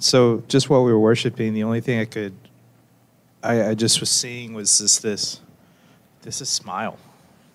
So 0.00 0.44
just 0.46 0.70
while 0.70 0.84
we 0.84 0.92
were 0.92 1.00
worshiping, 1.00 1.54
the 1.54 1.64
only 1.64 1.80
thing 1.80 1.98
I 1.98 2.04
could, 2.04 2.32
I, 3.42 3.70
I 3.70 3.74
just 3.74 3.98
was 3.98 4.10
seeing 4.10 4.54
was 4.54 4.78
this 4.78 4.98
this, 4.98 5.40
this 6.22 6.40
is 6.40 6.48
smile, 6.48 6.98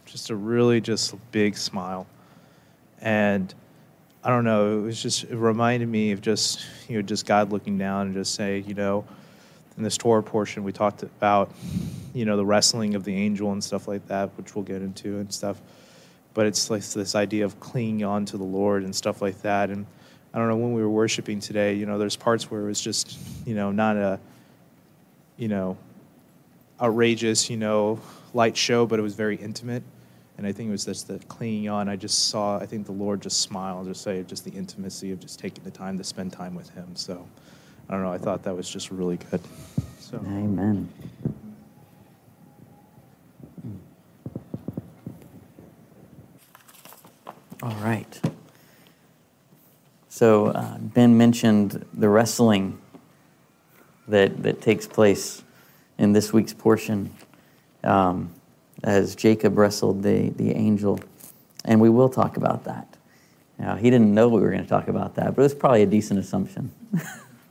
just 0.06 0.30
a 0.30 0.36
really 0.36 0.82
just 0.82 1.16
big 1.32 1.56
smile, 1.56 2.06
and 3.02 3.54
I 4.26 4.30
don't 4.30 4.44
know, 4.44 4.80
it 4.80 4.82
was 4.82 5.02
just 5.02 5.24
it 5.24 5.38
reminded 5.38 5.88
me 5.88 6.12
of 6.12 6.22
just 6.22 6.66
you 6.90 6.98
know 6.98 7.02
just 7.02 7.26
God 7.26 7.52
looking 7.52 7.78
down 7.78 8.08
and 8.08 8.14
just 8.14 8.36
say 8.36 8.60
you 8.68 8.74
know, 8.74 9.06
in 9.78 9.84
this 9.84 9.98
Torah 9.98 10.24
portion 10.24 10.66
we 10.66 10.74
talked 10.74 11.04
about, 11.04 11.50
you 12.14 12.26
know 12.26 12.36
the 12.36 12.46
wrestling 12.46 12.94
of 12.96 13.06
the 13.06 13.16
angel 13.16 13.54
and 13.54 13.64
stuff 13.64 13.88
like 13.88 14.06
that, 14.08 14.30
which 14.38 14.54
we'll 14.54 14.66
get 14.66 14.82
into 14.82 15.18
and 15.20 15.34
stuff, 15.34 15.62
but 16.34 16.46
it's 16.46 16.70
like 16.70 16.84
this 16.84 17.16
idea 17.16 17.46
of 17.46 17.58
clinging 17.62 18.04
on 18.04 18.26
to 18.26 18.38
the 18.38 18.44
Lord 18.44 18.84
and 18.84 18.94
stuff 18.94 19.22
like 19.22 19.42
that. 19.44 19.70
And 19.70 19.86
I 20.34 20.40
don't 20.40 20.48
know 20.48 20.58
when 20.58 20.74
we 20.74 20.82
were 20.82 20.90
worshiping 20.90 21.40
today. 21.40 21.76
You 21.76 21.86
know, 21.86 21.98
there's 21.98 22.16
parts 22.16 22.50
where 22.50 22.62
it 22.62 22.66
was 22.66 22.82
just, 22.82 23.20
you 23.46 23.54
know, 23.54 23.72
not 23.72 23.98
a, 23.98 24.20
you 25.38 25.48
know, 25.48 25.78
outrageous, 26.82 27.50
you 27.50 27.58
know, 27.58 28.00
light 28.34 28.58
show, 28.58 28.86
but 28.86 28.98
it 28.98 29.04
was 29.04 29.14
very 29.14 29.36
intimate. 29.36 29.84
And 30.38 30.48
I 30.48 30.52
think 30.52 30.70
it 30.70 30.72
was 30.72 30.86
just 30.86 31.08
the 31.08 31.20
clinging 31.20 31.70
on. 31.70 31.88
I 31.88 31.96
just 31.96 32.30
saw. 32.30 32.58
I 32.58 32.66
think 32.66 32.88
the 32.88 32.92
Lord 32.92 33.22
just 33.22 33.42
smiled, 33.42 33.86
just 33.88 34.02
say, 34.02 34.24
just 34.24 34.44
the 34.44 34.52
intimacy 34.52 35.12
of 35.12 35.20
just 35.20 35.38
taking 35.38 35.64
the 35.64 35.72
time 35.72 35.98
to 36.00 36.04
spend 36.04 36.34
time 36.34 36.56
with 36.56 36.70
Him. 36.72 36.96
So, 36.96 37.24
I 37.88 37.94
don't 37.94 38.02
know. 38.02 38.12
I 38.12 38.18
thought 38.18 38.42
that 38.44 38.56
was 38.56 38.68
just 38.68 38.90
really 38.90 39.18
good. 39.30 39.42
So. 40.00 40.18
Amen. 40.18 40.90
All 47.62 47.76
right. 47.76 48.33
So 50.14 50.50
uh, 50.50 50.78
Ben 50.78 51.18
mentioned 51.18 51.88
the 51.92 52.08
wrestling 52.08 52.80
that 54.08 54.44
that 54.44 54.62
takes 54.62 54.86
place 54.86 55.42
in 55.98 56.14
this 56.14 56.32
week's 56.32 56.54
portion 56.54 57.12
um, 57.84 58.30
as 58.84 59.16
Jacob 59.16 59.58
wrestled 59.58 60.04
the 60.04 60.30
the 60.30 60.52
angel, 60.52 61.00
and 61.66 61.82
we 61.82 61.90
will 61.90 62.10
talk 62.10 62.38
about 62.38 62.66
that. 62.66 62.96
Now, 63.58 63.76
he 63.76 63.90
didn't 63.90 64.14
know 64.14 64.30
we 64.30 64.40
were 64.42 64.52
going 64.52 64.62
to 64.62 64.70
talk 64.70 64.88
about 64.88 65.16
that, 65.16 65.36
but 65.36 65.42
it 65.42 65.46
was 65.46 65.56
probably 65.56 65.82
a 65.82 65.88
decent 65.88 66.20
assumption. 66.20 66.72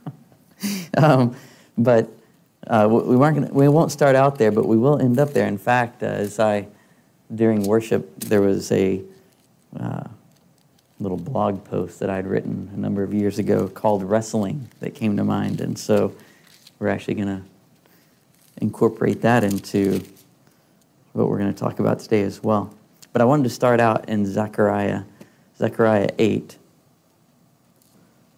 um, 0.97 1.35
but 1.77 2.09
uh, 2.67 2.87
we 2.89 3.17
weren't 3.17 3.41
gonna, 3.41 3.53
we 3.53 3.67
won't 3.67 3.91
start 3.91 4.15
out 4.15 4.37
there, 4.37 4.53
but 4.53 4.69
we 4.69 4.77
will 4.77 4.99
end 4.99 5.19
up 5.19 5.33
there. 5.33 5.47
In 5.47 5.57
fact, 5.57 6.01
uh, 6.01 6.05
as 6.05 6.39
I 6.39 6.67
during 7.35 7.63
worship, 7.63 8.21
there 8.21 8.39
was 8.39 8.71
a 8.71 9.01
uh, 9.77 10.05
little 11.03 11.17
blog 11.17 11.63
post 11.65 11.99
that 11.99 12.09
I'd 12.09 12.25
written 12.25 12.71
a 12.73 12.77
number 12.77 13.03
of 13.03 13.13
years 13.13 13.37
ago 13.37 13.67
called 13.67 14.03
Wrestling 14.03 14.69
that 14.79 14.95
came 14.95 15.17
to 15.17 15.23
mind. 15.23 15.59
And 15.59 15.77
so 15.77 16.15
we're 16.79 16.87
actually 16.87 17.15
going 17.15 17.27
to 17.27 17.41
incorporate 18.61 19.21
that 19.21 19.43
into 19.43 20.01
what 21.11 21.27
we're 21.27 21.37
going 21.37 21.53
to 21.53 21.59
talk 21.59 21.79
about 21.79 21.99
today 21.99 22.21
as 22.21 22.41
well. 22.41 22.73
But 23.11 23.21
I 23.21 23.25
wanted 23.25 23.43
to 23.43 23.49
start 23.49 23.81
out 23.81 24.07
in 24.07 24.25
Zechariah, 24.25 25.03
Zechariah 25.57 26.09
8, 26.17 26.57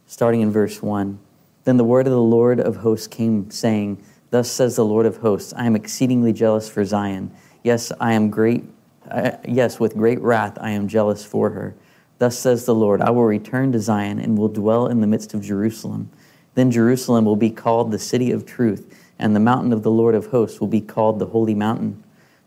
starting 0.08 0.42
in 0.42 0.52
verse 0.52 0.82
1. 0.82 1.20
Then 1.66 1.78
the 1.78 1.84
word 1.84 2.08
of 2.08 2.14
the 2.14 2.20
Lord 2.20 2.60
of 2.60 2.78
hosts 2.78 3.08
came, 3.08 3.50
saying, 3.52 4.04
Thus 4.32 4.50
says 4.50 4.76
the 4.76 4.86
Lord 4.86 5.06
of 5.06 5.18
hosts, 5.18 5.54
I 5.56 5.66
am 5.66 5.76
exceedingly 5.76 6.34
jealous 6.34 6.68
for 6.68 6.84
Zion. 6.84 7.32
Yes, 7.64 7.92
I 8.00 8.14
am 8.14 8.32
great. 8.32 8.64
Uh, 9.10 9.32
yes, 9.48 9.80
with 9.80 9.96
great 9.96 10.20
wrath 10.20 10.58
I 10.60 10.72
am 10.72 10.88
jealous 10.88 11.24
for 11.24 11.52
her 11.52 11.76
Thus 12.18 12.38
says 12.38 12.66
the 12.66 12.76
Lord 12.76 13.02
I 13.02 13.10
will 13.10 13.26
return 13.26 13.72
to 13.74 13.80
Zion 13.80 14.20
and 14.20 14.38
will 14.38 14.50
dwell 14.50 14.88
in 14.88 15.02
the 15.02 15.08
midst 15.08 15.34
of 15.34 15.42
Jerusalem. 15.42 16.10
Then 16.54 16.72
Jerusalem 16.72 17.26
will 17.26 17.36
be 17.36 17.50
called 17.50 17.92
the 17.92 18.00
city 18.00 18.32
of 18.32 18.46
truth, 18.46 18.94
and 19.20 19.36
the 19.36 19.42
mountain 19.42 19.74
of 19.74 19.84
the 19.84 19.92
Lord 19.92 20.16
of 20.16 20.28
hosts 20.28 20.60
will 20.60 20.68
be 20.68 20.82
called 20.82 21.20
the 21.20 21.28
holy 21.28 21.56
mountain. 21.56 22.04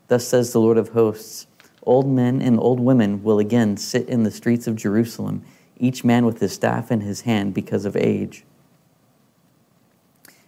Thus 0.07 0.27
says 0.27 0.51
the 0.51 0.59
Lord 0.59 0.77
of 0.77 0.89
hosts 0.89 1.47
Old 1.83 2.07
men 2.07 2.41
and 2.41 2.59
old 2.59 2.79
women 2.79 3.23
will 3.23 3.39
again 3.39 3.77
sit 3.77 4.09
in 4.09 4.23
the 4.23 4.31
streets 4.31 4.67
of 4.67 4.75
Jerusalem, 4.75 5.43
each 5.77 6.03
man 6.03 6.25
with 6.25 6.39
his 6.39 6.53
staff 6.53 6.91
in 6.91 7.01
his 7.01 7.21
hand 7.21 7.53
because 7.53 7.85
of 7.85 7.95
age. 7.95 8.43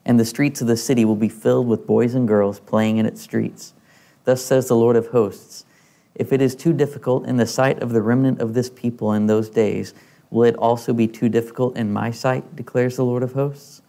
And 0.06 0.20
the 0.20 0.26
streets 0.26 0.62
of 0.62 0.68
the 0.68 0.78
city 0.78 1.06
will 1.06 1.16
be 1.16 1.30
filled 1.30 1.68
with 1.68 1.88
boys 1.88 2.16
and 2.16 2.28
girls 2.28 2.59
playing 2.59 2.98
in 2.98 3.06
its 3.06 3.22
streets. 3.22 3.74
Thus 4.26 4.44
says 4.44 4.68
the 4.68 4.76
Lord 4.76 4.96
of 4.96 5.08
hosts 5.08 5.66
if 6.16 6.33
it 6.33 6.41
is 6.41 6.55
too 6.55 6.73
difficult 6.73 7.25
in 7.25 7.38
the 7.38 7.47
sight 7.47 7.81
of 7.81 7.91
the 7.91 8.01
remnant 8.01 8.41
of 8.41 8.53
this 8.53 8.69
people 8.69 9.13
in 9.13 9.27
those 9.27 9.49
days, 9.49 9.94
will 10.29 10.44
it 10.44 10.55
also 10.55 10.94
be 10.94 11.07
too 11.07 11.29
difficult 11.29 11.77
in 11.77 11.91
my 11.91 12.11
sight, 12.11 12.55
declares 12.55 12.95
the 12.95 13.05
Lord 13.05 13.23
of 13.23 13.33
hosts? 13.33 13.81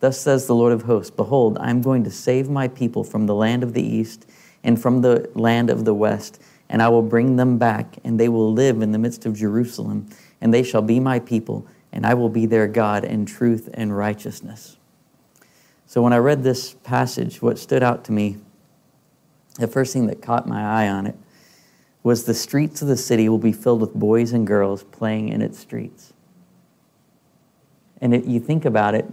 Thus 0.00 0.20
says 0.20 0.46
the 0.46 0.54
Lord 0.54 0.72
of 0.72 0.82
hosts 0.82 1.10
Behold, 1.10 1.58
I 1.58 1.70
am 1.70 1.82
going 1.82 2.04
to 2.04 2.10
save 2.10 2.48
my 2.48 2.68
people 2.68 3.04
from 3.04 3.26
the 3.26 3.34
land 3.34 3.62
of 3.62 3.72
the 3.72 3.82
east 3.82 4.26
and 4.62 4.80
from 4.80 5.00
the 5.00 5.30
land 5.34 5.70
of 5.70 5.84
the 5.84 5.94
west, 5.94 6.40
and 6.68 6.82
I 6.82 6.88
will 6.88 7.02
bring 7.02 7.36
them 7.36 7.56
back, 7.58 7.98
and 8.04 8.18
they 8.18 8.28
will 8.28 8.52
live 8.52 8.82
in 8.82 8.92
the 8.92 8.98
midst 8.98 9.24
of 9.24 9.34
Jerusalem, 9.34 10.08
and 10.40 10.52
they 10.52 10.62
shall 10.62 10.82
be 10.82 11.00
my 11.00 11.18
people, 11.20 11.66
and 11.92 12.04
I 12.04 12.14
will 12.14 12.28
be 12.28 12.46
their 12.46 12.66
God 12.66 13.04
in 13.04 13.24
truth 13.26 13.70
and 13.72 13.96
righteousness. 13.96 14.76
So 15.86 16.02
when 16.02 16.12
I 16.12 16.18
read 16.18 16.42
this 16.42 16.74
passage, 16.74 17.40
what 17.40 17.58
stood 17.58 17.82
out 17.82 18.04
to 18.06 18.12
me, 18.12 18.38
the 19.58 19.68
first 19.68 19.92
thing 19.92 20.06
that 20.08 20.20
caught 20.20 20.48
my 20.48 20.62
eye 20.62 20.88
on 20.88 21.06
it, 21.06 21.16
was 22.06 22.22
the 22.22 22.34
streets 22.34 22.82
of 22.82 22.86
the 22.86 22.96
city 22.96 23.28
will 23.28 23.36
be 23.36 23.50
filled 23.50 23.80
with 23.80 23.92
boys 23.92 24.32
and 24.32 24.46
girls 24.46 24.84
playing 24.84 25.28
in 25.28 25.42
its 25.42 25.58
streets. 25.58 26.12
And 28.00 28.14
it, 28.14 28.26
you 28.26 28.38
think 28.38 28.64
about 28.64 28.94
it, 28.94 29.06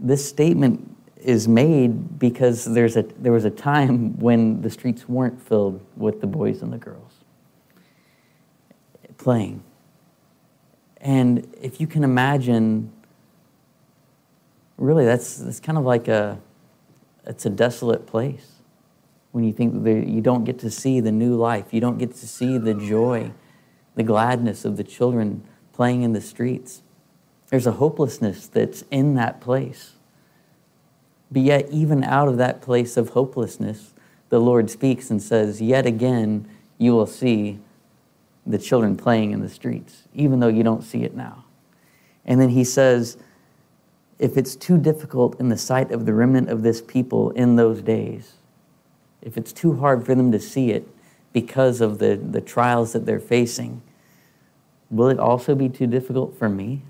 this 0.00 0.26
statement 0.26 0.96
is 1.18 1.46
made 1.46 2.18
because 2.18 2.64
there's 2.64 2.96
a, 2.96 3.02
there 3.02 3.32
was 3.32 3.44
a 3.44 3.50
time 3.50 4.18
when 4.18 4.62
the 4.62 4.70
streets 4.70 5.06
weren't 5.06 5.38
filled 5.38 5.84
with 5.98 6.22
the 6.22 6.26
boys 6.26 6.62
and 6.62 6.72
the 6.72 6.78
girls 6.78 7.12
playing. 9.18 9.62
And 11.02 11.54
if 11.60 11.78
you 11.78 11.86
can 11.86 12.04
imagine, 12.04 12.90
really, 14.78 15.04
that's, 15.04 15.36
that's 15.36 15.60
kind 15.60 15.76
of 15.76 15.84
like 15.84 16.08
a, 16.08 16.38
it's 17.26 17.44
a 17.44 17.50
desolate 17.50 18.06
place 18.06 18.53
when 19.34 19.42
you 19.42 19.52
think 19.52 19.82
that 19.82 20.06
you 20.06 20.20
don't 20.20 20.44
get 20.44 20.60
to 20.60 20.70
see 20.70 21.00
the 21.00 21.10
new 21.10 21.34
life, 21.34 21.74
you 21.74 21.80
don't 21.80 21.98
get 21.98 22.14
to 22.14 22.28
see 22.28 22.56
the 22.56 22.72
joy, 22.72 23.32
the 23.96 24.02
gladness 24.04 24.64
of 24.64 24.76
the 24.76 24.84
children 24.84 25.42
playing 25.72 26.02
in 26.02 26.12
the 26.12 26.20
streets. 26.20 26.82
There's 27.48 27.66
a 27.66 27.72
hopelessness 27.72 28.46
that's 28.46 28.84
in 28.92 29.16
that 29.16 29.40
place. 29.40 29.94
But 31.32 31.42
yet, 31.42 31.68
even 31.72 32.04
out 32.04 32.28
of 32.28 32.36
that 32.36 32.62
place 32.62 32.96
of 32.96 33.08
hopelessness, 33.08 33.92
the 34.28 34.38
Lord 34.38 34.70
speaks 34.70 35.10
and 35.10 35.20
says, 35.20 35.60
Yet 35.60 35.84
again, 35.84 36.48
you 36.78 36.92
will 36.92 37.04
see 37.04 37.58
the 38.46 38.58
children 38.58 38.96
playing 38.96 39.32
in 39.32 39.40
the 39.40 39.48
streets, 39.48 40.04
even 40.14 40.38
though 40.38 40.46
you 40.46 40.62
don't 40.62 40.84
see 40.84 41.02
it 41.02 41.16
now. 41.16 41.44
And 42.24 42.40
then 42.40 42.50
he 42.50 42.62
says, 42.62 43.16
If 44.16 44.36
it's 44.36 44.54
too 44.54 44.78
difficult 44.78 45.40
in 45.40 45.48
the 45.48 45.58
sight 45.58 45.90
of 45.90 46.06
the 46.06 46.14
remnant 46.14 46.50
of 46.50 46.62
this 46.62 46.80
people 46.80 47.30
in 47.30 47.56
those 47.56 47.82
days, 47.82 48.34
if 49.24 49.36
it's 49.36 49.52
too 49.52 49.76
hard 49.76 50.04
for 50.04 50.14
them 50.14 50.30
to 50.32 50.38
see 50.38 50.70
it 50.70 50.86
because 51.32 51.80
of 51.80 51.98
the, 51.98 52.16
the 52.16 52.40
trials 52.40 52.92
that 52.92 53.06
they're 53.06 53.18
facing, 53.18 53.82
will 54.90 55.08
it 55.08 55.18
also 55.18 55.54
be 55.54 55.68
too 55.68 55.86
difficult 55.86 56.38
for 56.38 56.48
me? 56.48 56.82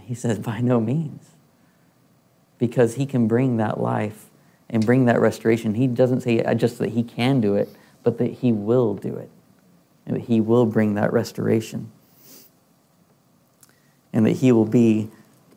He 0.00 0.14
says, 0.14 0.38
by 0.38 0.60
no 0.60 0.80
means. 0.80 1.30
Because 2.58 2.94
he 2.94 3.04
can 3.04 3.28
bring 3.28 3.58
that 3.58 3.78
life 3.78 4.26
and 4.70 4.84
bring 4.84 5.04
that 5.04 5.20
restoration. 5.20 5.74
He 5.74 5.86
doesn't 5.86 6.22
say 6.22 6.42
just 6.54 6.78
that 6.78 6.90
he 6.90 7.02
can 7.02 7.40
do 7.40 7.54
it, 7.54 7.68
but 8.02 8.18
that 8.18 8.32
he 8.32 8.52
will 8.52 8.94
do 8.94 9.16
it. 9.16 9.30
And 10.06 10.16
that 10.16 10.24
he 10.24 10.40
will 10.40 10.64
bring 10.64 10.94
that 10.94 11.12
restoration. 11.12 11.92
And 14.12 14.24
that 14.24 14.36
he 14.36 14.50
will 14.50 14.64
be 14.64 15.10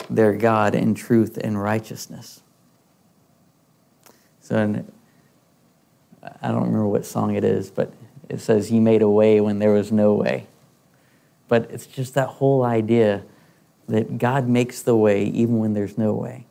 their 0.10 0.34
God 0.34 0.76
in 0.76 0.94
truth 0.94 1.38
and 1.42 1.62
righteousness. 1.62 2.42
So, 4.52 4.84
I 6.42 6.50
don't 6.50 6.64
remember 6.64 6.88
what 6.88 7.06
song 7.06 7.36
it 7.36 7.46
is, 7.46 7.72
but 7.72 7.94
it 8.28 8.42
says, 8.42 8.68
"He 8.68 8.82
made 8.82 9.02
a 9.02 9.10
way 9.10 9.40
when 9.40 9.60
there 9.60 9.72
was 9.72 9.94
no 9.94 10.14
way." 10.14 10.48
But 11.48 11.72
it's 11.72 11.86
just 11.86 12.16
that 12.16 12.28
whole 12.28 12.66
idea 12.66 13.24
that 13.88 14.18
God 14.18 14.50
makes 14.50 14.82
the 14.82 14.94
way 14.98 15.24
even 15.24 15.60
when 15.60 15.72
there's 15.74 15.98
no 15.98 16.14
way. 16.14 16.48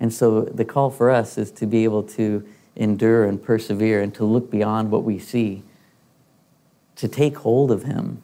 And 0.00 0.10
so 0.14 0.40
the 0.40 0.64
call 0.64 0.88
for 0.88 1.10
us 1.10 1.36
is 1.36 1.50
to 1.52 1.66
be 1.66 1.84
able 1.84 2.02
to 2.04 2.42
endure 2.74 3.26
and 3.26 3.42
persevere 3.42 4.00
and 4.00 4.14
to 4.14 4.24
look 4.24 4.50
beyond 4.50 4.90
what 4.90 5.04
we 5.04 5.18
see, 5.18 5.62
to 6.96 7.06
take 7.06 7.36
hold 7.36 7.70
of 7.70 7.82
Him 7.82 8.22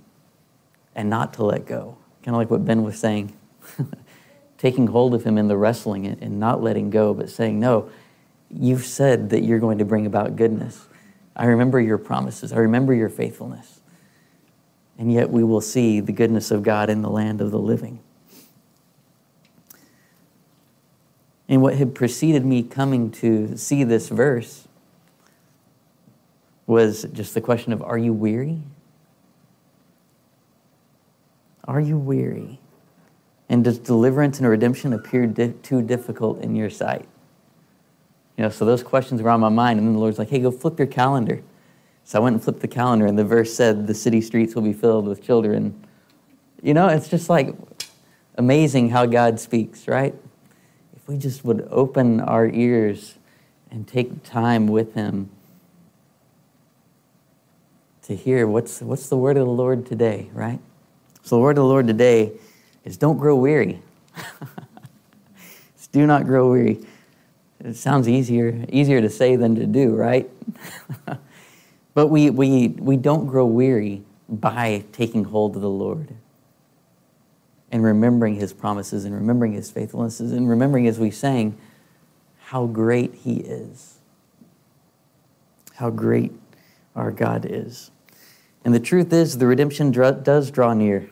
and 0.95 1.11
not 1.11 1.35
to 1.35 1.45
let 1.45 1.67
go. 1.67 1.99
Kind 2.23 2.35
of 2.35 2.39
like 2.39 2.51
what 2.51 2.65
Ben 2.65 2.83
was 2.83 2.99
saying. 2.99 3.37
Taking 4.57 4.87
hold 4.87 5.13
of 5.13 5.23
Him 5.23 5.37
in 5.37 5.49
the 5.49 5.59
wrestling 5.59 6.07
and 6.07 6.41
not 6.41 6.63
letting 6.63 6.89
go, 6.89 7.13
but 7.13 7.29
saying, 7.29 7.61
No, 7.61 7.91
you've 8.51 8.85
said 8.85 9.31
that 9.31 9.43
you're 9.43 9.59
going 9.59 9.79
to 9.79 9.85
bring 9.85 10.07
about 10.07 10.37
goodness. 10.37 10.87
I 11.37 11.47
remember 11.47 11.81
your 11.81 11.99
promises, 11.99 12.53
I 12.53 12.59
remember 12.59 12.95
your 12.95 13.09
faithfulness. 13.09 13.81
And 14.99 15.13
yet 15.13 15.31
we 15.31 15.45
will 15.45 15.61
see 15.61 16.01
the 16.01 16.13
goodness 16.13 16.51
of 16.51 16.65
God 16.65 16.91
in 16.91 17.03
the 17.03 17.11
land 17.11 17.41
of 17.41 17.53
the 17.53 17.59
living. 17.59 18.01
And 21.49 21.63
what 21.63 21.77
had 21.77 21.95
preceded 21.95 22.45
me 22.45 22.63
coming 22.63 23.11
to 23.13 23.57
see 23.57 23.85
this 23.85 24.09
verse 24.09 24.67
was 26.67 27.05
just 27.13 27.33
the 27.33 27.41
question 27.41 27.73
of 27.73 27.81
are 27.83 27.97
you 27.97 28.13
weary? 28.13 28.61
Are 31.65 31.81
you 31.81 31.97
weary? 31.97 32.61
And 33.49 33.65
does 33.65 33.79
deliverance 33.79 34.39
and 34.39 34.49
redemption 34.49 34.93
appear 34.93 35.27
di- 35.27 35.55
too 35.63 35.81
difficult 35.81 36.43
in 36.43 36.55
your 36.55 36.69
sight? 36.69 37.09
You 38.39 38.45
know, 38.45 38.51
so 38.51 38.65
those 38.65 38.85
questions 38.85 39.21
were 39.21 39.31
on 39.31 39.41
my 39.41 39.49
mind, 39.49 39.81
and 39.81 39.89
then 39.89 39.95
the 39.95 39.99
Lord's 39.99 40.17
like, 40.17 40.31
hey, 40.31 40.39
go 40.39 40.53
flip 40.53 40.79
your 40.79 40.87
calendar. 40.87 41.43
So 42.05 42.21
I 42.21 42.23
went 42.23 42.35
and 42.35 42.43
flipped 42.43 42.61
the 42.61 42.69
calendar, 42.69 43.05
and 43.05 43.19
the 43.19 43.25
verse 43.25 43.53
said, 43.53 43.89
the 43.89 43.95
city 43.95 44.21
streets 44.21 44.55
will 44.55 44.63
be 44.63 44.73
filled 44.73 45.09
with 45.09 45.25
children. 45.25 45.85
You 46.63 46.73
know, 46.73 46.87
it's 46.87 47.09
just 47.09 47.29
like 47.29 47.53
amazing 48.37 48.91
how 48.91 49.07
God 49.07 49.41
speaks, 49.41 49.89
right? 49.89 50.15
If 50.97 51.09
we 51.09 51.19
just 51.19 51.45
would 51.45 51.67
open 51.69 52.21
our 52.21 52.49
ears 52.49 53.17
and 53.73 53.89
take 53.89 54.23
time 54.23 54.69
with 54.69 54.95
Him 54.95 55.31
to 58.03 58.15
hear 58.15 58.47
what's, 58.47 58.81
what's 58.81 59.09
the 59.09 59.17
word 59.17 59.37
of 59.37 59.47
the 59.47 59.53
Lord 59.53 59.85
today, 59.85 60.31
right? 60.33 60.61
So, 61.25 61.37
the 61.37 61.43
word 61.43 61.59
of 61.59 61.65
the 61.65 61.69
Lord 61.69 61.89
today 61.89 62.33
is 62.85 62.97
don't 62.97 63.19
grow 63.19 63.35
weary. 63.35 63.83
do 65.93 66.07
not 66.07 66.25
grow 66.25 66.51
weary. 66.51 66.87
It 67.65 67.77
sounds 67.77 68.09
easier, 68.09 68.65
easier 68.69 69.01
to 69.01 69.11
say 69.11 69.37
than 69.37 69.57
to 69.57 69.67
do, 69.67 69.95
right? 69.95 70.31
but 71.95 72.07
we, 72.07 72.31
we, 72.31 72.69
we 72.69 72.97
don't 72.97 73.27
grow 73.27 73.47
weary 73.47 74.03
by 74.29 74.85
taking 74.93 75.25
hold 75.25 75.57
of 75.57 75.63
the 75.63 75.71
Lord 75.71 76.15
and 77.71 77.83
remembering 77.83 78.37
his 78.37 78.53
promises 78.53 79.05
and 79.05 79.15
remembering 79.15 79.53
his 79.53 79.71
faithfulnesses 79.71 80.33
and 80.33 80.49
remembering, 80.49 80.87
as 80.87 80.99
we 80.99 81.11
sang, 81.11 81.59
how 82.39 82.67
great 82.67 83.15
he 83.15 83.39
is. 83.39 83.99
How 85.75 85.91
great 85.91 86.33
our 86.97 87.11
God 87.11 87.47
is. 87.49 87.91
And 88.65 88.75
the 88.75 88.81
truth 88.81 89.13
is, 89.13 89.39
the 89.39 89.47
redemption 89.47 89.91
does 89.91 90.51
draw 90.51 90.75
near. 90.75 91.11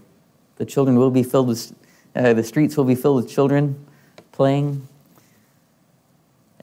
The 0.57 0.65
children 0.65 0.97
will 0.97 1.11
be 1.11 1.23
filled 1.23 1.49
with, 1.49 1.75
uh, 2.15 2.33
the 2.33 2.43
streets 2.43 2.77
will 2.77 2.85
be 2.85 2.95
filled 2.95 3.17
with 3.17 3.31
children 3.31 3.87
playing. 4.33 4.89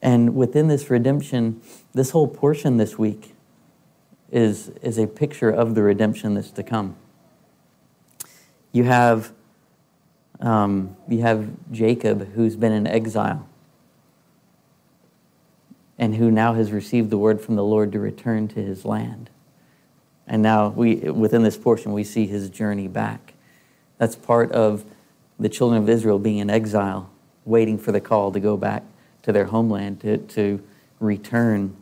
And 0.03 0.35
within 0.35 0.67
this 0.67 0.89
redemption, 0.89 1.61
this 1.93 2.09
whole 2.09 2.27
portion 2.27 2.75
this 2.75 2.99
week 2.99 3.33
is, 4.29 4.67
is 4.81 4.97
a 4.99 5.07
picture 5.07 5.49
of 5.49 5.75
the 5.75 5.81
redemption 5.81 6.33
that's 6.33 6.51
to 6.51 6.63
come. 6.63 6.97
You 8.73 8.83
have 8.83 9.31
um, 10.41 10.97
you 11.07 11.21
have 11.21 11.47
Jacob, 11.71 12.33
who's 12.33 12.57
been 12.57 12.73
in 12.73 12.85
exile 12.85 13.47
and 15.97 16.15
who 16.15 16.29
now 16.29 16.53
has 16.55 16.73
received 16.73 17.09
the 17.09 17.17
word 17.17 17.39
from 17.39 17.55
the 17.55 17.63
Lord 17.63 17.93
to 17.93 17.99
return 17.99 18.49
to 18.49 18.61
his 18.61 18.83
land. 18.83 19.29
And 20.27 20.41
now, 20.41 20.67
we, 20.69 20.95
within 20.95 21.43
this 21.43 21.55
portion, 21.55 21.93
we 21.93 22.03
see 22.03 22.27
his 22.27 22.49
journey 22.49 22.89
back. 22.89 23.35
That's 23.99 24.17
part 24.17 24.51
of 24.51 24.83
the 25.39 25.47
children 25.47 25.81
of 25.81 25.87
Israel 25.87 26.19
being 26.19 26.39
in 26.39 26.49
exile, 26.49 27.09
waiting 27.45 27.77
for 27.77 27.93
the 27.93 28.01
call 28.01 28.33
to 28.33 28.39
go 28.41 28.57
back 28.57 28.83
to 29.23 29.31
their 29.31 29.45
homeland, 29.45 30.01
to, 30.01 30.17
to 30.17 30.63
return, 30.99 31.75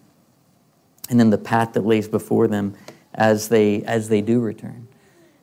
and 1.10 1.20
then 1.20 1.30
the 1.30 1.38
path 1.38 1.74
that 1.74 1.86
lays 1.86 2.08
before 2.08 2.48
them 2.48 2.76
as 3.14 3.50
they, 3.50 3.84
as 3.84 4.10
they 4.10 4.22
do 4.22 4.40
return. 4.40 4.88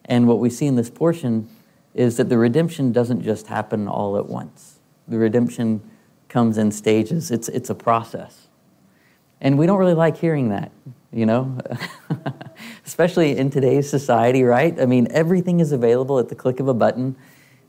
And 0.04 0.26
what 0.26 0.38
we 0.38 0.48
see 0.48 0.66
in 0.66 0.76
this 0.76 0.88
portion 0.88 1.48
is 1.94 2.16
that 2.16 2.28
the 2.28 2.38
redemption 2.38 2.92
doesn't 2.92 3.22
just 3.22 3.48
happen 3.48 3.86
all 3.86 4.16
at 4.16 4.26
once. 4.26 4.78
The 5.06 5.18
redemption 5.18 5.82
comes 6.28 6.58
in 6.58 6.70
stages, 6.70 7.30
it's, 7.30 7.48
it's 7.48 7.70
a 7.70 7.74
process. 7.74 8.48
And 9.40 9.58
we 9.58 9.66
don't 9.66 9.78
really 9.78 9.94
like 9.94 10.16
hearing 10.16 10.48
that, 10.48 10.72
you 11.12 11.26
know, 11.26 11.58
especially 12.86 13.36
in 13.36 13.50
today's 13.50 13.88
society, 13.88 14.42
right? 14.42 14.78
I 14.80 14.86
mean, 14.86 15.08
everything 15.10 15.60
is 15.60 15.72
available 15.72 16.18
at 16.18 16.28
the 16.28 16.34
click 16.34 16.60
of 16.60 16.68
a 16.68 16.74
button. 16.74 17.16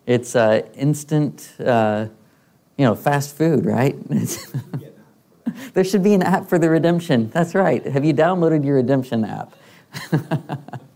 It's 0.05 0.35
uh, 0.35 0.67
instant, 0.73 1.53
uh, 1.59 2.07
you 2.79 2.85
know, 2.85 2.95
fast 2.95 3.37
food, 3.37 3.67
right? 3.67 3.95
there 5.73 5.83
should 5.83 6.01
be 6.01 6.15
an 6.15 6.23
app 6.23 6.49
for 6.49 6.57
the 6.57 6.69
redemption. 6.69 7.29
That's 7.29 7.53
right. 7.53 7.85
Have 7.85 8.03
you 8.05 8.13
downloaded 8.13 8.65
your 8.65 8.77
redemption 8.77 9.23
app? 9.25 9.53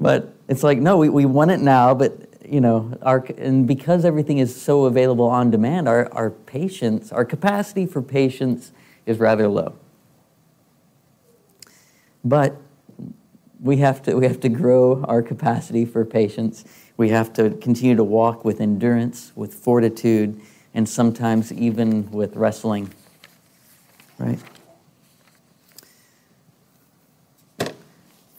But 0.00 0.34
it's 0.48 0.62
like, 0.62 0.78
no, 0.78 0.96
we, 0.96 1.10
we 1.10 1.26
want 1.26 1.50
it 1.50 1.60
now, 1.60 1.94
but 1.94 2.26
you 2.42 2.60
know, 2.60 2.98
our, 3.02 3.18
and 3.36 3.68
because 3.68 4.04
everything 4.04 4.38
is 4.38 4.60
so 4.60 4.86
available 4.86 5.26
on 5.26 5.50
demand, 5.50 5.86
our, 5.86 6.10
our 6.12 6.30
patience, 6.30 7.12
our 7.12 7.24
capacity 7.24 7.84
for 7.84 8.00
patience 8.00 8.72
is 9.04 9.18
rather 9.18 9.46
low. 9.46 9.74
But 12.24 12.56
we 13.60 13.76
have 13.76 14.02
to, 14.04 14.14
we 14.14 14.26
have 14.26 14.40
to 14.40 14.48
grow 14.48 15.04
our 15.04 15.22
capacity 15.22 15.84
for 15.84 16.04
patience. 16.04 16.64
We 17.00 17.08
have 17.08 17.32
to 17.32 17.48
continue 17.48 17.96
to 17.96 18.04
walk 18.04 18.44
with 18.44 18.60
endurance, 18.60 19.32
with 19.34 19.54
fortitude, 19.54 20.38
and 20.74 20.86
sometimes 20.86 21.50
even 21.50 22.10
with 22.10 22.36
wrestling. 22.36 22.92
Right? 24.18 24.38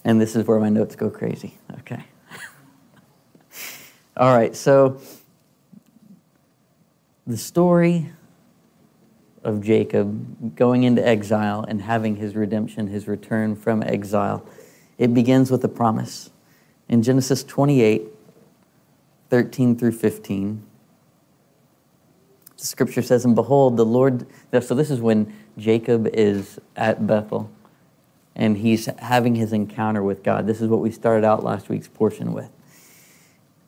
And 0.05 0.21
this 0.21 0.35
is 0.35 0.45
where 0.45 0.59
my 0.59 0.69
notes 0.69 0.95
go 0.95 1.09
crazy. 1.09 1.57
Okay. 1.79 2.03
All 4.17 4.37
right, 4.37 4.55
so 4.55 5.01
the 7.25 7.37
story 7.37 8.11
of 9.43 9.63
Jacob 9.63 10.55
going 10.55 10.83
into 10.83 11.03
exile 11.03 11.65
and 11.67 11.81
having 11.81 12.17
his 12.17 12.35
redemption, 12.35 12.85
his 12.85 13.07
return 13.07 13.55
from 13.55 13.81
exile, 13.81 14.47
it 14.99 15.15
begins 15.15 15.49
with 15.49 15.63
a 15.63 15.67
promise. 15.67 16.29
In 16.87 17.01
Genesis 17.01 17.43
28, 17.43 18.10
13 19.31 19.77
through 19.77 19.93
15, 19.93 20.61
the 22.57 22.65
scripture 22.65 23.01
says, 23.01 23.23
And 23.23 23.33
behold, 23.33 23.77
the 23.77 23.85
Lord, 23.85 24.27
so 24.51 24.75
this 24.75 24.91
is 24.91 24.99
when 24.99 25.33
Jacob 25.57 26.05
is 26.13 26.59
at 26.75 27.07
Bethel 27.07 27.49
and 28.35 28.57
he's 28.57 28.87
having 28.99 29.35
his 29.35 29.53
encounter 29.53 30.03
with 30.03 30.21
God. 30.21 30.47
This 30.47 30.59
is 30.59 30.67
what 30.67 30.81
we 30.81 30.91
started 30.91 31.25
out 31.25 31.45
last 31.45 31.69
week's 31.69 31.87
portion 31.87 32.33
with. 32.33 32.49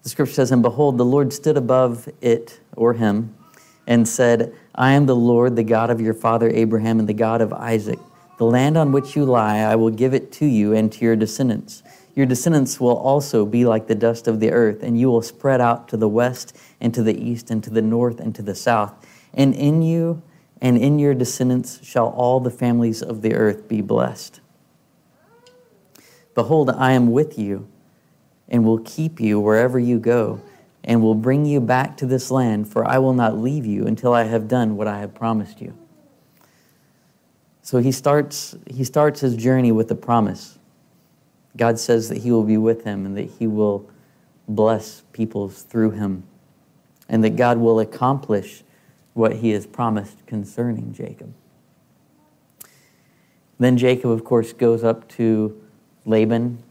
The 0.03 0.09
scripture 0.09 0.33
says, 0.33 0.51
And 0.51 0.61
behold, 0.61 0.97
the 0.97 1.05
Lord 1.05 1.31
stood 1.31 1.55
above 1.55 2.09
it 2.19 2.59
or 2.75 2.93
him 2.95 3.33
and 3.87 4.05
said, 4.05 4.53
I 4.75 4.91
am 4.91 5.05
the 5.05 5.15
Lord, 5.15 5.55
the 5.55 5.63
God 5.63 5.89
of 5.89 6.01
your 6.01 6.13
father 6.13 6.49
Abraham 6.49 6.99
and 6.99 7.07
the 7.07 7.13
God 7.13 7.39
of 7.39 7.53
Isaac. 7.53 7.99
The 8.37 8.45
land 8.45 8.77
on 8.77 8.91
which 8.91 9.15
you 9.15 9.23
lie, 9.23 9.59
I 9.59 9.77
will 9.77 9.91
give 9.91 10.13
it 10.13 10.33
to 10.33 10.45
you 10.45 10.73
and 10.73 10.91
to 10.91 11.05
your 11.05 11.15
descendants. 11.15 11.83
Your 12.15 12.25
descendants 12.25 12.79
will 12.79 12.95
also 12.95 13.45
be 13.45 13.65
like 13.65 13.87
the 13.87 13.95
dust 13.95 14.27
of 14.27 14.39
the 14.39 14.51
earth, 14.51 14.83
and 14.83 14.99
you 14.99 15.09
will 15.09 15.21
spread 15.21 15.61
out 15.61 15.87
to 15.89 15.97
the 15.97 16.07
west 16.07 16.55
and 16.79 16.93
to 16.93 17.01
the 17.01 17.17
east 17.17 17.49
and 17.49 17.63
to 17.63 17.69
the 17.69 17.81
north 17.81 18.19
and 18.19 18.35
to 18.35 18.41
the 18.41 18.55
south. 18.55 18.93
And 19.33 19.55
in 19.55 19.81
you 19.81 20.21
and 20.61 20.77
in 20.77 20.99
your 20.99 21.13
descendants 21.13 21.83
shall 21.83 22.07
all 22.07 22.39
the 22.39 22.51
families 22.51 23.01
of 23.01 23.21
the 23.21 23.33
earth 23.33 23.67
be 23.67 23.81
blessed. 23.81 24.39
Behold, 26.35 26.69
I 26.69 26.93
am 26.93 27.11
with 27.11 27.37
you 27.37 27.67
and 28.47 28.63
will 28.63 28.79
keep 28.79 29.19
you 29.19 29.39
wherever 29.39 29.79
you 29.79 29.99
go 29.99 30.41
and 30.83 31.01
will 31.01 31.15
bring 31.15 31.45
you 31.45 31.59
back 31.59 31.97
to 31.97 32.05
this 32.05 32.29
land, 32.29 32.71
for 32.71 32.85
I 32.85 32.97
will 32.97 33.13
not 33.13 33.37
leave 33.37 33.65
you 33.65 33.87
until 33.87 34.13
I 34.13 34.23
have 34.23 34.47
done 34.47 34.75
what 34.77 34.87
I 34.87 34.99
have 34.99 35.13
promised 35.15 35.61
you. 35.61 35.77
So 37.61 37.79
he 37.79 37.91
starts, 37.91 38.55
he 38.69 38.83
starts 38.83 39.21
his 39.21 39.35
journey 39.35 39.71
with 39.71 39.89
a 39.91 39.95
promise. 39.95 40.59
God 41.55 41.79
says 41.79 42.09
that 42.09 42.19
he 42.19 42.31
will 42.31 42.43
be 42.43 42.57
with 42.57 42.83
him 42.83 43.05
and 43.05 43.17
that 43.17 43.29
he 43.29 43.47
will 43.47 43.89
bless 44.47 45.03
peoples 45.13 45.61
through 45.61 45.91
him, 45.91 46.23
and 47.07 47.23
that 47.23 47.35
God 47.35 47.57
will 47.57 47.79
accomplish 47.79 48.63
what 49.13 49.37
he 49.37 49.51
has 49.51 49.65
promised 49.65 50.25
concerning 50.25 50.93
Jacob. 50.93 51.33
Then 53.59 53.77
Jacob, 53.77 54.11
of 54.11 54.23
course, 54.23 54.51
goes 54.51 54.83
up 54.83 55.07
to 55.09 55.61
Laban 56.05 56.61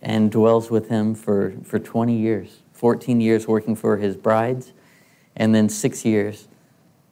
and 0.00 0.32
dwells 0.32 0.70
with 0.70 0.88
him 0.88 1.14
for, 1.14 1.54
for 1.62 1.78
20 1.78 2.16
years 2.16 2.62
14 2.82 3.20
years 3.20 3.46
working 3.46 3.76
for 3.76 3.98
his 3.98 4.16
brides, 4.16 4.72
and 5.36 5.54
then 5.54 5.68
six 5.68 6.04
years 6.04 6.48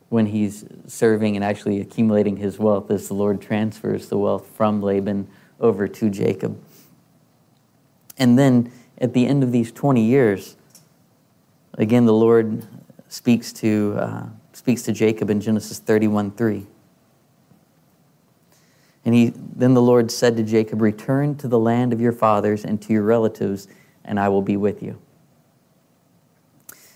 when 0.09 0.27
he's 0.27 0.65
serving 0.89 1.37
and 1.37 1.45
actually 1.45 1.81
accumulating 1.81 2.39
his 2.39 2.59
wealth 2.59 2.91
as 2.91 3.07
the 3.07 3.15
Lord 3.15 3.41
transfers 3.41 4.09
the 4.09 4.19
wealth 4.19 4.49
from 4.57 4.83
Laban 4.83 5.29
over 5.61 5.87
to 5.87 6.11
Jacob. 6.11 6.61
And 8.21 8.39
then 8.39 8.71
at 8.99 9.15
the 9.15 9.27
end 9.27 9.43
of 9.43 9.51
these 9.51 9.73
20 9.73 10.05
years, 10.05 10.57
again, 11.75 12.05
the 12.05 12.15
Lord 12.15 12.67
speaks 13.09 13.53
to, 13.55 13.97
uh, 13.99 14.27
speaks 14.53 14.83
to 14.83 14.93
Jacob 14.93 15.31
in 15.31 15.41
Genesis 15.41 15.79
31 15.79 16.33
3. 16.33 16.67
And 19.07 19.15
he, 19.15 19.33
then 19.35 19.73
the 19.73 19.81
Lord 19.81 20.13
said 20.13 20.37
to 20.37 20.43
Jacob, 20.43 20.83
Return 20.83 21.35
to 21.37 21.49
the 21.49 21.59
land 21.59 21.95
of 21.95 22.01
your 22.01 22.13
fathers 22.13 22.67
and 22.67 22.81
to 22.83 22.93
your 22.93 23.03
relatives, 23.03 23.67
and 24.05 24.21
I 24.21 24.29
will 24.29 24.43
be 24.43 24.59
with 24.59 24.83
you. 24.83 25.01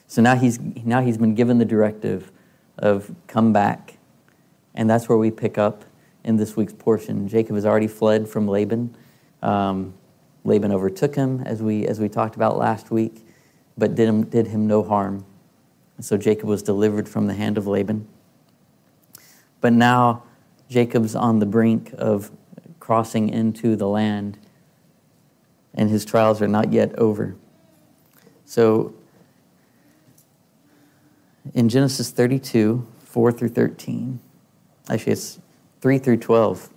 So 0.07 0.21
now 0.21 0.37
he's, 0.37 0.61
now 0.61 1.01
he's 1.01 1.17
been 1.17 1.35
given 1.35 1.57
the 1.57 1.65
directive 1.65 2.31
of 2.77 3.15
come 3.27 3.55
back. 3.55 3.97
And 4.75 4.91
that's 4.91 5.09
where 5.09 5.17
we 5.17 5.31
pick 5.31 5.57
up 5.57 5.85
in 6.23 6.37
this 6.37 6.55
week's 6.55 6.75
portion. 6.75 7.27
Jacob 7.27 7.55
has 7.55 7.65
already 7.65 7.87
fled 7.87 8.29
from 8.29 8.47
Laban. 8.47 8.95
Um, 9.43 9.95
Laban 10.45 10.73
overtook 10.73 11.15
him, 11.15 11.43
as 11.47 11.63
we, 11.63 11.87
as 11.87 11.99
we 11.99 12.09
talked 12.09 12.37
about 12.37 12.59
last 12.59 12.91
week, 12.91 13.27
but 13.79 13.95
did 13.95 14.09
him, 14.09 14.25
did 14.25 14.47
him 14.47 14.67
no 14.67 14.83
harm. 14.83 15.25
And 15.97 16.05
so 16.05 16.19
Jacob 16.19 16.49
was 16.49 16.63
delivered 16.63 17.09
from 17.09 17.27
the 17.27 17.35
hand 17.35 17.57
of 17.57 17.67
Laban. 17.67 18.07
But 19.63 19.73
now 19.73 20.25
Jacob's 20.69 21.15
on 21.15 21.39
the 21.39 21.47
brink 21.47 21.95
of 21.97 22.31
crossing 22.79 23.31
into 23.31 23.75
the 23.75 23.89
land, 23.89 24.37
and 25.73 25.89
his 25.89 26.05
trials 26.05 26.43
are 26.43 26.49
not 26.49 26.73
yet 26.73 26.97
over. 26.99 27.37
So 28.45 28.95
in 31.55 31.71
Genesis 31.71 32.11
32, 32.11 32.87
4 33.05 33.33
through 33.33 33.49
13, 33.49 34.21
actually, 34.91 35.13
it's 35.13 35.39
3 35.81 35.99
through 35.99 36.19
12. 36.19 36.69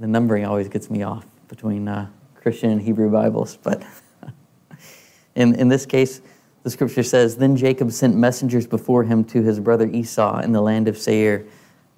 The 0.00 0.06
numbering 0.08 0.44
always 0.44 0.68
gets 0.68 0.90
me 0.90 1.04
off 1.04 1.24
between 1.48 1.88
uh, 1.88 2.08
Christian 2.34 2.70
and 2.70 2.82
Hebrew 2.82 3.10
Bibles, 3.10 3.58
but 3.62 3.84
in, 5.34 5.54
in 5.54 5.68
this 5.68 5.86
case, 5.86 6.20
the 6.62 6.70
scripture 6.70 7.02
says 7.02 7.36
Then 7.36 7.56
Jacob 7.56 7.92
sent 7.92 8.16
messengers 8.16 8.66
before 8.66 9.04
him 9.04 9.24
to 9.26 9.42
his 9.42 9.60
brother 9.60 9.86
Esau 9.88 10.40
in 10.40 10.52
the 10.52 10.60
land 10.60 10.88
of 10.88 10.98
Seir, 10.98 11.46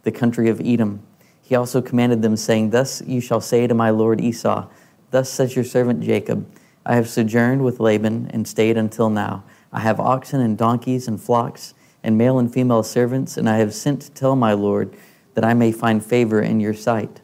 the 0.02 0.12
country 0.12 0.48
of 0.48 0.60
Edom. 0.60 1.02
He 1.40 1.54
also 1.54 1.80
commanded 1.80 2.20
them, 2.20 2.36
saying, 2.36 2.70
Thus 2.70 3.02
you 3.06 3.20
shall 3.20 3.40
say 3.40 3.66
to 3.66 3.74
my 3.74 3.90
lord 3.90 4.20
Esau, 4.20 4.68
Thus 5.10 5.30
says 5.30 5.56
your 5.56 5.64
servant 5.64 6.02
Jacob, 6.02 6.46
I 6.84 6.94
have 6.96 7.08
sojourned 7.08 7.64
with 7.64 7.80
Laban 7.80 8.30
and 8.32 8.46
stayed 8.46 8.76
until 8.76 9.08
now. 9.08 9.44
I 9.72 9.80
have 9.80 10.00
oxen 10.00 10.40
and 10.40 10.56
donkeys 10.56 11.08
and 11.08 11.20
flocks 11.20 11.74
and 12.02 12.16
male 12.16 12.38
and 12.38 12.52
female 12.52 12.82
servants, 12.82 13.36
and 13.36 13.48
I 13.48 13.56
have 13.56 13.74
sent 13.74 14.02
to 14.02 14.10
tell 14.10 14.36
my 14.36 14.52
Lord 14.52 14.94
that 15.34 15.44
I 15.44 15.54
may 15.54 15.72
find 15.72 16.04
favor 16.04 16.40
in 16.40 16.60
your 16.60 16.74
sight. 16.74 17.20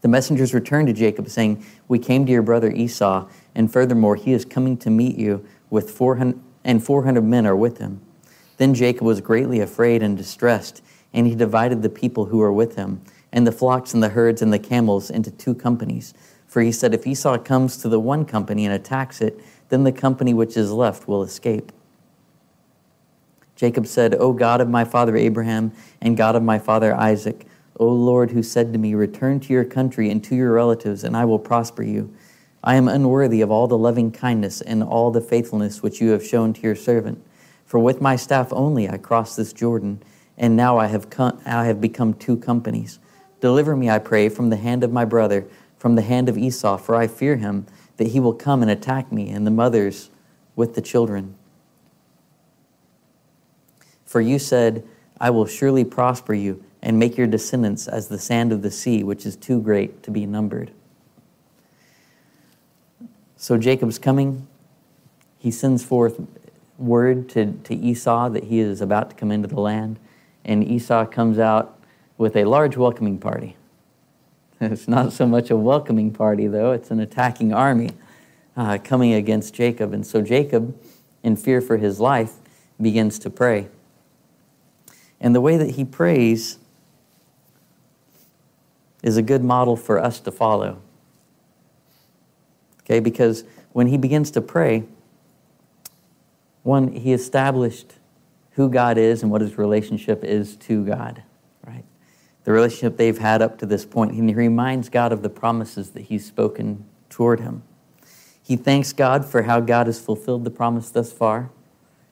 The 0.00 0.08
messengers 0.08 0.54
returned 0.54 0.88
to 0.88 0.94
Jacob, 0.94 1.28
saying, 1.28 1.64
We 1.88 1.98
came 1.98 2.24
to 2.26 2.32
your 2.32 2.42
brother 2.42 2.70
Esau, 2.70 3.28
and 3.54 3.72
furthermore, 3.72 4.16
he 4.16 4.32
is 4.32 4.44
coming 4.44 4.76
to 4.78 4.90
meet 4.90 5.16
you 5.16 5.44
with 5.68 5.90
400, 5.90 6.40
and 6.64 6.82
400 6.82 7.22
men 7.22 7.46
are 7.46 7.56
with 7.56 7.78
him. 7.78 8.00
Then 8.56 8.74
Jacob 8.74 9.06
was 9.06 9.20
greatly 9.20 9.60
afraid 9.60 10.02
and 10.02 10.16
distressed, 10.16 10.82
and 11.12 11.26
he 11.26 11.34
divided 11.34 11.82
the 11.82 11.88
people 11.88 12.26
who 12.26 12.38
were 12.38 12.52
with 12.52 12.76
him, 12.76 13.02
and 13.32 13.46
the 13.46 13.52
flocks 13.52 13.94
and 13.94 14.02
the 14.02 14.10
herds 14.10 14.42
and 14.42 14.52
the 14.52 14.58
camels 14.58 15.10
into 15.10 15.30
two 15.30 15.54
companies. 15.54 16.14
For 16.46 16.62
he 16.62 16.72
said, 16.72 16.94
If 16.94 17.06
Esau 17.06 17.38
comes 17.38 17.76
to 17.78 17.88
the 17.88 18.00
one 18.00 18.24
company 18.24 18.64
and 18.64 18.74
attacks 18.74 19.20
it, 19.20 19.40
then 19.68 19.84
the 19.84 19.92
company 19.92 20.34
which 20.34 20.56
is 20.56 20.72
left 20.72 21.06
will 21.06 21.22
escape. 21.22 21.72
Jacob 23.54 23.86
said, 23.86 24.14
O 24.14 24.32
God 24.32 24.60
of 24.60 24.68
my 24.68 24.84
father 24.84 25.16
Abraham 25.16 25.72
and 26.00 26.16
God 26.16 26.34
of 26.34 26.42
my 26.42 26.58
father 26.58 26.94
Isaac, 26.94 27.46
O 27.80 27.88
Lord, 27.88 28.32
who 28.32 28.42
said 28.42 28.74
to 28.74 28.78
me, 28.78 28.94
Return 28.94 29.40
to 29.40 29.54
your 29.54 29.64
country 29.64 30.10
and 30.10 30.22
to 30.24 30.36
your 30.36 30.52
relatives, 30.52 31.02
and 31.02 31.16
I 31.16 31.24
will 31.24 31.38
prosper 31.38 31.82
you. 31.82 32.14
I 32.62 32.74
am 32.74 32.88
unworthy 32.88 33.40
of 33.40 33.50
all 33.50 33.66
the 33.68 33.78
loving 33.78 34.12
kindness 34.12 34.60
and 34.60 34.82
all 34.82 35.10
the 35.10 35.22
faithfulness 35.22 35.82
which 35.82 35.98
you 35.98 36.10
have 36.10 36.24
shown 36.24 36.52
to 36.52 36.60
your 36.60 36.76
servant. 36.76 37.24
For 37.64 37.80
with 37.80 38.02
my 38.02 38.16
staff 38.16 38.52
only 38.52 38.86
I 38.86 38.98
crossed 38.98 39.38
this 39.38 39.54
Jordan, 39.54 40.02
and 40.36 40.54
now 40.56 40.76
I 40.76 40.88
have, 40.88 41.08
come, 41.08 41.40
I 41.46 41.64
have 41.64 41.80
become 41.80 42.12
two 42.12 42.36
companies. 42.36 42.98
Deliver 43.40 43.74
me, 43.74 43.88
I 43.88 43.98
pray, 43.98 44.28
from 44.28 44.50
the 44.50 44.56
hand 44.56 44.84
of 44.84 44.92
my 44.92 45.06
brother, 45.06 45.46
from 45.78 45.94
the 45.94 46.02
hand 46.02 46.28
of 46.28 46.36
Esau, 46.36 46.76
for 46.76 46.94
I 46.94 47.06
fear 47.06 47.36
him 47.36 47.64
that 47.96 48.08
he 48.08 48.20
will 48.20 48.34
come 48.34 48.60
and 48.60 48.70
attack 48.70 49.10
me 49.10 49.30
and 49.30 49.46
the 49.46 49.50
mothers 49.50 50.10
with 50.54 50.74
the 50.74 50.82
children. 50.82 51.34
For 54.04 54.20
you 54.20 54.38
said, 54.38 54.86
I 55.18 55.30
will 55.30 55.46
surely 55.46 55.84
prosper 55.84 56.34
you 56.34 56.62
and 56.82 56.98
make 56.98 57.16
your 57.16 57.26
descendants 57.26 57.86
as 57.86 58.08
the 58.08 58.18
sand 58.18 58.52
of 58.52 58.62
the 58.62 58.70
sea, 58.70 59.02
which 59.02 59.26
is 59.26 59.36
too 59.36 59.60
great 59.60 60.02
to 60.02 60.10
be 60.10 60.26
numbered. 60.26 60.70
So 63.36 63.56
Jacob's 63.56 63.98
coming. 63.98 64.46
He 65.38 65.50
sends 65.50 65.84
forth 65.84 66.20
word 66.78 67.28
to, 67.30 67.52
to 67.52 67.74
Esau 67.74 68.28
that 68.30 68.44
he 68.44 68.60
is 68.60 68.80
about 68.80 69.10
to 69.10 69.16
come 69.16 69.30
into 69.30 69.48
the 69.48 69.60
land. 69.60 69.98
And 70.44 70.66
Esau 70.66 71.06
comes 71.06 71.38
out 71.38 71.78
with 72.16 72.36
a 72.36 72.44
large 72.44 72.76
welcoming 72.76 73.18
party. 73.18 73.56
It's 74.62 74.86
not 74.86 75.14
so 75.14 75.26
much 75.26 75.50
a 75.50 75.56
welcoming 75.56 76.12
party, 76.12 76.46
though, 76.46 76.72
it's 76.72 76.90
an 76.90 77.00
attacking 77.00 77.54
army 77.54 77.92
uh, 78.58 78.76
coming 78.84 79.14
against 79.14 79.54
Jacob. 79.54 79.94
And 79.94 80.06
so 80.06 80.20
Jacob, 80.20 80.78
in 81.22 81.36
fear 81.36 81.62
for 81.62 81.78
his 81.78 81.98
life, 81.98 82.34
begins 82.78 83.18
to 83.20 83.30
pray. 83.30 83.68
And 85.18 85.34
the 85.34 85.40
way 85.40 85.56
that 85.56 85.76
he 85.76 85.84
prays 85.86 86.58
is 89.02 89.16
a 89.16 89.22
good 89.22 89.42
model 89.42 89.76
for 89.76 89.98
us 89.98 90.20
to 90.20 90.30
follow. 90.30 90.80
Okay, 92.82 93.00
because 93.00 93.44
when 93.72 93.86
he 93.86 93.96
begins 93.96 94.30
to 94.32 94.40
pray, 94.40 94.84
one, 96.62 96.92
he 96.92 97.12
established 97.12 97.94
who 98.52 98.68
God 98.68 98.98
is 98.98 99.22
and 99.22 99.30
what 99.30 99.40
his 99.40 99.56
relationship 99.56 100.24
is 100.24 100.56
to 100.56 100.84
God 100.84 101.22
right? 101.66 101.84
the 102.44 102.52
relationship 102.52 102.96
they've 102.96 103.18
had 103.18 103.42
up 103.42 103.58
to 103.58 103.66
this 103.66 103.84
point. 103.84 104.14
He 104.14 104.22
reminds 104.34 104.88
God 104.88 105.12
of 105.12 105.22
the 105.22 105.28
promises 105.28 105.90
that 105.90 106.02
He's 106.02 106.26
spoken 106.26 106.84
toward 107.08 107.40
him. 107.40 107.62
He 108.42 108.56
thanks 108.56 108.92
God 108.92 109.24
for 109.24 109.42
how 109.42 109.60
God 109.60 109.86
has 109.86 110.00
fulfilled 110.00 110.44
the 110.44 110.50
promise 110.50 110.90
thus 110.90 111.12
far 111.12 111.50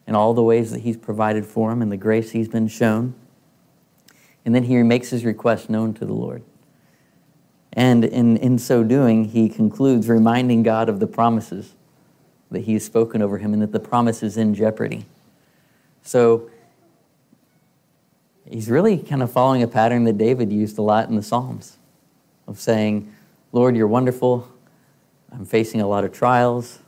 and 0.07 0.15
all 0.15 0.33
the 0.33 0.43
ways 0.43 0.71
that 0.71 0.81
He's 0.81 0.97
provided 0.97 1.45
for 1.45 1.71
him 1.71 1.81
and 1.81 1.91
the 1.91 1.97
grace 1.97 2.31
He's 2.31 2.47
been 2.47 2.67
shown. 2.67 3.15
And 4.45 4.55
then 4.55 4.63
he 4.63 4.81
makes 4.81 5.09
his 5.09 5.25
request 5.25 5.69
known 5.69 5.93
to 5.95 6.05
the 6.05 6.13
Lord. 6.13 6.43
And 7.73 8.03
in, 8.03 8.37
in 8.37 8.57
so 8.57 8.83
doing, 8.83 9.25
he 9.25 9.47
concludes 9.47 10.09
reminding 10.09 10.63
God 10.63 10.89
of 10.89 10.99
the 10.99 11.07
promises 11.07 11.73
that 12.51 12.61
He 12.61 12.73
has 12.73 12.83
spoken 12.83 13.21
over 13.21 13.37
him 13.37 13.53
and 13.53 13.61
that 13.61 13.71
the 13.71 13.79
promise 13.79 14.23
is 14.23 14.37
in 14.37 14.55
jeopardy. 14.55 15.05
So 16.01 16.49
he's 18.49 18.69
really 18.69 18.97
kind 18.97 19.21
of 19.21 19.31
following 19.31 19.61
a 19.61 19.67
pattern 19.67 20.05
that 20.05 20.17
David 20.17 20.51
used 20.51 20.77
a 20.77 20.81
lot 20.81 21.07
in 21.09 21.15
the 21.15 21.21
Psalms 21.21 21.77
of 22.47 22.59
saying, 22.59 23.13
Lord, 23.51 23.75
you're 23.75 23.87
wonderful. 23.87 24.47
I'm 25.31 25.45
facing 25.45 25.81
a 25.81 25.87
lot 25.87 26.03
of 26.03 26.11
trials, 26.11 26.79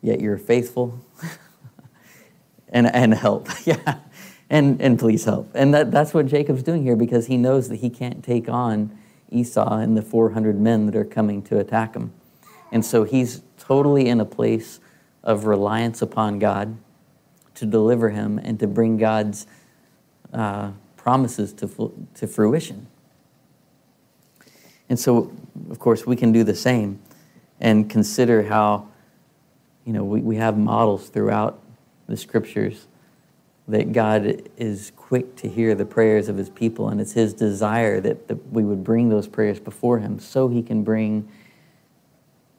yet 0.00 0.20
you're 0.20 0.38
faithful. 0.38 0.98
and, 2.70 2.86
and 2.94 3.12
help. 3.12 3.48
yeah. 3.66 3.98
And, 4.48 4.80
and 4.80 4.98
please 4.98 5.24
help. 5.24 5.50
And 5.54 5.74
that, 5.74 5.90
that's 5.90 6.14
what 6.14 6.26
Jacob's 6.26 6.62
doing 6.62 6.82
here 6.82 6.96
because 6.96 7.26
he 7.26 7.36
knows 7.36 7.68
that 7.68 7.76
he 7.76 7.90
can't 7.90 8.24
take 8.24 8.48
on 8.48 8.96
Esau 9.30 9.76
and 9.76 9.96
the 9.96 10.02
400 10.02 10.60
men 10.60 10.86
that 10.86 10.96
are 10.96 11.04
coming 11.04 11.42
to 11.42 11.58
attack 11.58 11.94
him. 11.94 12.12
And 12.72 12.84
so 12.84 13.04
he's 13.04 13.42
totally 13.58 14.08
in 14.08 14.20
a 14.20 14.24
place 14.24 14.80
of 15.22 15.44
reliance 15.44 16.02
upon 16.02 16.38
God 16.38 16.76
to 17.54 17.66
deliver 17.66 18.10
him 18.10 18.38
and 18.38 18.58
to 18.60 18.66
bring 18.66 18.96
God's 18.96 19.46
uh, 20.32 20.72
promises 20.96 21.52
to, 21.54 22.08
to 22.14 22.26
fruition. 22.26 22.86
And 24.88 24.98
so, 24.98 25.32
of 25.70 25.78
course, 25.78 26.06
we 26.06 26.16
can 26.16 26.32
do 26.32 26.42
the 26.42 26.54
same 26.54 27.00
and 27.60 27.88
consider 27.88 28.42
how, 28.42 28.88
you 29.84 29.92
know, 29.92 30.04
we, 30.04 30.20
we 30.20 30.36
have 30.36 30.58
models 30.58 31.08
throughout 31.08 31.60
the 32.06 32.16
scriptures 32.16 32.86
that 33.70 33.92
God 33.92 34.42
is 34.56 34.92
quick 34.96 35.36
to 35.36 35.48
hear 35.48 35.74
the 35.74 35.84
prayers 35.84 36.28
of 36.28 36.36
his 36.36 36.50
people, 36.50 36.88
and 36.88 37.00
it's 37.00 37.12
his 37.12 37.34
desire 37.34 38.00
that, 38.00 38.28
that 38.28 38.52
we 38.52 38.64
would 38.64 38.84
bring 38.84 39.08
those 39.08 39.28
prayers 39.28 39.58
before 39.58 39.98
him 39.98 40.18
so 40.18 40.48
he 40.48 40.62
can 40.62 40.82
bring 40.82 41.28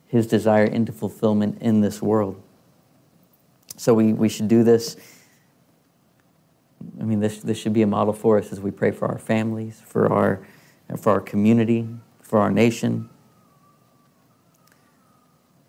his 0.07 0.27
desire 0.27 0.65
into 0.65 0.91
fulfillment 0.91 1.61
in 1.61 1.81
this 1.81 2.01
world. 2.01 2.41
So 3.77 3.93
we, 3.93 4.13
we 4.13 4.29
should 4.29 4.47
do 4.47 4.63
this 4.63 4.97
I 6.99 7.03
mean, 7.03 7.19
this, 7.19 7.39
this 7.39 7.57
should 7.57 7.73
be 7.73 7.81
a 7.81 7.87
model 7.87 8.13
for 8.13 8.37
us 8.37 8.51
as 8.51 8.59
we 8.59 8.71
pray 8.71 8.91
for 8.91 9.07
our 9.07 9.17
families, 9.17 9.81
for 9.85 10.11
our, 10.11 10.45
for 10.97 11.11
our 11.13 11.21
community, 11.21 11.87
for 12.21 12.39
our 12.39 12.51
nation. 12.51 13.09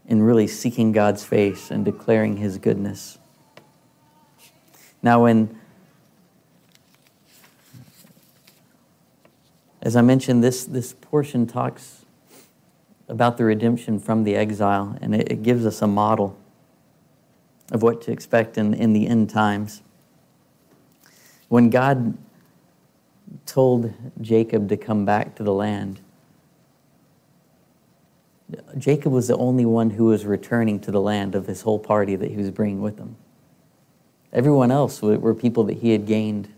in 0.07 0.23
really 0.23 0.47
seeking 0.47 0.93
God's 0.93 1.25
face 1.25 1.71
and 1.71 1.85
declaring 1.85 2.37
his 2.37 2.59
goodness. 2.59 3.19
Now, 5.03 5.25
when, 5.25 5.59
as 9.83 9.97
I 9.97 10.01
mentioned, 10.01 10.45
this, 10.45 10.65
this 10.65 10.93
portion 10.93 11.47
talks 11.47 12.05
about 13.09 13.37
the 13.37 13.45
redemption 13.45 13.99
from 13.99 14.25
the 14.25 14.37
exile, 14.37 14.97
and 15.01 15.15
it, 15.15 15.31
it 15.31 15.43
gives 15.43 15.67
us 15.67 15.83
a 15.83 15.87
model 15.87 16.39
of 17.73 17.83
what 17.83 18.01
to 18.03 18.13
expect 18.13 18.57
in, 18.57 18.75
in 18.75 18.93
the 18.93 19.09
end 19.09 19.29
times. 19.29 19.83
When 21.49 21.69
God 21.69 22.17
told 23.45 23.93
Jacob 24.21 24.69
to 24.69 24.77
come 24.77 25.05
back 25.05 25.35
to 25.37 25.43
the 25.43 25.53
land, 25.53 26.01
Jacob 28.79 29.13
was 29.13 29.29
the 29.29 29.37
only 29.37 29.65
one 29.65 29.91
who 29.91 30.07
was 30.07 30.27
returning 30.27 30.79
to 30.81 30.91
the 30.91 31.01
land 31.01 31.35
of 31.35 31.47
his 31.47 31.63
whole 31.63 31.79
party 31.79 32.17
that 32.17 32.31
he 32.31 32.37
was 32.37 32.51
bringing 32.51 32.83
with 32.83 32.99
him. 32.99 33.17
Everyone 34.33 34.71
else 34.71 35.03
were 35.03 35.35
people 35.35 35.65
that 35.65 35.79
he 35.79 35.91
had 35.91 36.07
gained 36.07 36.49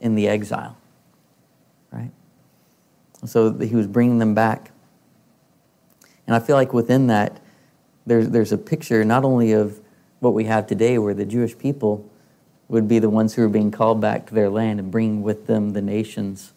in 0.00 0.14
the 0.14 0.28
exile, 0.28 0.76
right? 1.90 2.10
So 3.24 3.52
he 3.54 3.74
was 3.74 3.86
bringing 3.86 4.18
them 4.18 4.34
back. 4.34 4.70
And 6.26 6.36
I 6.36 6.40
feel 6.40 6.56
like 6.56 6.72
within 6.72 7.06
that, 7.06 7.40
there's, 8.04 8.28
there's 8.28 8.52
a 8.52 8.58
picture 8.58 9.04
not 9.04 9.24
only 9.24 9.52
of 9.52 9.80
what 10.20 10.34
we 10.34 10.44
have 10.44 10.66
today, 10.66 10.98
where 10.98 11.14
the 11.14 11.24
Jewish 11.24 11.56
people 11.56 12.08
would 12.68 12.88
be 12.88 12.98
the 12.98 13.10
ones 13.10 13.34
who 13.34 13.44
are 13.44 13.48
being 13.48 13.70
called 13.70 14.00
back 14.00 14.26
to 14.26 14.34
their 14.34 14.48
land 14.48 14.80
and 14.80 14.90
bringing 14.90 15.22
with 15.22 15.46
them 15.46 15.70
the 15.70 15.82
nations, 15.82 16.52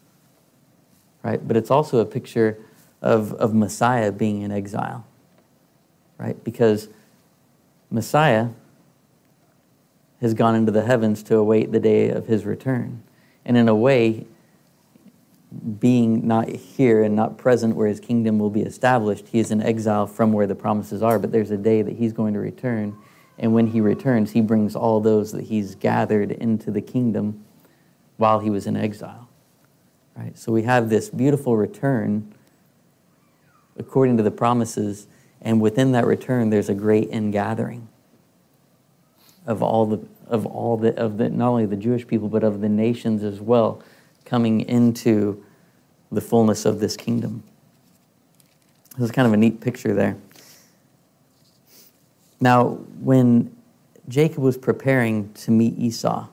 right? 1.24 1.46
But 1.48 1.58
it's 1.58 1.72
also 1.72 2.00
a 2.00 2.06
picture 2.06 2.58
of, 3.02 3.34
of 3.34 3.54
Messiah 3.54 4.12
being 4.12 4.42
in 4.42 4.52
exile, 4.52 5.06
right? 6.18 6.42
Because 6.44 6.90
Messiah 7.90 8.50
has 10.22 10.34
gone 10.34 10.56
into 10.56 10.72
the 10.72 10.84
heavens 10.84 11.24
to 11.24 11.38
await 11.38 11.72
the 11.72 11.80
day 11.80 12.10
of 12.10 12.28
his 12.28 12.46
return. 12.46 13.04
And 13.46 13.58
in 13.58 13.68
a 13.68 13.76
way, 13.76 14.26
being 15.80 16.28
not 16.28 16.50
here 16.50 17.04
and 17.04 17.16
not 17.16 17.38
present 17.38 17.76
where 17.76 17.88
his 17.88 18.00
kingdom 18.00 18.40
will 18.40 18.50
be 18.50 18.62
established, 18.62 19.28
he 19.28 19.40
is 19.40 19.52
in 19.52 19.62
exile 19.62 20.08
from 20.08 20.34
where 20.34 20.48
the 20.48 20.56
promises 20.56 21.04
are, 21.04 21.20
but 21.20 21.32
there's 21.32 21.52
a 21.52 21.58
day 21.58 21.82
that 21.82 21.96
he's 21.96 22.14
going 22.14 22.34
to 22.34 22.40
return. 22.40 22.98
And 23.38 23.54
when 23.54 23.68
he 23.68 23.82
returns, 23.82 24.32
he 24.32 24.42
brings 24.42 24.76
all 24.76 25.00
those 25.02 25.32
that 25.34 25.46
he's 25.46 25.76
gathered 25.76 26.32
into 26.32 26.72
the 26.72 26.82
kingdom 26.82 27.44
while 28.18 28.40
he 28.40 28.50
was 28.50 28.66
in 28.66 28.76
exile. 28.76 29.30
Right? 30.16 30.38
So 30.38 30.52
we 30.52 30.64
have 30.64 30.90
this 30.90 31.10
beautiful 31.10 31.58
return 31.58 32.34
according 33.78 34.16
to 34.18 34.24
the 34.24 34.32
promises, 34.32 35.08
and 35.42 35.60
within 35.60 35.92
that 35.92 36.06
return, 36.06 36.50
there's 36.50 36.70
a 36.70 36.74
great 36.74 37.10
ingathering 37.12 37.90
of 39.46 39.62
all 39.62 39.86
the 39.86 40.00
of 40.28 40.46
all 40.46 40.78
the 40.78 40.96
of 41.00 41.18
the 41.18 41.30
not 41.30 41.50
only 41.50 41.66
the 41.66 41.76
Jewish 41.76 42.08
people 42.08 42.30
but 42.30 42.44
of 42.44 42.62
the 42.62 42.70
nations 42.70 43.24
as 43.24 43.40
well, 43.40 43.82
coming 44.26 44.62
into 44.62 45.44
the 46.12 46.22
fullness 46.22 46.66
of 46.66 46.80
this 46.80 46.98
kingdom. 46.98 47.44
This 48.98 49.06
is 49.06 49.12
kind 49.12 49.28
of 49.28 49.34
a 49.34 49.38
neat 49.38 49.60
picture 49.60 49.94
there. 49.94 50.18
Now, 52.40 52.80
when 53.00 53.56
Jacob 54.08 54.40
was 54.40 54.58
preparing 54.58 55.34
to 55.34 55.52
meet 55.52 55.78
Esau, 55.78 56.28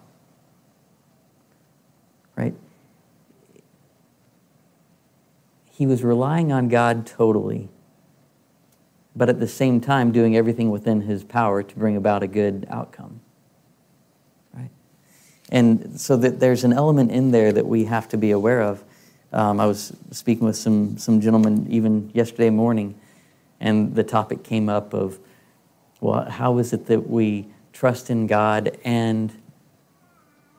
right? 2.37 2.55
He 5.71 5.87
was 5.87 6.05
relying 6.05 6.53
on 6.53 6.69
God 6.69 7.07
totally, 7.07 7.69
but 9.15 9.29
at 9.29 9.41
the 9.41 9.49
same 9.49 9.81
time 9.81 10.13
doing 10.13 10.37
everything 10.37 10.71
within 10.71 11.03
his 11.03 11.25
power 11.25 11.63
to 11.63 11.75
bring 11.77 11.97
about 11.97 12.23
a 12.23 12.27
good 12.27 12.67
outcome. 12.71 13.21
Right? 14.55 14.71
And 15.51 16.01
so 16.01 16.17
that 16.17 16.41
there's 16.41 16.65
an 16.65 16.73
element 16.73 17.11
in 17.11 17.31
there 17.31 17.53
that 17.53 17.67
we 17.67 17.85
have 17.85 18.09
to 18.11 18.17
be 18.17 18.31
aware 18.31 18.63
of. 18.63 18.83
Um, 19.33 19.61
I 19.61 19.67
was 19.67 19.95
speaking 20.11 20.47
with 20.47 20.57
some, 20.57 20.99
some 20.99 21.21
gentlemen 21.21 21.67
even 21.71 22.11
yesterday 22.15 22.51
morning, 22.51 22.99
and 23.61 23.95
the 23.95 24.05
topic 24.05 24.43
came 24.43 24.69
up 24.69 24.93
of, 24.93 25.19
well, 26.01 26.29
how 26.29 26.59
is 26.59 26.73
it 26.73 26.87
that 26.87 27.09
we 27.09 27.49
trust 27.73 28.11
in 28.11 28.27
God 28.27 28.77
and 28.85 29.33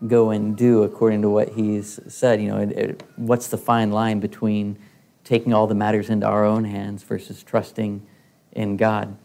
go 0.07 0.31
and 0.31 0.55
do 0.55 0.83
according 0.83 1.21
to 1.21 1.29
what 1.29 1.49
He's 1.49 1.99
said? 2.07 2.41
You 2.41 2.47
know, 2.49 2.57
it, 2.57 2.71
it, 2.71 3.03
what's 3.15 3.47
the 3.47 3.57
fine 3.57 3.91
line 3.91 4.19
between 4.19 4.77
taking 5.23 5.53
all 5.53 5.67
the 5.67 5.75
matters 5.75 6.09
into 6.09 6.25
our 6.25 6.45
own 6.45 6.65
hands 6.65 7.03
versus 7.03 7.43
trusting 7.43 8.05
in 8.53 8.77
God. 8.77 9.17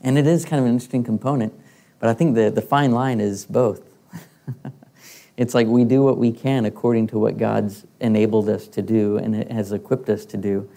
And 0.00 0.16
it 0.16 0.26
is 0.26 0.44
kind 0.44 0.60
of 0.60 0.66
an 0.66 0.72
interesting 0.72 1.02
component, 1.02 1.52
but 1.98 2.08
I 2.08 2.14
think 2.14 2.34
the, 2.34 2.50
the 2.50 2.62
fine 2.62 2.92
line 2.92 3.20
is 3.20 3.44
both. 3.44 3.82
it's 5.36 5.54
like 5.54 5.66
we 5.66 5.84
do 5.84 6.02
what 6.02 6.18
we 6.18 6.30
can 6.30 6.64
according 6.64 7.08
to 7.08 7.18
what 7.18 7.36
God's 7.36 7.84
enabled 8.00 8.48
us 8.48 8.68
to 8.68 8.82
do 8.82 9.16
and 9.18 9.50
has 9.50 9.72
equipped 9.72 10.08
us 10.08 10.24
to 10.26 10.36
do. 10.36 10.68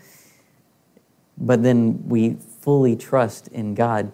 But 1.38 1.64
then 1.64 2.08
we 2.08 2.38
fully 2.62 2.96
trust 2.96 3.48
in 3.50 3.76
God 3.76 4.12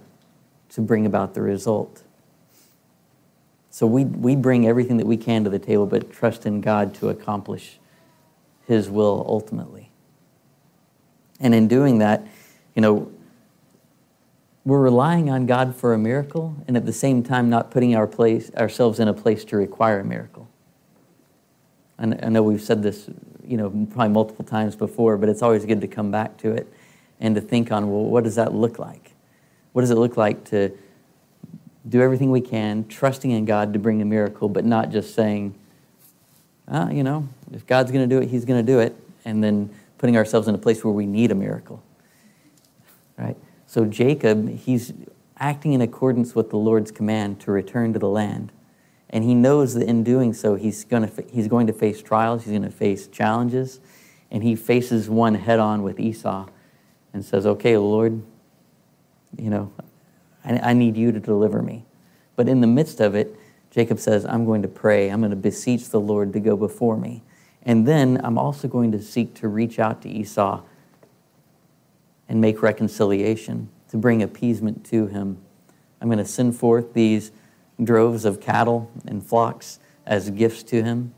to 0.70 0.82
bring 0.82 1.06
about 1.06 1.34
the 1.34 1.42
result. 1.42 2.04
So 3.70 3.86
we, 3.86 4.06
we 4.06 4.36
bring 4.36 4.68
everything 4.68 4.98
that 4.98 5.06
we 5.06 5.18
can 5.18 5.44
to 5.44 5.50
the 5.50 5.60
table, 5.60 5.86
but 5.86 6.12
trust 6.12 6.46
in 6.46 6.62
God 6.62 6.96
to 6.96 7.10
accomplish 7.10 7.80
His 8.66 8.90
will 8.90 9.24
ultimately. 9.28 9.92
And 11.40 11.54
in 11.54 11.68
doing 11.68 12.00
that, 12.00 12.26
you 12.76 12.82
know, 12.82 13.12
we're 14.68 14.82
relying 14.82 15.30
on 15.30 15.46
God 15.46 15.74
for 15.78 15.94
a 15.94 15.98
miracle 15.98 16.54
and 16.68 16.76
at 16.76 16.86
the 16.86 16.92
same 16.92 17.24
time 17.24 17.50
not 17.50 17.72
putting 17.72 17.96
our 17.96 18.06
place, 18.06 18.52
ourselves 18.56 19.00
in 19.00 19.08
a 19.08 19.14
place 19.14 19.46
to 19.46 19.56
require 19.56 20.02
a 20.02 20.04
miracle. 20.04 20.50
And 21.98 22.20
I 22.22 22.28
know 22.28 22.44
we've 22.44 22.62
said 22.62 22.84
this, 22.84 23.10
you 23.46 23.56
know, 23.56 23.70
probably 23.70 24.10
multiple 24.10 24.44
times 24.44 24.76
before, 24.76 25.16
but 25.16 25.30
it's 25.30 25.42
always 25.42 25.64
good 25.64 25.80
to 25.80 25.88
come 25.88 26.12
back 26.12 26.36
to 26.40 26.52
it 26.52 26.68
and 27.22 27.34
to 27.36 27.40
think 27.40 27.72
on, 27.72 27.90
well, 27.90 28.04
what 28.04 28.26
does 28.26 28.36
that 28.36 28.54
look 28.54 28.78
like? 28.78 29.14
What 29.72 29.84
does 29.84 29.90
it 29.90 29.96
look 29.96 30.18
like 30.18 30.44
to 30.50 30.78
do 31.88 32.02
everything 32.02 32.30
we 32.30 32.42
can, 32.42 32.86
trusting 32.90 33.32
in 33.32 33.46
God 33.46 33.72
to 33.72 33.80
bring 33.80 34.02
a 34.02 34.06
miracle, 34.06 34.50
but 34.50 34.66
not 34.66 34.90
just 34.92 35.16
saying, 35.16 35.56
ah, 36.68 36.90
you 36.90 37.06
know, 37.06 37.30
if 37.54 37.66
God's 37.66 37.90
going 37.94 38.08
to 38.08 38.14
do 38.14 38.22
it, 38.22 38.30
He's 38.30 38.44
going 38.44 38.60
to 38.60 38.70
do 38.70 38.80
it, 38.80 38.98
and 39.24 39.42
then 39.42 39.70
putting 39.98 40.18
ourselves 40.18 40.50
in 40.50 40.56
a 40.56 40.58
place 40.58 40.84
where 40.84 40.92
we 40.92 41.06
need 41.06 41.32
a 41.32 41.36
miracle. 41.36 41.82
Right? 43.18 43.38
So 43.68 43.84
Jacob, 43.86 44.50
he's 44.50 44.94
acting 45.38 45.74
in 45.74 45.82
accordance 45.82 46.34
with 46.34 46.50
the 46.50 46.58
Lord's 46.58 46.90
command 46.90 47.42
to 47.42 47.52
return 47.52 47.94
to 47.94 48.00
the 48.00 48.08
land. 48.08 48.52
And 49.10 49.24
he 49.24 49.36
knows 49.36 49.74
that 49.74 49.88
in 49.88 50.04
doing 50.04 50.34
so, 50.34 50.56
he's, 50.56 50.86
gonna, 50.86 51.12
he's 51.32 51.48
going 51.48 51.68
to 51.68 51.74
face 51.74 52.02
trials, 52.02 52.44
he's 52.44 52.52
going 52.52 52.64
to 52.64 52.72
face 52.72 53.08
challenges, 53.08 53.80
and 54.32 54.42
he 54.42 54.56
faces 54.56 55.10
one 55.10 55.36
head 55.36 55.60
on 55.60 55.84
with 55.84 56.00
Esau 56.00 56.48
and 57.14 57.24
says, 57.24 57.46
Okay, 57.46 57.78
Lord, 57.78 58.22
you 59.38 59.50
know, 59.50 59.72
I, 60.44 60.58
I 60.70 60.74
need 60.74 60.98
you 60.98 61.12
to 61.12 61.20
deliver 61.20 61.62
me. 61.62 61.86
But 62.36 62.48
in 62.48 62.62
the 62.62 62.68
midst 62.68 63.02
of 63.02 63.16
it, 63.16 63.36
Jacob 63.70 64.00
says, 64.00 64.26
I'm 64.26 64.46
going 64.46 64.62
to 64.62 64.68
pray, 64.68 65.10
I'm 65.10 65.20
going 65.20 65.32
to 65.32 65.36
beseech 65.36 65.90
the 65.90 66.00
Lord 66.00 66.32
to 66.34 66.40
go 66.40 66.56
before 66.56 66.98
me. 66.98 67.24
And 67.64 67.86
then 67.86 68.22
I'm 68.24 68.38
also 68.38 68.68
going 68.70 68.94
to 68.94 69.02
seek 69.02 69.34
to 69.36 69.50
reach 69.50 69.78
out 69.78 70.02
to 70.04 70.10
Esau 70.10 70.64
and 72.30 72.42
make 72.42 72.62
reconciliation, 72.62 73.70
to 73.90 73.98
bring 73.98 74.22
appeasement 74.22 74.86
to 74.86 75.08
him. 75.08 75.38
I'm 76.02 76.08
going 76.08 76.18
to 76.18 76.26
send 76.26 76.56
forth 76.56 76.94
these 76.94 77.32
droves 77.84 78.26
of 78.26 78.42
cattle 78.42 78.92
and 79.06 79.26
flocks 79.26 79.80
as 80.06 80.30
gifts 80.30 80.64
to 80.64 80.84
him, 80.84 81.14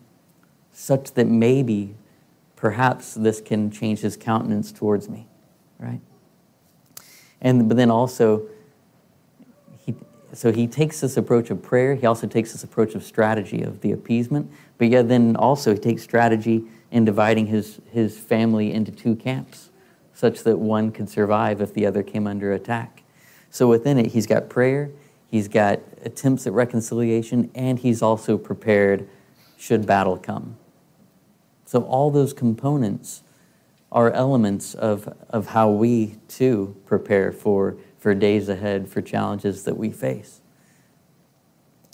such 0.72 1.14
that 1.14 1.26
maybe, 1.26 1.96
perhaps, 2.56 3.14
this 3.14 3.42
can 3.42 3.72
change 3.72 4.00
his 4.00 4.18
countenance 4.18 4.72
towards 4.72 5.10
me, 5.10 5.28
right? 5.80 6.02
And 7.42 7.68
but 7.70 7.78
then 7.78 7.90
also, 7.90 8.48
he 9.78 9.96
so 10.34 10.52
he 10.52 10.68
takes 10.68 11.02
this 11.02 11.18
approach 11.18 11.50
of 11.50 11.62
prayer. 11.62 11.96
He 11.96 12.06
also 12.06 12.28
takes 12.28 12.52
this 12.52 12.64
approach 12.64 12.96
of 12.96 13.04
strategy 13.04 13.62
of 13.62 13.82
the 13.82 13.92
appeasement, 13.92 14.52
but 14.78 14.90
yet, 14.90 15.08
then 15.08 15.36
also, 15.36 15.74
he 15.74 15.80
takes 15.80 16.04
strategy 16.04 16.64
in 16.92 17.06
dividing 17.06 17.48
his, 17.48 17.80
his 17.92 18.18
family 18.18 18.72
into 18.74 18.92
two 18.92 19.16
camps, 19.16 19.69
such 20.20 20.44
that 20.44 20.60
one 20.60 20.92
could 20.92 21.10
survive 21.10 21.62
if 21.62 21.74
the 21.74 21.86
other 21.86 22.04
came 22.04 22.28
under 22.28 22.52
attack. 22.52 23.04
So, 23.50 23.70
within 23.70 23.98
it, 23.98 24.08
he's 24.08 24.28
got 24.28 24.50
prayer, 24.50 24.92
he's 25.32 25.48
got 25.48 25.80
attempts 26.04 26.46
at 26.46 26.52
reconciliation, 26.52 27.50
and 27.56 27.80
he's 27.80 28.02
also 28.02 28.38
prepared 28.38 29.08
should 29.58 29.86
battle 29.86 30.18
come. 30.18 30.58
So, 31.66 31.84
all 31.84 32.12
those 32.12 32.34
components 32.34 33.24
are 33.94 34.12
elements 34.12 34.74
of, 34.74 35.16
of 35.30 35.48
how 35.48 35.70
we 35.70 36.18
too 36.28 36.76
prepare 36.86 37.32
for, 37.32 37.78
for 37.98 38.14
days 38.14 38.50
ahead, 38.50 38.90
for 38.90 39.02
challenges 39.02 39.64
that 39.64 39.78
we 39.78 39.90
face. 39.90 40.42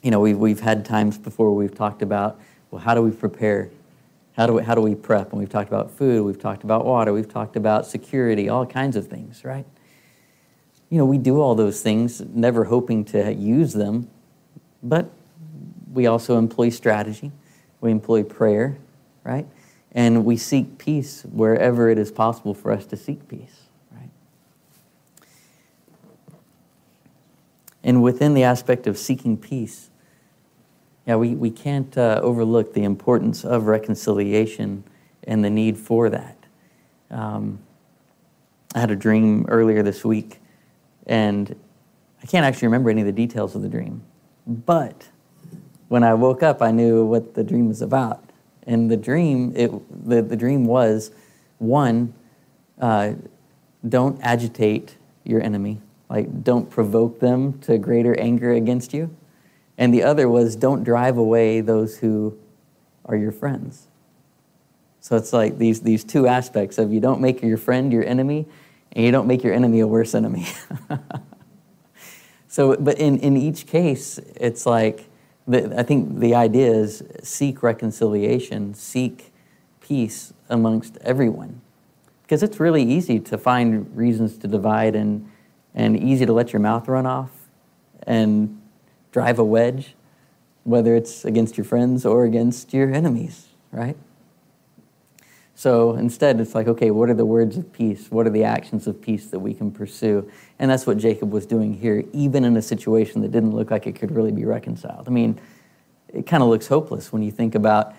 You 0.02 0.10
know, 0.10 0.20
we've, 0.20 0.38
we've 0.38 0.60
had 0.62 0.84
times 0.84 1.20
before 1.20 1.54
we've 1.54 1.76
talked 1.76 2.02
about 2.02 2.40
well, 2.72 2.82
how 2.82 2.96
do 2.96 3.04
we 3.04 3.12
prepare? 3.12 3.70
How 4.36 4.48
do 4.48 4.54
we, 4.54 4.64
how 4.64 4.76
do 4.76 4.82
we 4.82 4.96
prep? 4.96 5.32
And 5.32 5.40
we've 5.40 5.50
talked 5.50 5.70
about 5.70 5.92
food, 5.92 6.26
we've 6.26 6.40
talked 6.40 6.64
about 6.64 6.86
water, 6.86 7.14
we've 7.14 7.32
talked 7.32 7.56
about 7.56 7.86
security, 7.86 8.50
all 8.50 8.66
kinds 8.66 8.96
of 8.96 9.08
things, 9.08 9.46
right? 9.46 9.66
you 10.90 10.98
know, 10.98 11.06
we 11.06 11.18
do 11.18 11.42
all 11.42 11.56
those 11.56 11.82
things, 11.82 12.22
never 12.22 12.66
hoping 12.66 13.04
to 13.06 13.34
use 13.34 13.74
them, 13.74 14.10
but 14.84 15.12
we 15.92 16.06
also 16.08 16.38
employ 16.38 16.70
strategy, 16.70 17.32
we 17.82 17.92
employ 17.92 18.24
prayer, 18.24 18.78
right? 19.24 19.48
And 19.92 20.26
we 20.26 20.38
seek 20.38 20.78
peace 20.78 21.24
wherever 21.24 21.90
it 21.90 21.98
is 21.98 22.12
possible 22.12 22.54
for 22.54 22.72
us 22.72 22.86
to 22.88 22.98
seek 22.98 23.28
peace, 23.28 23.64
right? 23.92 24.10
And 27.84 28.04
within 28.04 28.34
the 28.34 28.44
aspect 28.44 28.88
of 28.88 28.98
seeking 28.98 29.38
peace, 29.38 29.90
yeah, 31.06 31.16
we, 31.16 31.36
we 31.36 31.52
can't 31.52 31.96
uh, 31.98 32.20
overlook 32.24 32.74
the 32.74 32.84
importance 32.84 33.46
of 33.46 33.68
reconciliation 33.68 34.84
and 35.24 35.44
the 35.44 35.50
need 35.50 35.78
for 35.78 36.10
that. 36.10 36.38
Um, 37.12 37.60
I 38.74 38.80
had 38.80 38.92
a 38.92 38.96
dream 38.96 39.46
earlier 39.48 39.84
this 39.84 40.04
week, 40.04 40.42
and 41.06 41.56
I 42.22 42.26
can't 42.26 42.46
actually 42.46 42.68
remember 42.68 42.90
any 42.90 43.02
of 43.02 43.08
the 43.08 43.14
details 43.14 43.56
of 43.56 43.62
the 43.62 43.70
dream. 43.70 44.02
But 44.48 45.10
when 45.88 46.04
I 46.04 46.14
woke 46.14 46.44
up, 46.44 46.62
I 46.62 46.72
knew 46.72 47.06
what 47.06 47.36
the 47.36 47.44
dream 47.44 47.68
was 47.68 47.82
about. 47.82 48.24
And 48.68 48.90
the 48.90 48.98
dream, 48.98 49.54
it, 49.56 49.72
the, 50.08 50.22
the 50.24 50.36
dream 50.36 50.66
was 50.66 51.12
one, 51.60 52.14
uh, 52.82 53.14
don't 53.88 54.20
agitate 54.24 54.98
your 55.24 55.42
enemy, 55.42 55.82
like 56.10 56.44
don't 56.44 56.70
provoke 56.70 57.20
them 57.20 57.60
to 57.60 57.78
greater 57.78 58.20
anger 58.20 58.52
against 58.52 58.94
you. 58.94 59.16
And 59.78 59.94
the 59.94 60.04
other 60.04 60.30
was 60.30 60.56
don't 60.56 60.84
drive 60.84 61.18
away 61.18 61.62
those 61.62 61.98
who 61.98 62.38
are 63.06 63.16
your 63.16 63.32
friends. 63.32 63.88
So 65.02 65.16
it's 65.16 65.34
like 65.34 65.58
these, 65.58 65.82
these 65.82 66.04
two 66.04 66.28
aspects 66.28 66.78
of 66.78 66.92
you 66.92 67.00
don't 67.00 67.22
make 67.22 67.42
your 67.42 67.58
friend 67.58 67.94
your 67.94 68.04
enemy, 68.04 68.48
and 68.94 69.06
you 69.06 69.12
don't 69.12 69.28
make 69.28 69.44
your 69.44 69.54
enemy 69.54 69.82
a 69.82 69.88
worse 69.88 70.16
enemy. 70.16 70.48
so, 72.48 72.76
but 72.78 72.98
in, 72.98 73.20
in 73.20 73.38
each 73.38 73.68
case, 73.68 74.18
it's 74.36 74.66
like, 74.66 75.08
the, 75.48 75.80
I 75.80 75.84
think 75.84 76.20
the 76.20 76.34
idea 76.34 76.72
is 76.72 77.04
seek 77.22 77.62
reconciliation, 77.62 78.74
seek 78.74 79.32
peace 79.80 80.34
amongst 80.50 80.98
everyone. 81.02 81.62
Because 82.24 82.42
it's 82.42 82.60
really 82.60 82.82
easy 82.82 83.20
to 83.20 83.38
find 83.38 83.96
reasons 83.96 84.38
to 84.40 84.48
divide 84.48 84.96
and, 84.96 85.30
and 85.76 85.96
easy 86.02 86.26
to 86.26 86.34
let 86.34 86.52
your 86.52 86.62
mouth 86.62 86.88
run 86.88 87.06
off 87.06 87.30
and 88.08 88.60
drive 89.16 89.40
a 89.40 89.44
wedge, 89.46 89.96
whether 90.66 90.94
it's 90.94 91.24
against 91.24 91.58
your 91.58 91.64
friends 91.64 92.06
or 92.06 92.26
against 92.26 92.74
your 92.74 92.94
enemies, 92.94 93.48
right? 93.72 93.96
So 95.56 95.94
instead, 95.96 96.42
it's 96.42 96.54
like, 96.54 96.68
okay, 96.68 96.92
what 96.92 97.10
are 97.10 97.14
the 97.14 97.26
words 97.26 97.56
of 97.56 97.72
peace? 97.72 98.12
What 98.12 98.28
are 98.28 98.30
the 98.30 98.44
actions 98.44 98.88
of 98.88 99.02
peace 99.02 99.28
that 99.28 99.40
we 99.40 99.54
can 99.54 99.72
pursue? 99.72 100.30
And 100.60 100.70
that's 100.70 100.86
what 100.86 100.98
Jacob 100.98 101.32
was 101.32 101.46
doing 101.46 101.74
here, 101.74 102.04
even 102.12 102.44
in 102.44 102.58
a 102.58 102.62
situation 102.62 103.22
that 103.22 103.32
didn't 103.32 103.56
look 103.56 103.72
like 103.72 103.88
it 103.88 103.96
could 103.96 104.12
really 104.12 104.34
be 104.34 104.44
reconciled. 104.44 105.08
I 105.08 105.12
mean, 105.12 105.40
it 106.10 106.26
kind 106.26 106.44
of 106.44 106.50
looks 106.50 106.68
hopeless 106.68 107.14
when 107.14 107.24
you 107.24 107.32
think 107.32 107.56
about, 107.56 107.96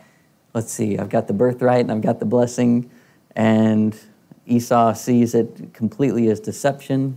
let's 0.52 0.70
see, 0.70 0.98
I've 0.98 1.08
got 1.08 1.28
the 1.28 1.32
birthright 1.32 1.80
and 1.80 1.90
I've 1.90 2.02
got 2.02 2.18
the 2.18 2.26
blessing, 2.26 2.90
and 3.34 3.98
Esau 4.44 4.92
sees 4.92 5.34
it 5.34 5.72
completely 5.72 6.28
as 6.28 6.40
deception 6.40 7.16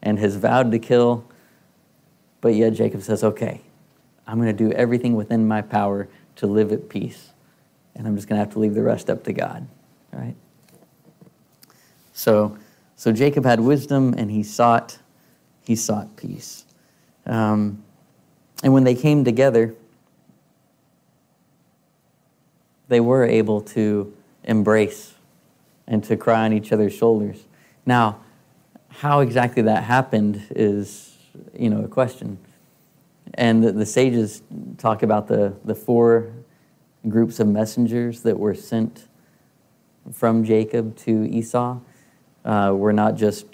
and 0.00 0.20
has 0.20 0.36
vowed 0.36 0.70
to 0.70 0.78
kill. 0.78 1.24
But 2.42 2.54
yet 2.54 2.74
Jacob 2.74 3.00
says, 3.00 3.24
okay, 3.24 3.62
I'm 4.26 4.36
going 4.38 4.54
to 4.54 4.64
do 4.68 4.70
everything 4.72 5.14
within 5.16 5.48
my 5.48 5.62
power 5.62 6.08
to 6.36 6.46
live 6.46 6.72
at 6.72 6.90
peace 6.90 7.32
and 7.94 8.06
I'm 8.06 8.16
just 8.16 8.28
going 8.28 8.38
to 8.38 8.44
have 8.44 8.52
to 8.54 8.58
leave 8.58 8.74
the 8.74 8.82
rest 8.82 9.10
up 9.10 9.24
to 9.24 9.32
God, 9.32 9.66
right? 10.12 10.34
So, 12.12 12.56
so 12.96 13.12
Jacob 13.12 13.44
had 13.44 13.60
wisdom, 13.60 14.14
and 14.16 14.30
he 14.30 14.42
sought, 14.42 14.98
he 15.64 15.76
sought 15.76 16.16
peace. 16.16 16.64
Um, 17.26 17.82
and 18.62 18.72
when 18.72 18.84
they 18.84 18.94
came 18.94 19.24
together, 19.24 19.74
they 22.88 23.00
were 23.00 23.24
able 23.24 23.60
to 23.60 24.14
embrace 24.44 25.14
and 25.86 26.02
to 26.04 26.16
cry 26.16 26.44
on 26.44 26.52
each 26.52 26.72
other's 26.72 26.94
shoulders. 26.94 27.44
Now, 27.84 28.20
how 28.88 29.20
exactly 29.20 29.62
that 29.62 29.84
happened 29.84 30.42
is, 30.50 31.11
you 31.58 31.70
know, 31.70 31.84
a 31.84 31.88
question. 31.88 32.38
And 33.34 33.62
the, 33.62 33.72
the 33.72 33.86
sages 33.86 34.42
talk 34.78 35.02
about 35.02 35.28
the, 35.28 35.54
the 35.64 35.74
four 35.74 36.32
groups 37.08 37.40
of 37.40 37.48
messengers 37.48 38.22
that 38.22 38.38
were 38.38 38.54
sent 38.54 39.08
from 40.12 40.44
Jacob 40.44 40.96
to 40.96 41.24
Esau 41.24 41.78
uh, 42.44 42.72
were 42.74 42.92
not 42.92 43.14
just 43.14 43.46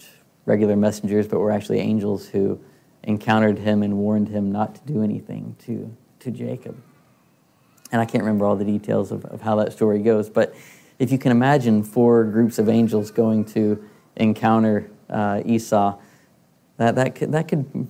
regular 0.46 0.76
messengers, 0.76 1.28
but 1.28 1.38
were 1.38 1.50
actually 1.50 1.78
angels 1.78 2.28
who 2.28 2.58
encountered 3.04 3.58
him 3.58 3.82
and 3.82 3.96
warned 3.98 4.28
him 4.28 4.50
not 4.50 4.74
to 4.74 4.80
do 4.92 5.02
anything 5.02 5.54
to, 5.60 5.94
to 6.20 6.30
Jacob. 6.30 6.76
And 7.92 8.00
I 8.00 8.04
can't 8.04 8.22
remember 8.22 8.44
all 8.44 8.56
the 8.56 8.64
details 8.64 9.12
of, 9.12 9.24
of 9.26 9.40
how 9.40 9.56
that 9.56 9.72
story 9.72 10.00
goes, 10.00 10.28
but 10.28 10.54
if 10.98 11.12
you 11.12 11.18
can 11.18 11.30
imagine 11.30 11.84
four 11.84 12.24
groups 12.24 12.58
of 12.58 12.68
angels 12.68 13.10
going 13.10 13.44
to 13.46 13.82
encounter 14.16 14.90
uh, 15.08 15.42
Esau, 15.44 15.96
that, 16.78 16.94
that 16.94 17.14
could, 17.14 17.32
that 17.32 17.48
could, 17.48 17.88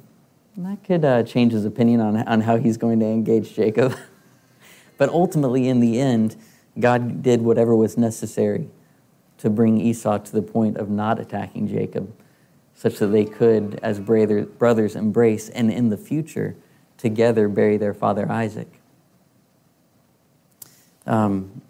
that 0.57 0.85
could 0.85 1.05
uh, 1.05 1.23
change 1.23 1.53
his 1.53 1.65
opinion 1.65 2.01
on, 2.01 2.17
on 2.17 2.41
how 2.41 2.57
he's 2.57 2.77
going 2.77 3.01
to 3.01 3.07
engage 3.07 3.55
Jacob. 3.55 3.97
But 4.99 5.11
ultimately, 5.11 5.69
in 5.69 5.79
the 5.81 6.01
end, 6.01 6.37
God 6.79 7.23
did 7.23 7.41
whatever 7.41 7.75
was 7.75 7.97
necessary 7.97 8.69
to 9.39 9.49
bring 9.49 9.81
Esau 9.81 10.19
to 10.19 10.33
the 10.33 10.43
point 10.43 10.77
of 10.77 10.91
not 10.91 11.21
attacking 11.21 11.69
Jacob, 11.69 12.13
such 12.75 12.99
that 12.99 13.07
they 13.07 13.25
could, 13.25 13.79
as 13.81 14.01
brothers, 14.01 14.97
embrace 14.97 15.49
and 15.49 15.71
in 15.71 15.89
the 15.89 15.97
future 15.97 16.57
together 16.97 17.49
bury 17.49 17.77
their 17.77 17.95
father 17.95 18.31
Isaac. 18.31 18.81
Um, 21.07 21.63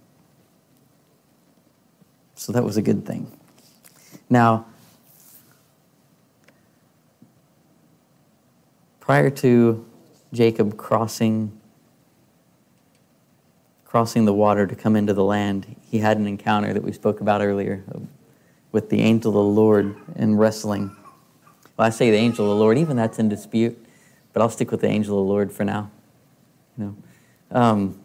so 2.35 2.53
that 2.53 2.65
was 2.65 2.77
a 2.77 2.83
good 2.83 3.07
thing. 3.07 3.31
Now, 4.31 4.67
prior 9.09 9.31
to 9.31 9.87
Jacob 10.35 10.77
crossing 10.77 11.59
crossing 13.87 14.27
the 14.27 14.35
water 14.35 14.67
to 14.67 14.77
come 14.77 14.95
into 14.95 15.15
the 15.15 15.25
land, 15.25 15.77
he 15.81 15.99
had 15.99 16.19
an 16.19 16.27
encounter 16.27 16.75
that 16.75 16.83
we 16.83 16.93
spoke 16.93 17.23
about 17.23 17.41
earlier 17.41 17.83
with 18.71 18.91
the 18.91 19.01
angel 19.01 19.31
of 19.31 19.35
the 19.37 19.43
Lord 19.43 19.97
in 20.17 20.37
wrestling. 20.37 20.95
Well, 21.79 21.87
I 21.87 21.89
say 21.89 22.11
the 22.11 22.19
angel 22.19 22.53
of 22.53 22.59
the 22.59 22.63
Lord, 22.63 22.77
even 22.77 22.99
that's 22.99 23.19
in 23.19 23.31
dispute, 23.31 23.83
but 24.35 24.43
I'll 24.43 24.51
stick 24.51 24.71
with 24.71 24.83
the 24.83 24.89
angel 24.89 25.19
of 25.19 25.25
the 25.25 25.33
Lord 25.33 25.51
for 25.51 25.65
now. 25.65 25.91
You 26.77 26.85
know, 26.85 27.59
um, 27.59 28.01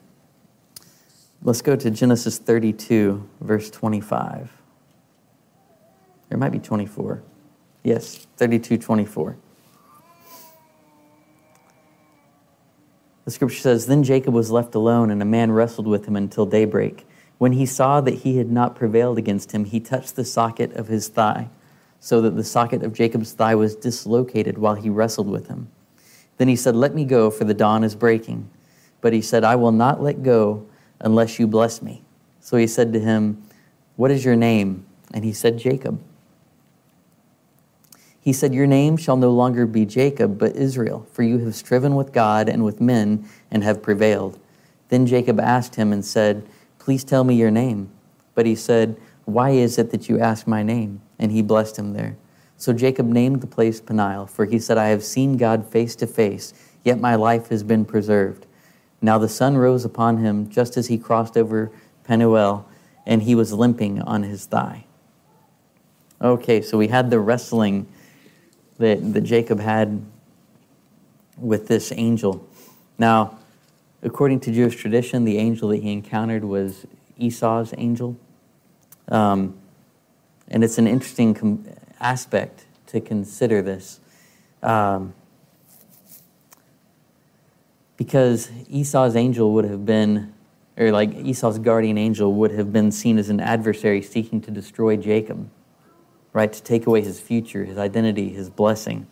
let's 1.42 1.62
go 1.62 1.76
to 1.76 1.92
Genesis 1.92 2.38
32, 2.38 3.30
verse 3.42 3.70
25. 3.70 4.50
There 6.30 6.38
might 6.38 6.54
be 6.54 6.60
24. 6.60 7.22
Yes, 7.84 8.26
32, 8.38 8.78
24. 8.78 9.36
Scripture 13.34 13.60
says, 13.60 13.86
Then 13.86 14.04
Jacob 14.04 14.34
was 14.34 14.52
left 14.52 14.76
alone, 14.76 15.10
and 15.12 15.22
a 15.22 15.26
man 15.26 15.52
wrestled 15.52 15.88
with 15.88 16.06
him 16.06 16.15
until 16.15 16.46
daybreak. 16.46 17.06
When 17.38 17.54
he 17.54 17.65
saw 17.65 18.00
that 18.02 18.19
he 18.19 18.38
had 18.38 18.52
not 18.52 18.76
prevailed 18.76 19.17
against 19.17 19.52
him, 19.52 19.65
he 19.65 19.80
touched 19.80 20.15
the 20.15 20.24
socket 20.24 20.74
of 20.74 20.88
his 20.88 21.08
thigh, 21.08 21.50
so 22.00 22.22
that 22.22 22.36
the 22.36 22.43
socket 22.43 22.84
of 22.84 22.93
Jacob's 22.93 23.34
thigh 23.34 23.56
was 23.56 23.76
dislocated 23.76 24.58
while 24.58 24.76
he 24.76 24.89
wrestled 24.89 25.30
with 25.30 25.48
him. 25.48 25.67
Then 26.38 26.48
he 26.48 26.56
said, 26.56 26.76
Let 26.76 26.96
me 26.96 27.06
go, 27.06 27.30
for 27.30 27.43
the 27.43 27.54
dawn 27.54 27.84
is 27.84 27.96
breaking. 27.96 28.50
But 29.02 29.13
he 29.13 29.22
said, 29.22 29.43
I 29.43 29.56
will 29.56 29.72
not 29.72 30.02
let 30.02 30.24
go 30.24 30.65
unless 31.00 31.39
you 31.39 31.48
bless 31.48 31.82
me. 31.82 32.04
So 32.39 32.58
he 32.58 32.67
said 32.67 32.93
to 32.93 33.00
him, 33.00 33.43
What 33.96 34.12
is 34.12 34.24
your 34.24 34.36
name? 34.36 34.86
And 35.13 35.26
he 35.26 35.34
said, 35.34 35.58
Jacob. 35.58 36.02
He 38.24 38.32
said, 38.32 38.54
Your 38.54 38.68
name 38.68 38.96
shall 38.96 39.18
no 39.18 39.32
longer 39.32 39.66
be 39.66 39.86
Jacob, 39.86 40.40
but 40.40 40.56
Israel, 40.56 41.06
for 41.12 41.24
you 41.24 41.40
have 41.40 41.56
striven 41.56 41.94
with 41.94 42.14
God 42.14 42.48
and 42.48 42.64
with 42.64 42.80
men 42.80 43.28
and 43.52 43.66
have 43.66 43.84
prevailed. 43.84 44.40
Then 44.88 45.06
Jacob 45.06 45.42
asked 45.42 45.76
him 45.76 45.92
and 45.92 46.06
said, 46.06 46.48
Please 46.80 47.04
tell 47.04 47.26
me 47.26 47.36
your 47.36 47.52
name. 47.52 47.90
But 48.34 48.46
he 48.46 48.56
said, 48.56 48.96
Why 49.26 49.50
is 49.50 49.78
it 49.78 49.92
that 49.92 50.08
you 50.08 50.20
ask 50.20 50.48
my 50.48 50.64
name? 50.64 51.02
And 51.20 51.34
he 51.34 51.42
blessed 51.42 51.78
him 51.78 51.92
there. 51.92 52.16
So 52.56 52.72
Jacob 52.72 53.08
named 53.08 53.42
the 53.42 53.48
place 53.48 53.82
Peniel, 53.82 54.26
for 54.26 54.46
he 54.46 54.58
said, 54.58 54.78
I 54.78 54.88
have 54.88 55.04
seen 55.04 55.36
God 55.36 55.68
face 55.68 55.94
to 55.98 56.08
face, 56.08 56.54
yet 56.86 57.02
my 57.02 57.16
life 57.16 57.50
has 57.50 57.62
been 57.62 57.84
preserved. 57.84 58.46
Now 59.02 59.18
the 59.18 59.28
sun 59.28 59.58
rose 59.58 59.84
upon 59.84 60.20
him 60.20 60.50
just 60.50 60.78
as 60.78 60.88
he 60.88 60.98
crossed 60.98 61.36
over 61.36 61.72
Penuel, 62.06 62.70
and 63.06 63.24
he 63.24 63.36
was 63.36 63.52
limping 63.52 64.02
on 64.02 64.24
his 64.24 64.46
thigh. 64.46 64.86
Okay, 66.22 66.62
so 66.62 66.78
we 66.78 66.88
had 66.88 67.10
the 67.10 67.20
wrestling 67.20 67.86
that, 68.78 69.14
that 69.14 69.22
Jacob 69.22 69.60
had 69.60 70.04
with 71.38 71.68
this 71.68 71.92
angel. 71.96 72.48
Now, 72.98 73.40
according 74.02 74.42
to 74.42 74.52
Jewish 74.52 74.76
tradition, 74.76 75.26
the 75.26 75.38
angel 75.38 75.70
that 75.70 75.82
he 75.82 75.92
encountered 75.92 76.44
was 76.44 76.86
Esau's 77.18 77.74
angel. 77.78 78.18
Um, 79.08 79.56
and 80.48 80.64
it's 80.64 80.78
an 80.78 80.88
interesting 80.88 81.34
com- 81.34 81.66
aspect 82.00 82.66
to 82.88 83.02
consider 83.02 83.62
this. 83.62 84.00
Um, 84.62 85.14
because 87.98 88.52
Esau's 88.70 89.16
angel 89.16 89.54
would 89.54 89.66
have 89.66 89.86
been, 89.86 90.34
or 90.78 90.92
like 90.92 91.14
Esau's 91.16 91.60
guardian 91.60 91.98
angel 91.98 92.34
would 92.34 92.52
have 92.52 92.74
been 92.74 92.92
seen 92.92 93.18
as 93.18 93.30
an 93.30 93.40
adversary 93.40 94.02
seeking 94.02 94.42
to 94.42 94.52
destroy 94.52 94.98
Jacob, 94.98 95.50
right? 96.34 96.52
To 96.52 96.63
take 96.63 96.88
away 96.88 97.02
his 97.02 97.19
future, 97.19 97.63
his 97.63 97.78
identity, 97.78 98.30
his 98.30 98.50
blessing. 98.50 99.08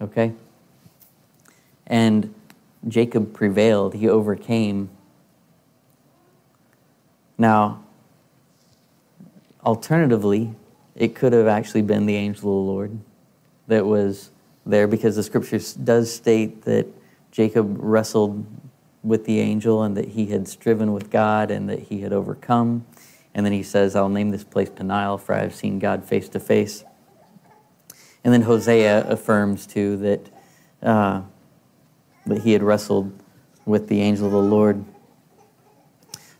Okay? 0.00 0.32
And 1.86 2.34
Jacob 2.88 3.34
prevailed, 3.34 3.94
he 3.94 4.08
overcame. 4.08 4.88
Now, 7.36 7.82
alternatively, 9.64 10.54
it 10.94 11.14
could 11.14 11.32
have 11.32 11.46
actually 11.46 11.82
been 11.82 12.06
the 12.06 12.16
angel 12.16 12.40
of 12.50 12.66
the 12.66 12.72
Lord 12.72 12.98
that 13.66 13.84
was 13.86 14.30
there 14.66 14.86
because 14.86 15.16
the 15.16 15.22
scripture 15.22 15.60
does 15.82 16.12
state 16.12 16.62
that 16.62 16.86
Jacob 17.30 17.76
wrestled 17.78 18.44
with 19.02 19.24
the 19.24 19.40
angel 19.40 19.82
and 19.82 19.96
that 19.96 20.08
he 20.08 20.26
had 20.26 20.46
striven 20.46 20.92
with 20.92 21.10
God 21.10 21.50
and 21.50 21.68
that 21.68 21.78
he 21.78 22.00
had 22.02 22.12
overcome. 22.12 22.84
And 23.34 23.46
then 23.46 23.52
he 23.52 23.62
says, 23.62 23.94
I'll 23.94 24.08
name 24.08 24.30
this 24.30 24.44
place 24.44 24.68
Peniel, 24.68 25.18
for 25.18 25.34
I 25.34 25.40
have 25.40 25.54
seen 25.54 25.78
God 25.78 26.04
face 26.04 26.28
to 26.30 26.40
face. 26.40 26.84
And 28.24 28.34
then 28.34 28.42
Hosea 28.42 29.06
affirms 29.08 29.66
too 29.66 29.96
that, 29.98 30.30
uh, 30.82 31.22
that 32.26 32.42
he 32.42 32.52
had 32.52 32.62
wrestled 32.62 33.12
with 33.64 33.88
the 33.88 34.00
angel 34.00 34.26
of 34.26 34.32
the 34.32 34.42
Lord. 34.42 34.84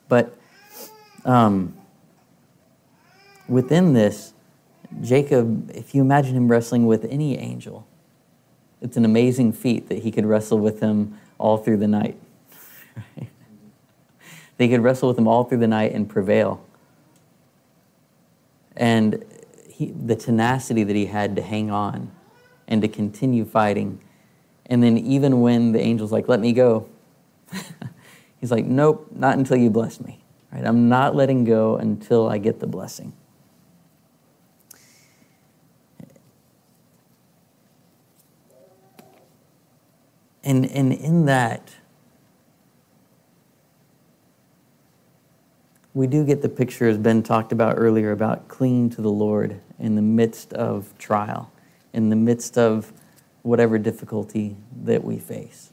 But 0.08 0.36
um, 1.24 1.74
within 3.48 3.92
this, 3.92 4.34
Jacob, 5.00 5.70
if 5.70 5.94
you 5.94 6.00
imagine 6.00 6.36
him 6.36 6.48
wrestling 6.48 6.86
with 6.86 7.04
any 7.04 7.38
angel, 7.38 7.86
it's 8.80 8.96
an 8.96 9.04
amazing 9.04 9.52
feat 9.52 9.88
that 9.88 9.98
he 9.98 10.10
could 10.10 10.26
wrestle 10.26 10.58
with 10.58 10.80
him 10.80 11.18
all 11.38 11.58
through 11.58 11.76
the 11.76 11.86
night. 11.86 12.18
they 14.56 14.68
could 14.68 14.80
wrestle 14.80 15.08
with 15.08 15.18
him 15.18 15.28
all 15.28 15.44
through 15.44 15.58
the 15.58 15.68
night 15.68 15.92
and 15.92 16.08
prevail. 16.08 16.64
And 18.76 19.24
he, 19.68 19.86
the 19.90 20.16
tenacity 20.16 20.84
that 20.84 20.96
he 20.96 21.06
had 21.06 21.36
to 21.36 21.42
hang 21.42 21.70
on 21.70 22.10
and 22.68 22.82
to 22.82 22.88
continue 22.88 23.44
fighting. 23.44 24.00
And 24.66 24.82
then, 24.82 24.96
even 24.98 25.40
when 25.40 25.72
the 25.72 25.80
angel's 25.80 26.12
like, 26.12 26.28
let 26.28 26.40
me 26.40 26.52
go, 26.52 26.88
he's 28.40 28.50
like, 28.50 28.64
nope, 28.64 29.08
not 29.14 29.36
until 29.36 29.56
you 29.56 29.70
bless 29.70 30.00
me. 30.00 30.22
Right? 30.52 30.64
I'm 30.64 30.88
not 30.88 31.16
letting 31.16 31.44
go 31.44 31.76
until 31.76 32.28
I 32.28 32.38
get 32.38 32.60
the 32.60 32.66
blessing. 32.66 33.12
And, 40.42 40.70
and 40.70 40.92
in 40.92 41.26
that, 41.26 41.74
we 45.92 46.06
do 46.06 46.24
get 46.24 46.42
the 46.42 46.48
picture, 46.48 46.88
as 46.88 46.98
Ben 46.98 47.22
talked 47.22 47.52
about 47.52 47.74
earlier, 47.76 48.12
about 48.12 48.48
clinging 48.48 48.90
to 48.90 49.02
the 49.02 49.10
Lord 49.10 49.60
in 49.78 49.96
the 49.96 50.02
midst 50.02 50.52
of 50.52 50.96
trial, 50.98 51.50
in 51.92 52.10
the 52.10 52.16
midst 52.16 52.56
of 52.56 52.92
whatever 53.42 53.78
difficulty 53.78 54.56
that 54.84 55.02
we 55.02 55.18
face, 55.18 55.72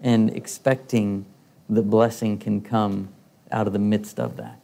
and 0.00 0.30
expecting 0.30 1.24
the 1.68 1.82
blessing 1.82 2.38
can 2.38 2.60
come 2.60 3.10
out 3.50 3.66
of 3.66 3.72
the 3.72 3.78
midst 3.78 4.18
of 4.18 4.36
that. 4.36 4.58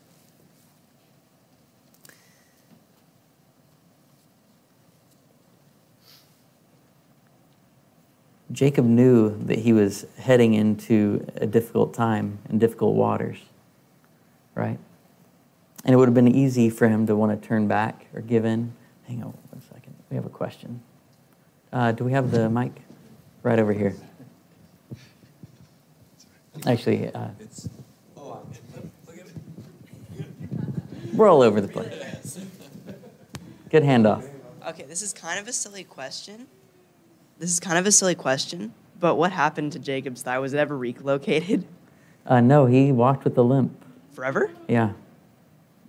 Jacob 8.50 8.86
knew 8.86 9.38
that 9.44 9.58
he 9.58 9.74
was 9.74 10.06
heading 10.16 10.54
into 10.54 11.24
a 11.36 11.46
difficult 11.46 11.92
time 11.92 12.38
and 12.48 12.58
difficult 12.58 12.96
waters, 12.96 13.38
right? 14.58 14.78
And 15.84 15.94
it 15.94 15.96
would 15.96 16.08
have 16.08 16.14
been 16.14 16.28
easy 16.28 16.68
for 16.68 16.88
him 16.88 17.06
to 17.06 17.16
want 17.16 17.40
to 17.40 17.48
turn 17.48 17.68
back 17.68 18.06
or 18.12 18.20
give 18.20 18.44
in. 18.44 18.72
Hang 19.06 19.22
on 19.22 19.32
one 19.50 19.62
second. 19.72 19.94
We 20.10 20.16
have 20.16 20.26
a 20.26 20.30
question. 20.30 20.82
Uh, 21.72 21.92
do 21.92 22.04
we 22.04 22.12
have 22.12 22.30
the 22.30 22.50
mic 22.50 22.72
right 23.42 23.58
over 23.58 23.72
here? 23.72 23.94
Actually, 26.66 27.08
uh, 27.14 27.28
we're 31.14 31.28
all 31.28 31.42
over 31.42 31.60
the 31.60 31.68
place. 31.68 32.38
Good 33.70 33.84
handoff. 33.84 34.28
Okay, 34.66 34.82
this 34.82 35.02
is 35.02 35.12
kind 35.12 35.38
of 35.38 35.46
a 35.46 35.52
silly 35.52 35.84
question 35.84 36.46
this 37.38 37.52
is 37.52 37.60
kind 37.60 37.78
of 37.78 37.86
a 37.86 37.92
silly 37.92 38.16
question, 38.16 38.74
but 38.98 39.14
what 39.14 39.30
happened 39.30 39.72
to 39.72 39.78
Jacob's 39.78 40.22
thigh? 40.22 40.38
Was 40.38 40.54
it 40.54 40.58
ever 40.58 40.76
relocated? 40.76 41.64
Uh, 42.26 42.40
no, 42.40 42.66
he 42.66 42.92
walked 42.92 43.24
with 43.24 43.38
a 43.38 43.42
limp. 43.42 43.84
Forever? 44.18 44.50
Yeah. 44.66 44.94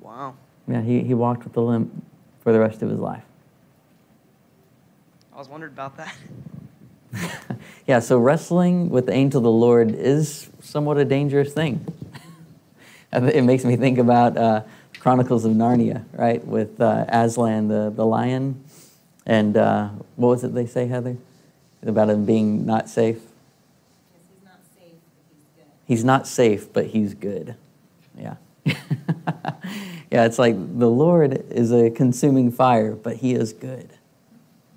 Wow. 0.01 0.35
Yeah, 0.67 0.83
he, 0.83 0.99
he 0.99 1.15
walked 1.15 1.45
with 1.45 1.57
a 1.57 1.61
limp 1.61 1.91
for 2.43 2.53
the 2.53 2.59
rest 2.59 2.83
of 2.83 2.89
his 2.91 2.99
life. 2.99 3.23
I 5.33 5.39
was 5.39 5.49
wondering 5.49 5.73
about 5.73 5.97
that. 5.97 6.15
yeah, 7.87 7.97
so 7.97 8.19
wrestling 8.19 8.91
with 8.91 9.07
the 9.07 9.13
angel 9.13 9.39
of 9.39 9.45
the 9.45 9.51
Lord 9.51 9.89
is 9.95 10.47
somewhat 10.61 10.99
a 10.99 11.05
dangerous 11.05 11.53
thing. 11.53 11.83
it 13.11 13.43
makes 13.43 13.65
me 13.65 13.75
think 13.75 13.97
about 13.97 14.37
uh, 14.37 14.61
Chronicles 14.99 15.43
of 15.43 15.53
Narnia, 15.53 16.05
right, 16.13 16.45
with 16.45 16.79
uh, 16.79 17.05
Aslan, 17.09 17.67
the, 17.67 17.89
the 17.89 18.05
lion. 18.05 18.63
And 19.25 19.57
uh, 19.57 19.87
what 20.17 20.27
was 20.27 20.43
it 20.43 20.53
they 20.53 20.67
say, 20.67 20.85
Heather? 20.85 21.17
about 21.81 22.11
him 22.11 22.25
being 22.25 22.63
not 22.63 22.89
safe? 22.89 23.17
He's 23.17 24.43
not 24.45 24.59
safe, 24.77 24.93
but 25.17 25.25
he's 25.31 25.47
good. 25.55 25.65
He's 25.87 26.03
not 26.03 26.27
safe, 26.27 26.71
but 26.71 26.85
he's 26.85 27.15
good. 27.15 27.55
Yeah. 28.19 28.35
yeah, 30.11 30.25
it's 30.25 30.39
like 30.39 30.55
the 30.77 30.89
Lord 30.89 31.45
is 31.51 31.71
a 31.71 31.89
consuming 31.89 32.51
fire, 32.51 32.95
but 32.95 33.17
he 33.17 33.33
is 33.33 33.53
good. 33.53 33.89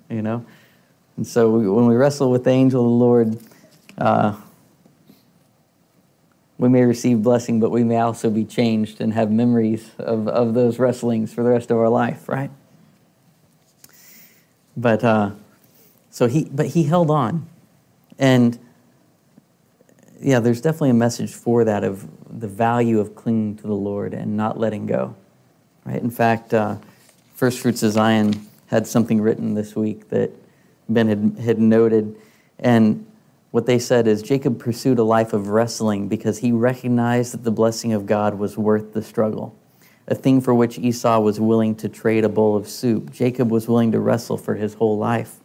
You 0.09 0.21
know? 0.21 0.45
And 1.17 1.27
so 1.27 1.49
we, 1.49 1.69
when 1.69 1.87
we 1.87 1.95
wrestle 1.95 2.31
with 2.31 2.43
the 2.43 2.51
angel 2.51 2.81
of 2.81 2.89
the 2.89 3.05
Lord, 3.05 3.39
uh, 3.97 4.35
we 6.57 6.69
may 6.69 6.83
receive 6.83 7.21
blessing, 7.21 7.59
but 7.59 7.71
we 7.71 7.83
may 7.83 7.97
also 7.97 8.29
be 8.29 8.45
changed 8.45 9.01
and 9.01 9.13
have 9.13 9.29
memories 9.29 9.91
of, 9.97 10.27
of 10.27 10.53
those 10.53 10.79
wrestlings 10.79 11.33
for 11.33 11.43
the 11.43 11.49
rest 11.49 11.71
of 11.71 11.77
our 11.77 11.89
life, 11.89 12.29
right? 12.29 12.51
But 14.75 15.03
uh, 15.03 15.31
so 16.09 16.27
he, 16.27 16.45
but 16.45 16.67
he 16.67 16.83
held 16.83 17.11
on. 17.11 17.47
And 18.17 18.57
yeah, 20.21 20.39
there's 20.39 20.61
definitely 20.61 20.91
a 20.91 20.95
message 20.95 21.33
for 21.33 21.65
that 21.65 21.83
of 21.83 22.07
the 22.39 22.47
value 22.47 22.99
of 22.99 23.15
clinging 23.15 23.55
to 23.57 23.63
the 23.63 23.75
Lord 23.75 24.13
and 24.13 24.35
not 24.35 24.59
letting 24.59 24.85
go. 24.85 25.15
Right? 25.85 26.01
In 26.01 26.09
fact, 26.09 26.53
uh, 26.53 26.77
First 27.35 27.59
Fruits 27.59 27.83
of 27.83 27.91
Zion 27.91 28.33
had 28.67 28.87
something 28.87 29.21
written 29.21 29.53
this 29.53 29.75
week 29.75 30.09
that 30.09 30.31
Ben 30.89 31.07
had, 31.07 31.37
had 31.43 31.59
noted. 31.59 32.15
And 32.59 33.05
what 33.51 33.65
they 33.65 33.77
said 33.77 34.07
is 34.07 34.21
Jacob 34.21 34.59
pursued 34.59 34.97
a 34.97 35.03
life 35.03 35.33
of 35.33 35.49
wrestling 35.49 36.07
because 36.07 36.39
he 36.39 36.51
recognized 36.51 37.33
that 37.33 37.43
the 37.43 37.51
blessing 37.51 37.93
of 37.93 38.05
God 38.05 38.35
was 38.35 38.57
worth 38.57 38.93
the 38.93 39.03
struggle, 39.03 39.55
a 40.07 40.15
thing 40.15 40.41
for 40.41 40.55
which 40.55 40.79
Esau 40.79 41.19
was 41.19 41.39
willing 41.39 41.75
to 41.75 41.89
trade 41.89 42.23
a 42.25 42.29
bowl 42.29 42.55
of 42.55 42.67
soup. 42.67 43.11
Jacob 43.11 43.51
was 43.51 43.67
willing 43.67 43.91
to 43.91 43.99
wrestle 43.99 44.37
for 44.37 44.55
his 44.55 44.73
whole 44.75 44.97
life. 44.97 45.35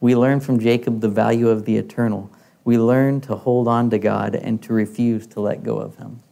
We 0.00 0.14
learn 0.14 0.40
from 0.40 0.60
Jacob 0.60 1.00
the 1.00 1.08
value 1.08 1.48
of 1.48 1.64
the 1.64 1.76
eternal. 1.76 2.30
We 2.64 2.78
learn 2.78 3.20
to 3.22 3.36
hold 3.36 3.68
on 3.68 3.90
to 3.90 3.98
God 3.98 4.34
and 4.34 4.62
to 4.62 4.72
refuse 4.72 5.26
to 5.28 5.40
let 5.40 5.62
go 5.62 5.78
of 5.78 5.96
Him. 5.96 6.22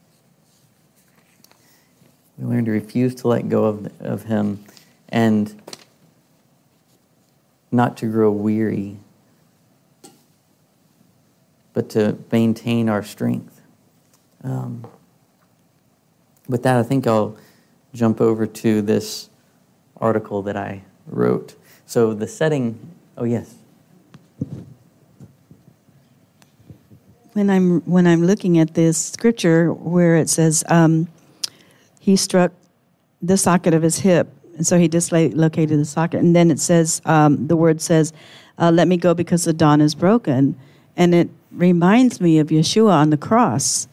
We 2.38 2.46
learn 2.46 2.64
to 2.66 2.70
refuse 2.70 3.14
to 3.16 3.28
let 3.28 3.48
go 3.48 3.64
of, 3.64 3.92
of 4.00 4.22
Him 4.24 4.64
and 5.08 5.60
not 7.72 7.96
to 7.98 8.06
grow 8.06 8.30
weary, 8.30 8.96
but 11.72 11.90
to 11.90 12.18
maintain 12.32 12.88
our 12.88 13.02
strength. 13.02 13.60
Um, 14.42 14.86
with 16.48 16.62
that, 16.62 16.76
I 16.76 16.82
think 16.82 17.06
I'll 17.06 17.36
jump 17.94 18.20
over 18.20 18.46
to 18.46 18.82
this 18.82 19.28
article 19.96 20.42
that 20.42 20.56
I 20.56 20.82
wrote. 21.06 21.54
So, 21.86 22.14
the 22.14 22.26
setting, 22.26 22.94
oh, 23.16 23.24
yes. 23.24 23.54
When 27.32 27.50
I'm 27.50 27.80
when 27.82 28.06
I'm 28.06 28.24
looking 28.26 28.58
at 28.58 28.74
this 28.74 28.98
scripture 28.98 29.72
where 29.72 30.16
it 30.16 30.28
says 30.28 30.64
um, 30.68 31.08
he 32.00 32.16
struck 32.16 32.52
the 33.22 33.36
socket 33.36 33.74
of 33.74 33.82
his 33.82 33.98
hip, 33.98 34.28
and 34.56 34.66
so 34.66 34.78
he 34.78 34.88
dislocated 34.88 35.78
the 35.78 35.84
socket, 35.84 36.20
and 36.20 36.34
then 36.34 36.50
it 36.50 36.58
says 36.58 37.00
um, 37.04 37.46
the 37.46 37.56
word 37.56 37.80
says, 37.80 38.12
uh, 38.58 38.70
"Let 38.72 38.88
me 38.88 38.96
go 38.96 39.14
because 39.14 39.44
the 39.44 39.52
dawn 39.52 39.80
is 39.80 39.94
broken," 39.94 40.56
and 40.96 41.14
it 41.14 41.28
reminds 41.52 42.20
me 42.20 42.38
of 42.38 42.48
Yeshua 42.48 42.92
on 42.92 43.10
the 43.10 43.16
cross 43.16 43.88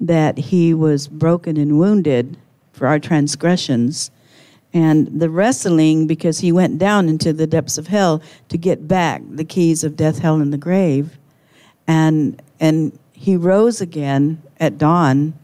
that 0.00 0.36
he 0.36 0.74
was 0.74 1.08
broken 1.08 1.56
and 1.56 1.78
wounded 1.78 2.36
for 2.72 2.86
our 2.86 2.98
transgressions, 2.98 4.10
and 4.74 5.20
the 5.20 5.30
wrestling 5.30 6.06
because 6.06 6.40
he 6.40 6.52
went 6.52 6.78
down 6.78 7.08
into 7.08 7.32
the 7.32 7.46
depths 7.46 7.78
of 7.78 7.86
hell 7.86 8.20
to 8.50 8.58
get 8.58 8.86
back 8.86 9.22
the 9.30 9.44
keys 9.44 9.82
of 9.82 9.96
death, 9.96 10.18
hell, 10.18 10.40
and 10.42 10.52
the 10.52 10.58
grave, 10.58 11.16
and 11.86 12.42
and 12.60 12.98
he 13.12 13.36
rose 13.36 13.80
again 13.80 14.42
at 14.60 14.78
dawn. 14.78 15.34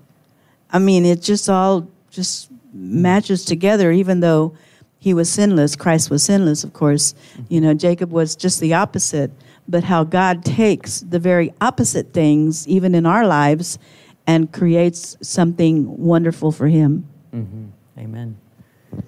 I 0.70 0.78
mean, 0.78 1.04
it 1.04 1.22
just 1.22 1.48
all 1.48 1.88
just 2.10 2.50
matches 2.72 3.44
together, 3.44 3.92
even 3.92 4.20
though 4.20 4.54
he 4.98 5.14
was 5.14 5.30
sinless. 5.30 5.76
Christ 5.76 6.10
was 6.10 6.22
sinless, 6.22 6.64
of 6.64 6.72
course. 6.72 7.14
You 7.48 7.60
know, 7.60 7.74
Jacob 7.74 8.10
was 8.10 8.36
just 8.36 8.60
the 8.60 8.74
opposite. 8.74 9.30
But 9.68 9.84
how 9.84 10.04
God 10.04 10.44
takes 10.44 11.00
the 11.00 11.18
very 11.18 11.52
opposite 11.60 12.12
things, 12.12 12.66
even 12.68 12.94
in 12.94 13.06
our 13.06 13.26
lives, 13.26 13.78
and 14.26 14.52
creates 14.52 15.16
something 15.20 15.98
wonderful 15.98 16.52
for 16.52 16.68
him. 16.68 17.08
hmm 17.30 17.66
Amen. 17.98 18.36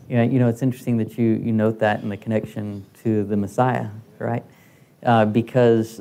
Yeah, 0.09 0.23
you 0.23 0.39
know, 0.39 0.49
it's 0.49 0.63
interesting 0.63 0.97
that 0.99 1.19
you, 1.19 1.41
you 1.43 1.53
note 1.53 1.79
that 1.81 2.03
in 2.03 2.09
the 2.09 2.17
connection 2.17 2.85
to 3.03 3.25
the 3.25 3.37
Messiah, 3.37 3.89
right? 4.19 4.45
Uh, 5.03 5.25
because 5.25 6.01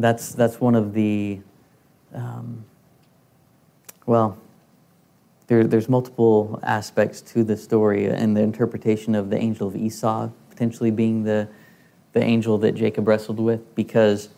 that's, 0.00 0.32
that's 0.34 0.60
one 0.60 0.74
of 0.74 0.92
the, 0.92 1.40
um, 2.14 2.64
well, 4.06 4.38
there, 5.46 5.64
there's 5.64 5.88
multiple 5.88 6.58
aspects 6.62 7.20
to 7.20 7.44
the 7.44 7.56
story 7.56 8.06
and 8.06 8.36
the 8.36 8.40
interpretation 8.40 9.14
of 9.14 9.30
the 9.30 9.36
angel 9.36 9.68
of 9.68 9.76
Esau 9.76 10.30
potentially 10.56 10.90
being 10.90 11.24
the, 11.24 11.46
the 12.12 12.22
angel 12.22 12.56
that 12.56 12.72
Jacob 12.72 13.06
wrestled 13.06 13.38
with 13.38 13.74
because 13.74 14.30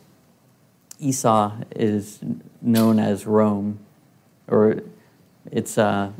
Esau 0.98 1.52
is 1.76 2.18
known 2.60 2.98
as 2.98 3.24
Rome, 3.24 3.78
or 4.48 4.82
it's 5.52 5.78
uh, 5.78 6.10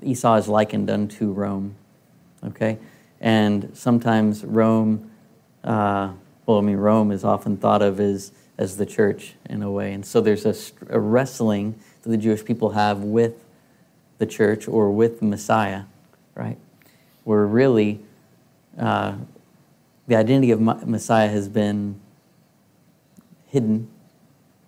Esau 0.00 0.36
is 0.36 0.46
likened 0.46 0.88
unto 0.88 1.32
Rome. 1.32 1.74
Okay, 2.44 2.78
and 3.20 3.68
sometimes 3.74 4.44
Rome, 4.44 5.10
uh, 5.64 6.12
well, 6.46 6.58
I 6.58 6.60
mean, 6.60 6.76
Rome 6.76 7.10
is 7.10 7.24
often 7.24 7.56
thought 7.56 7.82
of 7.82 7.98
as 7.98 8.30
as 8.58 8.76
the 8.76 8.86
church 8.86 9.34
in 9.48 9.62
a 9.62 9.70
way, 9.70 9.92
and 9.92 10.04
so 10.04 10.20
there's 10.20 10.44
a, 10.44 10.54
a 10.90 10.98
wrestling 10.98 11.78
that 12.02 12.10
the 12.10 12.16
Jewish 12.16 12.44
people 12.44 12.70
have 12.70 12.98
with 12.98 13.44
the 14.18 14.26
church 14.26 14.66
or 14.66 14.90
with 14.90 15.22
Messiah, 15.22 15.84
right? 16.34 16.58
Where 17.24 17.46
really 17.46 18.00
uh, 18.76 19.14
the 20.08 20.16
identity 20.16 20.50
of 20.50 20.60
Messiah 20.60 21.28
has 21.28 21.48
been 21.48 22.00
hidden, 23.46 23.88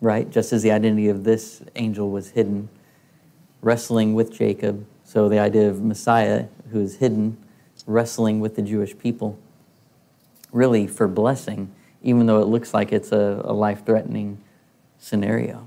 right? 0.01 0.31
Just 0.31 0.53
as 0.53 0.63
the 0.63 0.71
identity 0.71 1.09
of 1.09 1.25
this 1.25 1.63
angel 1.77 2.11
was 2.11 2.31
hidden, 2.31 2.69
wrestling 3.61 4.15
with 4.15 4.33
Jacob. 4.33 4.87
So 5.05 5.29
the 5.29 5.39
idea 5.39 5.69
of 5.69 5.83
Messiah, 5.83 6.47
who 6.71 6.81
is 6.81 6.97
hidden, 6.97 7.37
wrestling 7.87 8.41
with 8.41 8.57
the 8.57 8.63
Jewish 8.63 8.97
people, 8.97 9.39
really 10.53 10.87
for 10.87 11.09
blessing, 11.09 11.73
even 12.03 12.27
though 12.27 12.41
it 12.41 12.47
looks 12.47 12.73
like 12.73 12.93
it's 12.93 13.13
a, 13.13 13.43
a 13.45 13.53
life 13.53 13.85
threatening 13.85 14.39
scenario. 14.99 15.67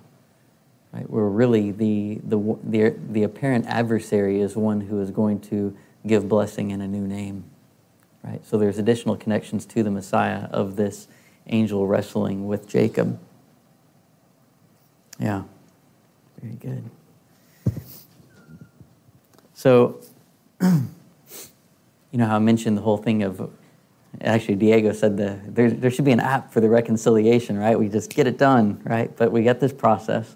Right? 0.92 1.10
Where 1.10 1.26
really 1.26 1.72
the, 1.72 2.20
the, 2.24 2.58
the, 2.64 2.96
the 3.12 3.24
apparent 3.24 3.66
adversary 3.68 4.40
is 4.42 4.56
one 4.56 4.82
who 4.82 5.02
is 5.02 5.12
going 5.12 5.40
to 5.42 5.76
give 6.06 6.30
blessing 6.30 6.72
in 6.72 6.82
a 6.82 6.88
new 6.88 7.08
name. 7.08 7.46
Right? 8.24 8.46
So 8.46 8.58
there's 8.58 8.78
additional 8.78 9.18
connections 9.18 9.66
to 9.68 9.84
the 9.84 9.92
Messiah 9.92 10.46
of 10.52 10.76
this 10.76 11.08
angel 11.48 11.88
wrestling 11.88 12.48
with 12.48 12.68
Jacob. 12.68 13.20
Yeah, 15.20 15.44
very 16.42 16.56
good. 16.56 16.90
So, 19.54 20.02
you 20.62 20.88
know 22.12 22.26
how 22.26 22.36
I 22.36 22.40
mentioned 22.40 22.78
the 22.78 22.82
whole 22.82 22.98
thing 22.98 23.24
of, 23.24 23.50
actually 24.22 24.56
Diego 24.56 24.92
said 24.92 25.18
the, 25.18 25.40
there, 25.48 25.70
there 25.72 25.92
should 25.92 26.06
be 26.06 26.12
an 26.12 26.20
app 26.20 26.52
for 26.52 26.62
the 26.62 26.70
reconciliation, 26.70 27.58
right? 27.58 27.78
We 27.78 27.90
just 27.90 28.14
get 28.14 28.28
it 28.28 28.38
done, 28.38 28.82
right? 28.84 29.16
But 29.16 29.32
we 29.32 29.44
got 29.44 29.60
this 29.60 29.74
process. 29.74 30.36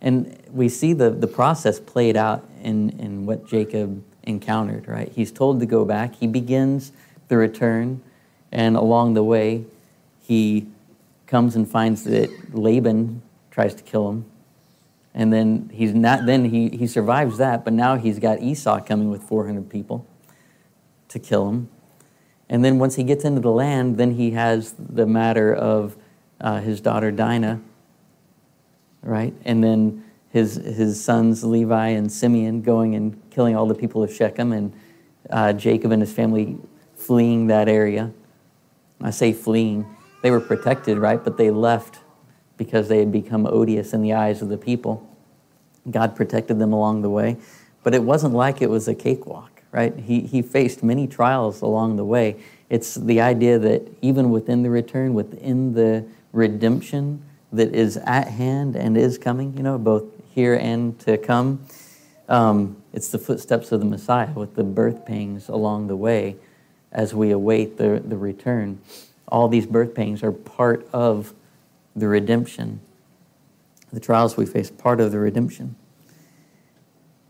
And 0.00 0.38
we 0.50 0.68
see 0.68 0.92
the, 0.92 1.10
the 1.10 1.26
process 1.26 1.80
played 1.80 2.16
out 2.16 2.46
in, 2.62 2.90
in 2.98 3.26
what 3.26 3.46
Jacob 3.46 4.04
encountered, 4.24 4.88
right? 4.88 5.10
He's 5.14 5.32
told 5.32 5.60
to 5.60 5.66
go 5.66 5.84
back. 5.84 6.16
He 6.16 6.26
begins 6.26 6.92
the 7.28 7.36
return, 7.36 8.02
and 8.52 8.76
along 8.76 9.14
the 9.14 9.24
way, 9.24 9.64
he 10.20 10.66
comes 11.26 11.56
and 11.56 11.68
finds 11.68 12.04
that 12.04 12.54
Laban 12.54 13.22
tries 13.50 13.74
to 13.74 13.82
kill 13.82 14.10
him. 14.10 14.26
And 15.14 15.32
then 15.32 15.70
he's 15.72 15.94
not 15.94 16.26
then 16.26 16.46
he, 16.46 16.70
he 16.70 16.86
survives 16.86 17.38
that, 17.38 17.64
but 17.64 17.72
now 17.72 17.96
he's 17.96 18.18
got 18.18 18.40
Esau 18.40 18.80
coming 18.80 19.10
with 19.10 19.22
400 19.22 19.70
people 19.70 20.06
to 21.08 21.18
kill 21.18 21.48
him. 21.48 21.68
And 22.48 22.64
then 22.64 22.78
once 22.78 22.96
he 22.96 23.04
gets 23.04 23.24
into 23.24 23.40
the 23.40 23.50
land, 23.50 23.96
then 23.96 24.12
he 24.12 24.32
has 24.32 24.74
the 24.78 25.06
matter 25.06 25.54
of 25.54 25.96
uh, 26.40 26.60
his 26.60 26.80
daughter 26.80 27.10
Dinah, 27.10 27.60
right? 29.02 29.34
And 29.44 29.64
then 29.64 30.04
his, 30.30 30.56
his 30.56 31.02
sons 31.02 31.44
Levi 31.44 31.88
and 31.88 32.10
Simeon 32.10 32.60
going 32.60 32.94
and 32.94 33.20
killing 33.30 33.56
all 33.56 33.66
the 33.66 33.74
people 33.74 34.02
of 34.02 34.12
Shechem, 34.12 34.52
and 34.52 34.72
uh, 35.30 35.52
Jacob 35.52 35.92
and 35.92 36.02
his 36.02 36.12
family 36.12 36.58
fleeing 36.96 37.46
that 37.46 37.68
area. 37.68 38.12
I 39.00 39.10
say 39.10 39.32
fleeing, 39.32 39.86
they 40.22 40.30
were 40.30 40.40
protected, 40.40 40.98
right? 40.98 41.22
But 41.22 41.36
they 41.36 41.50
left 41.50 42.00
because 42.56 42.88
they 42.88 42.98
had 42.98 43.12
become 43.12 43.46
odious 43.46 43.92
in 43.92 44.02
the 44.02 44.12
eyes 44.12 44.42
of 44.42 44.48
the 44.48 44.58
people. 44.58 45.08
God 45.90 46.16
protected 46.16 46.58
them 46.58 46.72
along 46.72 47.02
the 47.02 47.10
way, 47.10 47.36
but 47.82 47.94
it 47.94 48.02
wasn't 48.02 48.34
like 48.34 48.62
it 48.62 48.70
was 48.70 48.88
a 48.88 48.94
cakewalk 48.94 49.53
right? 49.74 49.98
He, 49.98 50.20
he 50.20 50.40
faced 50.40 50.84
many 50.84 51.08
trials 51.08 51.60
along 51.60 51.96
the 51.96 52.04
way. 52.04 52.36
It's 52.70 52.94
the 52.94 53.20
idea 53.20 53.58
that 53.58 53.82
even 54.02 54.30
within 54.30 54.62
the 54.62 54.70
return, 54.70 55.14
within 55.14 55.74
the 55.74 56.06
redemption 56.32 57.24
that 57.52 57.74
is 57.74 57.96
at 57.96 58.28
hand 58.28 58.76
and 58.76 58.96
is 58.96 59.18
coming, 59.18 59.56
you 59.56 59.64
know, 59.64 59.76
both 59.76 60.04
here 60.32 60.54
and 60.54 60.98
to 61.00 61.18
come, 61.18 61.66
um, 62.28 62.80
it's 62.92 63.08
the 63.08 63.18
footsteps 63.18 63.72
of 63.72 63.80
the 63.80 63.86
Messiah 63.86 64.30
with 64.30 64.54
the 64.54 64.62
birth 64.62 65.04
pangs 65.04 65.48
along 65.48 65.88
the 65.88 65.96
way 65.96 66.36
as 66.92 67.12
we 67.12 67.32
await 67.32 67.76
the, 67.76 68.00
the 68.06 68.16
return. 68.16 68.78
All 69.26 69.48
these 69.48 69.66
birth 69.66 69.92
pangs 69.92 70.22
are 70.22 70.30
part 70.30 70.88
of 70.92 71.34
the 71.96 72.06
redemption. 72.06 72.80
The 73.92 73.98
trials 73.98 74.36
we 74.36 74.46
face, 74.46 74.70
part 74.70 75.00
of 75.00 75.10
the 75.10 75.18
redemption. 75.18 75.74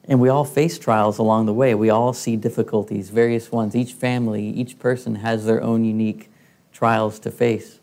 And 0.07 0.21
we 0.21 0.29
all 0.29 0.45
face 0.45 0.79
trials 0.79 1.19
along 1.19 1.47
the 1.47 1.55
way. 1.55 1.75
We 1.75 1.91
all 1.91 2.13
see 2.13 2.37
difficulties, 2.37 3.11
various 3.11 3.51
ones. 3.51 3.75
Each 3.75 3.93
family, 3.93 4.49
each 4.49 4.79
person 4.79 5.17
has 5.17 5.47
their 5.47 5.63
own 5.63 5.85
unique 5.85 6.31
trials 6.73 7.19
to 7.21 7.31
face. 7.31 7.81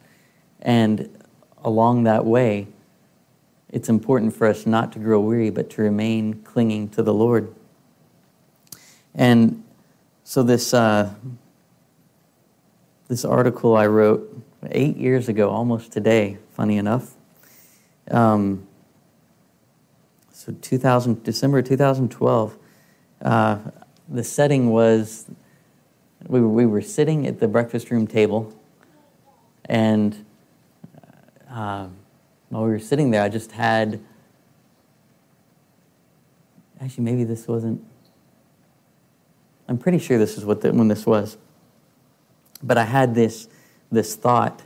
And 0.61 1.09
along 1.63 2.03
that 2.03 2.25
way, 2.25 2.67
it's 3.69 3.89
important 3.89 4.35
for 4.35 4.47
us 4.47 4.65
not 4.65 4.91
to 4.93 4.99
grow 4.99 5.19
weary, 5.19 5.49
but 5.49 5.69
to 5.71 5.81
remain 5.81 6.41
clinging 6.43 6.89
to 6.89 7.01
the 7.01 7.13
Lord. 7.13 7.55
And 9.15 9.63
so, 10.23 10.43
this, 10.43 10.73
uh, 10.73 11.13
this 13.07 13.25
article 13.25 13.75
I 13.75 13.87
wrote 13.87 14.43
eight 14.69 14.97
years 14.97 15.27
ago, 15.27 15.49
almost 15.49 15.91
today, 15.91 16.37
funny 16.53 16.77
enough. 16.77 17.15
Um, 18.09 18.67
so 20.43 20.51
2000, 20.59 21.23
December 21.23 21.61
2012. 21.61 22.57
Uh, 23.21 23.59
the 24.09 24.23
setting 24.23 24.71
was 24.71 25.29
we 26.25 26.41
were, 26.41 26.49
we 26.49 26.65
were 26.65 26.81
sitting 26.81 27.27
at 27.27 27.39
the 27.39 27.47
breakfast 27.47 27.91
room 27.91 28.07
table, 28.07 28.51
and 29.65 30.25
uh, 31.47 31.85
while 32.49 32.63
we 32.63 32.71
were 32.71 32.79
sitting 32.79 33.11
there, 33.11 33.21
I 33.21 33.29
just 33.29 33.51
had. 33.51 34.01
Actually, 36.81 37.03
maybe 37.03 37.23
this 37.23 37.47
wasn't. 37.47 37.85
I'm 39.67 39.77
pretty 39.77 39.99
sure 39.99 40.17
this 40.17 40.39
is 40.39 40.43
what 40.43 40.61
the, 40.61 40.73
when 40.73 40.87
this 40.87 41.05
was. 41.05 41.37
But 42.63 42.79
I 42.79 42.85
had 42.85 43.13
this 43.13 43.47
this 43.91 44.15
thought, 44.15 44.63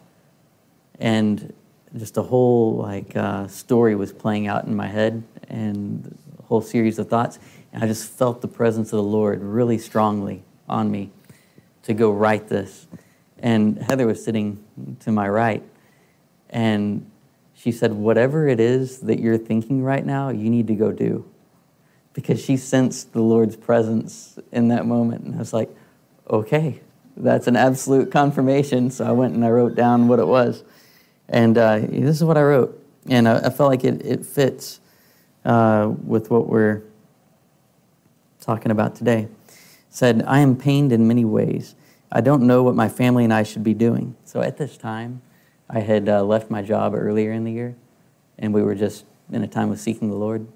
and 1.01 1.53
just 1.98 2.18
a 2.18 2.22
whole 2.22 2.76
like 2.76 3.16
uh, 3.16 3.48
story 3.48 3.96
was 3.96 4.12
playing 4.12 4.48
out 4.48 4.66
in 4.66 4.76
my 4.76 4.88
head 4.88 5.24
and 5.48 6.18
a 6.39 6.43
whole 6.43 6.62
series 6.62 7.00
of 7.00 7.10
thoughts. 7.10 7.39
And 7.72 7.84
i 7.84 7.88
just 7.88 8.10
felt 8.10 8.41
the 8.41 8.48
presence 8.48 8.93
of 8.93 8.98
the 8.98 9.04
lord 9.04 9.41
really 9.41 9.78
strongly 9.78 10.43
on 10.68 10.91
me 10.91 11.12
to 11.84 11.93
go 11.93 12.12
write 12.12 12.48
this. 12.48 12.88
And 13.39 13.78
heather 13.78 14.08
was 14.08 14.24
sitting 14.24 14.64
to 15.02 15.12
my 15.12 15.28
right 15.28 15.64
and 16.50 17.10
she 17.54 17.72
said 17.72 17.93
whatever 17.93 18.48
it 18.48 18.60
is 18.60 19.00
that 19.02 19.20
you're 19.20 19.38
thinking 19.38 19.82
right 19.82 20.06
now 20.06 20.30
you 20.30 20.50
need 20.50 20.68
to 20.68 20.76
go 20.76 20.91
do. 20.91 21.26
Because 22.14 22.43
she 22.43 22.58
sensed 22.58 23.14
the 23.14 23.22
lord's 23.22 23.56
presence 23.56 24.39
in 24.52 24.70
that 24.70 24.86
moment 24.86 25.24
and 25.24 25.36
i 25.36 25.38
was 25.38 25.54
like 25.54 25.70
okay 26.30 26.82
that's 27.18 27.48
an 27.48 27.56
absolute 27.56 28.12
confirmation. 28.12 28.89
So 28.89 29.06
i 29.06 29.12
went 29.12 29.34
and 29.34 29.46
i 29.46 29.50
wrote 29.50 29.76
down 29.76 30.10
what 30.10 30.20
it 30.20 30.28
was 30.28 30.64
and 31.30 31.57
uh, 31.57 31.80
this 31.80 32.15
is 32.17 32.23
what 32.23 32.38
I 32.38 32.43
wrote. 32.43 32.82
And 33.09 33.28
I, 33.28 33.38
I 33.38 33.49
felt 33.49 33.69
like 33.69 33.84
it, 33.84 34.05
it 34.05 34.26
fits 34.26 34.80
uh, 35.43 35.91
with 36.05 36.30
what 36.30 36.47
we're 36.47 36.84
talking 38.39 38.71
about 38.71 38.95
today. 38.95 39.23
It 39.23 39.30
said, 39.89 40.23
I 40.28 40.39
am 40.39 40.55
pained 40.55 40.91
in 40.91 41.07
many 41.07 41.26
ways. 41.26 41.76
I 42.11 42.21
don't 42.21 42.43
know 42.43 42.63
what 42.63 42.76
my 42.76 42.89
family 42.89 43.23
and 43.23 43.34
I 43.34 43.43
should 43.43 43.63
be 43.63 43.73
doing. 43.73 44.15
So 44.26 44.41
at 44.41 44.57
this 44.57 44.78
time, 44.78 45.21
I 45.69 45.80
had 45.80 46.07
uh, 46.07 46.23
left 46.23 46.49
my 46.51 46.61
job 46.61 46.93
earlier 46.95 47.32
in 47.32 47.43
the 47.43 47.51
year, 47.51 47.76
and 48.38 48.53
we 48.53 48.61
were 48.61 48.76
just 48.76 49.05
in 49.32 49.43
a 49.43 49.47
time 49.47 49.71
of 49.71 49.80
seeking 49.80 50.09
the 50.09 50.15
Lord. 50.15 50.47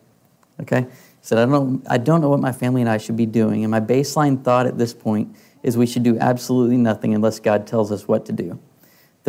Okay? 0.61 0.85
Said, 1.21 1.39
I 1.39 1.45
don't, 1.45 1.85
I 1.89 1.97
don't 1.97 2.21
know 2.21 2.29
what 2.29 2.39
my 2.39 2.51
family 2.51 2.81
and 2.81 2.89
I 2.89 2.97
should 2.97 3.17
be 3.17 3.25
doing. 3.25 3.63
And 3.63 3.71
my 3.71 3.79
baseline 3.79 4.43
thought 4.43 4.67
at 4.67 4.77
this 4.77 4.93
point 4.93 5.35
is 5.63 5.77
we 5.77 5.87
should 5.87 6.03
do 6.03 6.17
absolutely 6.19 6.77
nothing 6.77 7.13
unless 7.13 7.39
God 7.39 7.67
tells 7.67 7.91
us 7.91 8.07
what 8.07 8.25
to 8.27 8.31
do. 8.31 8.59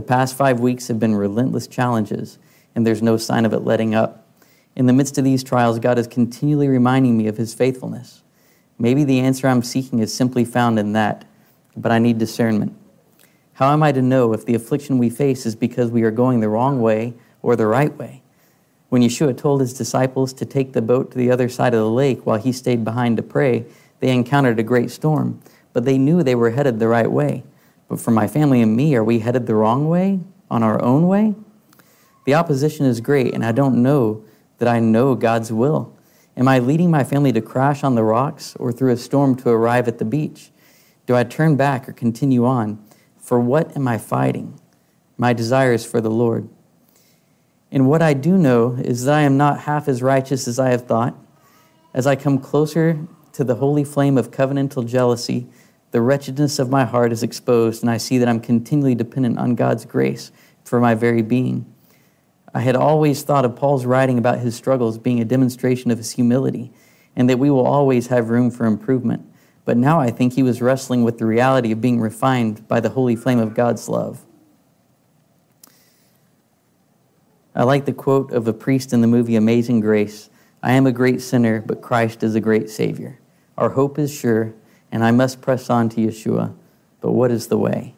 The 0.00 0.06
past 0.06 0.34
five 0.34 0.60
weeks 0.60 0.88
have 0.88 0.98
been 0.98 1.14
relentless 1.14 1.66
challenges, 1.66 2.38
and 2.74 2.86
there's 2.86 3.02
no 3.02 3.18
sign 3.18 3.44
of 3.44 3.52
it 3.52 3.66
letting 3.66 3.94
up. 3.94 4.26
In 4.74 4.86
the 4.86 4.94
midst 4.94 5.18
of 5.18 5.24
these 5.24 5.44
trials, 5.44 5.78
God 5.78 5.98
is 5.98 6.06
continually 6.06 6.68
reminding 6.68 7.18
me 7.18 7.26
of 7.26 7.36
his 7.36 7.52
faithfulness. 7.52 8.22
Maybe 8.78 9.04
the 9.04 9.20
answer 9.20 9.46
I'm 9.46 9.62
seeking 9.62 9.98
is 9.98 10.14
simply 10.14 10.46
found 10.46 10.78
in 10.78 10.94
that, 10.94 11.26
but 11.76 11.92
I 11.92 11.98
need 11.98 12.16
discernment. 12.16 12.74
How 13.52 13.74
am 13.74 13.82
I 13.82 13.92
to 13.92 14.00
know 14.00 14.32
if 14.32 14.46
the 14.46 14.54
affliction 14.54 14.96
we 14.96 15.10
face 15.10 15.44
is 15.44 15.54
because 15.54 15.90
we 15.90 16.02
are 16.02 16.10
going 16.10 16.40
the 16.40 16.48
wrong 16.48 16.80
way 16.80 17.12
or 17.42 17.54
the 17.54 17.66
right 17.66 17.94
way? 17.98 18.22
When 18.88 19.02
Yeshua 19.02 19.36
told 19.36 19.60
his 19.60 19.74
disciples 19.74 20.32
to 20.32 20.46
take 20.46 20.72
the 20.72 20.80
boat 20.80 21.10
to 21.10 21.18
the 21.18 21.30
other 21.30 21.50
side 21.50 21.74
of 21.74 21.80
the 21.80 21.90
lake 21.90 22.24
while 22.24 22.38
he 22.38 22.52
stayed 22.52 22.86
behind 22.86 23.18
to 23.18 23.22
pray, 23.22 23.66
they 23.98 24.14
encountered 24.14 24.58
a 24.58 24.62
great 24.62 24.90
storm, 24.90 25.42
but 25.74 25.84
they 25.84 25.98
knew 25.98 26.22
they 26.22 26.34
were 26.34 26.52
headed 26.52 26.78
the 26.78 26.88
right 26.88 27.12
way. 27.12 27.42
But 27.90 28.00
for 28.00 28.12
my 28.12 28.28
family 28.28 28.62
and 28.62 28.76
me, 28.76 28.94
are 28.94 29.02
we 29.02 29.18
headed 29.18 29.46
the 29.46 29.56
wrong 29.56 29.88
way, 29.88 30.20
on 30.48 30.62
our 30.62 30.80
own 30.80 31.08
way? 31.08 31.34
The 32.24 32.34
opposition 32.34 32.86
is 32.86 33.00
great, 33.00 33.34
and 33.34 33.44
I 33.44 33.50
don't 33.50 33.82
know 33.82 34.24
that 34.58 34.68
I 34.68 34.78
know 34.78 35.16
God's 35.16 35.52
will. 35.52 35.92
Am 36.36 36.46
I 36.46 36.60
leading 36.60 36.92
my 36.92 37.02
family 37.02 37.32
to 37.32 37.40
crash 37.40 37.82
on 37.82 37.96
the 37.96 38.04
rocks 38.04 38.54
or 38.60 38.70
through 38.70 38.92
a 38.92 38.96
storm 38.96 39.34
to 39.38 39.50
arrive 39.50 39.88
at 39.88 39.98
the 39.98 40.04
beach? 40.04 40.52
Do 41.06 41.16
I 41.16 41.24
turn 41.24 41.56
back 41.56 41.88
or 41.88 41.92
continue 41.92 42.46
on? 42.46 42.82
For 43.18 43.40
what 43.40 43.76
am 43.76 43.88
I 43.88 43.98
fighting? 43.98 44.60
My 45.18 45.32
desire 45.32 45.72
is 45.72 45.84
for 45.84 46.00
the 46.00 46.10
Lord. 46.10 46.48
And 47.72 47.88
what 47.88 48.02
I 48.02 48.14
do 48.14 48.38
know 48.38 48.74
is 48.74 49.04
that 49.04 49.14
I 49.14 49.22
am 49.22 49.36
not 49.36 49.62
half 49.62 49.88
as 49.88 50.00
righteous 50.00 50.46
as 50.46 50.60
I 50.60 50.70
have 50.70 50.86
thought. 50.86 51.16
As 51.92 52.06
I 52.06 52.14
come 52.14 52.38
closer 52.38 53.04
to 53.32 53.42
the 53.42 53.56
holy 53.56 53.82
flame 53.82 54.16
of 54.16 54.30
covenantal 54.30 54.86
jealousy, 54.86 55.48
the 55.90 56.00
wretchedness 56.00 56.58
of 56.58 56.70
my 56.70 56.84
heart 56.84 57.12
is 57.12 57.22
exposed, 57.22 57.82
and 57.82 57.90
I 57.90 57.96
see 57.96 58.18
that 58.18 58.28
I'm 58.28 58.40
continually 58.40 58.94
dependent 58.94 59.38
on 59.38 59.54
God's 59.54 59.84
grace 59.84 60.30
for 60.64 60.80
my 60.80 60.94
very 60.94 61.22
being. 61.22 61.72
I 62.54 62.60
had 62.60 62.76
always 62.76 63.22
thought 63.22 63.44
of 63.44 63.56
Paul's 63.56 63.86
writing 63.86 64.18
about 64.18 64.38
his 64.38 64.54
struggles 64.56 64.98
being 64.98 65.20
a 65.20 65.24
demonstration 65.24 65.90
of 65.90 65.98
his 65.98 66.12
humility, 66.12 66.72
and 67.16 67.28
that 67.28 67.38
we 67.38 67.50
will 67.50 67.66
always 67.66 68.08
have 68.08 68.30
room 68.30 68.50
for 68.50 68.66
improvement. 68.66 69.26
But 69.64 69.76
now 69.76 70.00
I 70.00 70.10
think 70.10 70.32
he 70.32 70.42
was 70.42 70.62
wrestling 70.62 71.04
with 71.04 71.18
the 71.18 71.26
reality 71.26 71.72
of 71.72 71.80
being 71.80 72.00
refined 72.00 72.66
by 72.66 72.80
the 72.80 72.90
holy 72.90 73.16
flame 73.16 73.38
of 73.38 73.54
God's 73.54 73.88
love. 73.88 74.24
I 77.54 77.64
like 77.64 77.84
the 77.84 77.92
quote 77.92 78.32
of 78.32 78.46
a 78.46 78.52
priest 78.52 78.92
in 78.92 79.00
the 79.00 79.06
movie 79.06 79.36
Amazing 79.36 79.80
Grace 79.80 80.30
I 80.62 80.72
am 80.72 80.86
a 80.86 80.92
great 80.92 81.22
sinner, 81.22 81.62
but 81.62 81.80
Christ 81.80 82.22
is 82.22 82.34
a 82.34 82.40
great 82.40 82.68
Savior. 82.68 83.18
Our 83.56 83.70
hope 83.70 83.98
is 83.98 84.12
sure, 84.12 84.54
and 84.92 85.04
I 85.04 85.10
must 85.10 85.40
press 85.40 85.70
on 85.70 85.88
to 85.90 85.96
Yeshua. 85.96 86.54
But 87.00 87.12
what 87.12 87.30
is 87.30 87.48
the 87.48 87.58
way? 87.58 87.94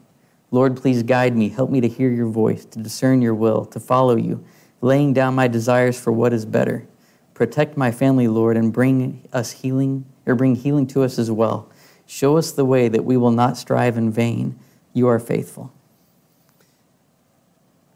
Lord, 0.51 0.77
please 0.77 1.03
guide 1.03 1.37
me. 1.37 1.49
Help 1.49 1.71
me 1.71 1.81
to 1.81 1.89
hear 1.89 2.11
your 2.11 2.29
voice, 2.29 2.65
to 2.67 2.79
discern 2.79 3.23
your 3.23 3.35
will, 3.35 3.65
to 3.67 3.81
follow 3.81 4.17
you, 4.17 4.45
laying 4.81 5.13
down 5.13 5.35
my 5.35 5.49
desires 5.49 5.99
for 5.99 6.13
what 6.13 6.33
is 6.33 6.45
better. 6.45 6.87
Protect 7.35 7.77
my 7.77 7.91
family, 7.91 8.29
Lord, 8.29 8.57
and 8.57 8.73
bring 8.73 9.27
us 9.33 9.53
healing, 9.53 10.05
or 10.27 10.35
bring 10.35 10.55
healing 10.55 10.87
to 10.89 11.03
us 11.03 11.19
as 11.19 11.31
well. 11.31 11.71
Show 12.07 12.37
us 12.37 12.53
the 12.53 12.67
way 12.67 12.89
that 12.89 13.05
we 13.05 13.17
will 13.17 13.31
not 13.31 13.57
strive 13.57 13.97
in 13.97 14.11
vain. 14.11 14.59
You 14.93 15.09
are 15.09 15.19
faithful. 15.19 15.73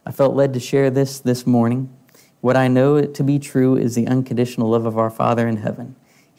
I 0.07 0.12
felt 0.12 0.34
led 0.34 0.55
to 0.55 0.61
share 0.61 0.88
this 0.88 1.18
this 1.18 1.47
morning. 1.47 1.94
What 2.40 2.57
I 2.57 2.68
know 2.68 3.05
to 3.05 3.24
be 3.24 3.38
true 3.38 3.76
is 3.76 3.94
the 3.94 4.07
unconditional 4.07 4.70
love 4.70 4.86
of 4.86 4.97
our 4.97 5.11
Father 5.11 5.47
in 5.47 5.59
heaven. 5.59 5.97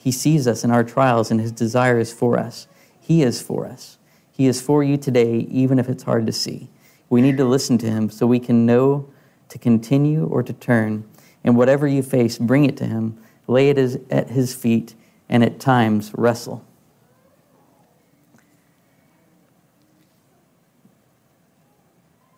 He 0.08 0.12
sees 0.12 0.48
us 0.48 0.64
in 0.64 0.70
our 0.70 0.84
trials, 0.84 1.30
and 1.30 1.38
His 1.38 1.52
desire 1.52 1.98
is 1.98 2.14
for 2.14 2.38
us. 2.38 2.66
He 2.98 3.22
is 3.22 3.42
for 3.42 3.66
us. 3.66 3.98
He 4.32 4.46
is 4.46 4.58
for 4.58 4.82
you 4.82 4.96
today, 4.96 5.40
even 5.50 5.78
if 5.78 5.86
it's 5.86 6.04
hard 6.04 6.24
to 6.24 6.32
see. 6.32 6.70
We 7.10 7.20
need 7.20 7.36
to 7.36 7.44
listen 7.44 7.76
to 7.76 7.90
Him 7.90 8.08
so 8.08 8.26
we 8.26 8.40
can 8.40 8.64
know 8.64 9.10
to 9.50 9.58
continue 9.58 10.24
or 10.24 10.42
to 10.42 10.54
turn. 10.54 11.06
And 11.44 11.58
whatever 11.58 11.86
you 11.86 12.02
face, 12.02 12.38
bring 12.38 12.64
it 12.64 12.74
to 12.78 12.86
Him, 12.86 13.18
lay 13.46 13.68
it 13.68 13.76
at 14.10 14.30
His 14.30 14.54
feet, 14.54 14.94
and 15.28 15.44
at 15.44 15.60
times 15.60 16.12
wrestle. 16.16 16.64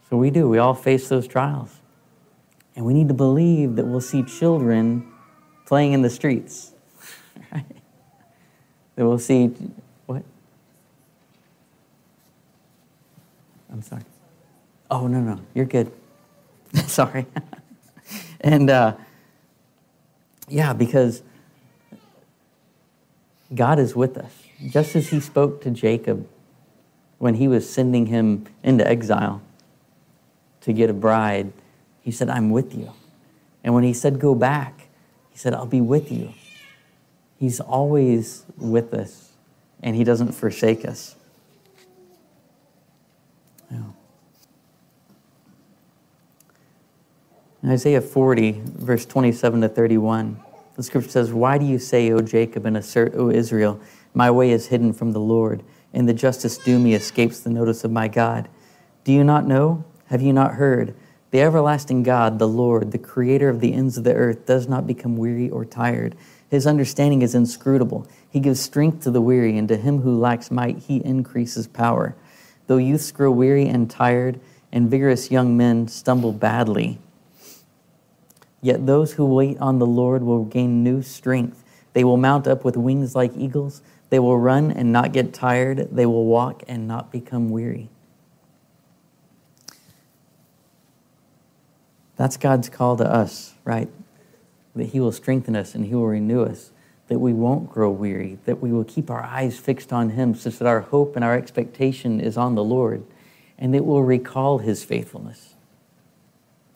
So 0.09 0.17
we 0.17 0.31
do. 0.31 0.49
We 0.49 0.59
all 0.59 0.75
face 0.75 1.09
those 1.09 1.29
trials. 1.29 1.79
And 2.75 2.85
we 2.85 2.95
need 2.95 3.07
to 3.07 3.15
believe 3.15 3.77
that 3.77 3.87
we'll 3.87 4.01
see 4.01 4.25
children 4.25 5.07
playing 5.67 5.93
in 5.93 6.03
the 6.03 6.11
streets. 6.11 6.73
Right? 7.53 7.65
That 8.97 9.07
we'll 9.07 9.19
see 9.19 9.47
what? 10.07 10.23
I'm 13.73 13.83
sorry. 13.83 14.03
Oh 14.91 15.07
no 15.07 15.21
no, 15.21 15.41
you're 15.55 15.65
good. 15.65 15.91
sorry. 16.87 17.27
and 18.41 18.71
uh, 18.71 18.95
yeah, 20.49 20.73
because 20.73 21.23
God 23.55 23.79
is 23.79 23.97
with 23.97 24.17
us, 24.17 24.33
just 24.69 24.95
as 24.95 25.09
He 25.09 25.21
spoke 25.21 25.63
to 25.63 25.71
Jacob 25.71 26.29
when 27.19 27.35
He 27.35 27.49
was 27.49 27.69
sending 27.69 28.07
him 28.07 28.47
into 28.63 28.87
exile 28.87 29.43
to 30.63 30.73
get 30.73 30.91
a 30.91 30.95
bride. 30.95 31.53
He 32.03 32.11
said, 32.11 32.31
I'm 32.31 32.51
with 32.51 32.75
you. 32.75 32.93
And 33.63 33.75
when 33.75 33.85
he 33.85 33.93
said, 33.93 34.19
Go 34.19 34.35
back, 34.35 34.89
he 35.31 35.39
said, 35.39 35.55
I'll 35.55 35.67
be 35.67 35.81
with 35.81 36.11
you. 36.11 36.33
He's 37.41 37.59
always 37.59 38.45
with 38.57 38.95
us, 38.95 39.33
and 39.83 39.97
he 39.97 40.05
doesn't 40.05 40.33
forsake 40.33 40.85
us. 40.85 41.17
In 47.63 47.71
Isaiah 47.71 48.01
40, 48.01 48.63
verse 48.65 49.05
27 49.05 49.61
to 49.61 49.69
31, 49.69 50.41
the 50.77 50.83
scripture 50.83 51.11
says, 51.11 51.31
Why 51.31 51.59
do 51.59 51.67
you 51.67 51.79
say, 51.79 52.11
O 52.11 52.21
Jacob, 52.21 52.65
and 52.65 52.75
assert, 52.75 53.15
O 53.15 53.31
Israel, 53.31 53.79
my 54.15 54.31
way 54.31 54.51
is 54.51 54.69
hidden 54.69 54.95
from 54.95 55.13
the 55.13 55.21
Lord, 55.21 55.63
and 55.93 56.09
the 56.09 56.15
justice 56.15 56.57
due 56.57 56.79
me 56.79 56.95
escapes 56.95 57.41
the 57.41 57.51
notice 57.51 57.85
of 57.85 57.91
my 57.91 58.09
God? 58.09 58.49
Do 59.05 59.13
you 59.13 59.25
not 59.25 59.47
know? 59.47 59.85
Have 60.07 60.23
you 60.23 60.33
not 60.33 60.55
heard? 60.55 60.95
The 61.33 61.43
everlasting 61.43 62.03
God, 62.03 62.39
the 62.39 62.49
Lord, 62.49 62.93
the 62.93 62.99
creator 62.99 63.51
of 63.51 63.61
the 63.61 63.75
ends 63.75 63.99
of 63.99 64.05
the 64.05 64.15
earth, 64.15 64.47
does 64.47 64.67
not 64.67 64.87
become 64.87 65.19
weary 65.19 65.51
or 65.51 65.67
tired. 65.67 66.17
His 66.51 66.67
understanding 66.67 67.23
is 67.23 67.35
inscrutable. 67.35 68.09
He 68.29 68.41
gives 68.41 68.61
strength 68.61 69.05
to 69.05 69.11
the 69.11 69.21
weary, 69.21 69.57
and 69.57 69.69
to 69.69 69.77
him 69.77 70.01
who 70.01 70.19
lacks 70.19 70.51
might, 70.51 70.79
he 70.79 70.97
increases 71.05 71.69
power. 71.69 72.17
Though 72.67 72.77
youths 72.77 73.13
grow 73.13 73.31
weary 73.31 73.69
and 73.69 73.89
tired, 73.89 74.41
and 74.73 74.91
vigorous 74.91 75.31
young 75.31 75.57
men 75.57 75.89
stumble 75.89 76.33
badly, 76.33 76.99
yet 78.61 78.87
those 78.87 79.15
who 79.15 79.25
wait 79.27 79.59
on 79.59 79.79
the 79.79 79.87
Lord 79.87 80.23
will 80.23 80.45
gain 80.45 80.85
new 80.85 81.03
strength. 81.03 81.65
They 81.93 82.05
will 82.05 82.17
mount 82.17 82.47
up 82.47 82.65
with 82.65 82.77
wings 82.77 83.15
like 83.15 83.37
eagles. 83.37 83.83
They 84.11 84.19
will 84.19 84.39
run 84.39 84.71
and 84.71 84.93
not 84.93 85.13
get 85.13 85.33
tired. 85.33 85.89
They 85.91 86.07
will 86.07 86.27
walk 86.27 86.63
and 86.69 86.87
not 86.87 87.11
become 87.11 87.51
weary. 87.51 87.89
That's 92.17 92.37
God's 92.37 92.69
call 92.69 92.97
to 92.99 93.11
us, 93.11 93.55
right? 93.65 93.89
That 94.75 94.87
He 94.87 95.01
will 95.01 95.13
strengthen 95.13 95.57
us 95.57 95.75
and 95.75 95.87
He 95.87 95.95
will 95.95 96.07
renew 96.07 96.45
us, 96.45 96.71
that 97.09 97.19
we 97.19 97.33
won't 97.33 97.71
grow 97.71 97.91
weary, 97.91 98.39
that 98.45 98.61
we 98.61 98.73
will 98.73 98.85
keep 98.85 99.11
our 99.11 99.23
eyes 99.23 99.59
fixed 99.59 99.93
on 99.93 100.11
Him, 100.11 100.35
such 100.35 100.59
that 100.59 100.69
our 100.69 100.81
hope 100.81 101.17
and 101.17 101.25
our 101.25 101.35
expectation 101.35 102.21
is 102.21 102.37
on 102.37 102.55
the 102.55 102.65
Lord, 102.65 103.05
and 103.59 103.75
that 103.75 103.85
we'll 103.85 104.03
recall 104.03 104.59
His 104.59 104.85
faithfulness, 104.85 105.55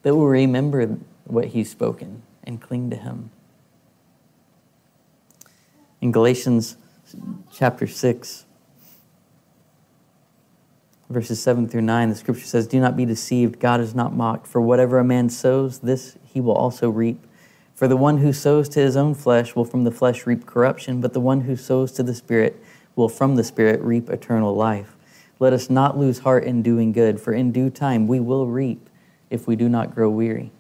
that 0.03 0.15
we'll 0.15 0.27
remember 0.27 0.99
what 1.25 1.47
He's 1.47 1.71
spoken 1.71 2.23
and 2.43 2.61
cling 2.61 2.91
to 2.91 2.97
Him. 2.97 3.31
In 6.01 6.13
Galatians 6.13 6.77
chapter 7.53 7.87
6, 7.87 8.45
verses 11.09 11.43
7 11.43 11.69
through 11.69 11.83
9, 11.83 12.11
the 12.11 12.15
scripture 12.15 12.45
says, 12.45 12.67
Do 12.67 12.81
not 12.81 12.97
be 12.97 13.05
deceived. 13.05 13.61
God 13.61 13.81
is 13.81 13.95
not 13.95 14.15
mocked. 14.15 14.47
For 14.47 14.61
whatever 14.61 14.99
a 14.99 15.05
man 15.05 15.31
sows, 15.31 15.79
this 15.79 16.19
he 16.25 16.41
will 16.41 16.55
also 16.55 16.91
reap. 16.91 17.25
For 17.75 17.89
the 17.89 17.97
one 17.97 18.19
who 18.19 18.33
sows 18.33 18.69
to 18.71 18.81
his 18.81 18.97
own 18.97 19.15
flesh 19.15 19.55
will 19.55 19.65
from 19.65 19.85
the 19.85 19.91
flesh 19.91 20.27
reap 20.27 20.47
corruption, 20.47 21.01
but 21.01 21.13
the 21.13 21.21
one 21.21 21.43
who 21.43 21.57
sows 21.57 21.93
to 21.93 22.03
the 22.03 22.15
Spirit 22.15 22.63
will 22.95 23.09
from 23.09 23.37
the 23.37 23.45
Spirit 23.45 23.81
reap 23.81 24.09
eternal 24.09 24.55
life. 24.55 24.97
Let 25.41 25.53
us 25.53 25.69
not 25.69 25.99
lose 25.99 26.21
heart 26.21 26.45
in 26.45 26.63
doing 26.63 26.93
good, 26.93 27.21
for 27.21 27.33
in 27.33 27.51
due 27.51 27.71
time 27.71 28.07
we 28.07 28.21
will 28.21 28.47
reap 28.47 28.89
if 29.31 29.49
we 29.49 29.57
do 29.57 29.69
not 29.69 29.95
grow 29.95 30.09
weary. 30.09 30.53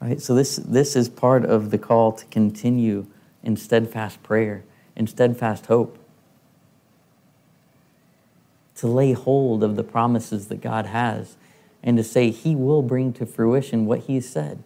Right? 0.00 0.20
So 0.20 0.34
this, 0.34 0.56
this 0.56 0.94
is 0.94 1.08
part 1.08 1.44
of 1.44 1.70
the 1.70 1.78
call 1.78 2.12
to 2.12 2.24
continue 2.26 3.06
in 3.42 3.56
steadfast 3.56 4.22
prayer 4.22 4.62
in 4.96 5.06
steadfast 5.06 5.66
hope. 5.66 5.98
To 8.76 8.86
lay 8.86 9.12
hold 9.12 9.62
of 9.62 9.76
the 9.76 9.84
promises 9.84 10.48
that 10.48 10.60
God 10.60 10.86
has 10.86 11.36
and 11.86 11.96
to 11.96 12.04
say 12.04 12.30
He 12.30 12.54
will 12.54 12.82
bring 12.82 13.14
to 13.14 13.24
fruition 13.24 13.86
what 13.86 14.00
He 14.00 14.20
said. 14.20 14.62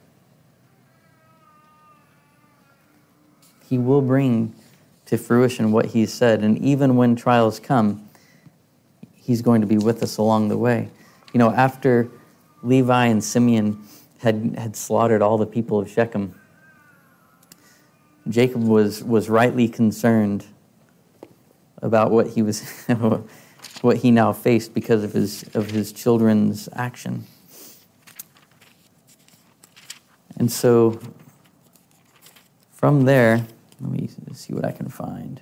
He 3.69 3.79
will 3.79 4.03
bring 4.03 4.55
to 5.07 5.17
fruition 5.17 5.71
what 5.71 5.87
He 5.87 6.07
said. 6.07 6.43
And 6.43 6.59
even 6.59 6.97
when 6.97 7.15
trials 7.15 7.61
come, 7.61 8.09
He's 9.15 9.43
going 9.43 9.61
to 9.61 9.67
be 9.67 9.79
with 9.79 10.03
us 10.03 10.17
along 10.17 10.49
the 10.49 10.59
way. 10.59 10.89
You 11.33 11.39
know, 11.39 11.53
after 11.53 12.11
Levi 12.63 13.07
and 13.07 13.23
Simeon 13.23 13.85
had, 14.19 14.57
had 14.59 14.75
slaughtered 14.75 15.23
all 15.23 15.39
the 15.39 15.47
people 15.47 15.79
of 15.79 15.89
Shechem, 15.89 16.35
Jacob 18.29 18.63
was, 18.63 19.05
was 19.05 19.29
rightly 19.29 19.69
concerned 19.69 20.47
about 21.83 22.11
what 22.11 22.29
he 22.29 22.43
was 22.43 22.87
what 23.83 23.99
he 23.99 24.11
now 24.11 24.33
faced 24.33 24.75
because 24.75 25.05
of 25.05 25.13
his 25.13 25.45
of 25.55 25.71
his 25.71 25.93
children's 25.93 26.69
action. 26.75 27.25
And 30.37 30.51
so 30.51 31.01
from 32.73 33.05
there, 33.05 33.47
let 33.81 33.91
me 33.91 34.09
see 34.33 34.55
what 34.55 34.65
I 34.65 34.73
can 34.73 34.89
find. 34.89 35.41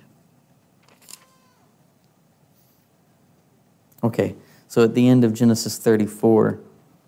Okay, 4.03 4.35
so 4.67 4.83
at 4.83 4.93
the 4.93 5.07
end 5.07 5.23
of 5.23 5.33
Genesis 5.33 5.77
34, 5.77 6.59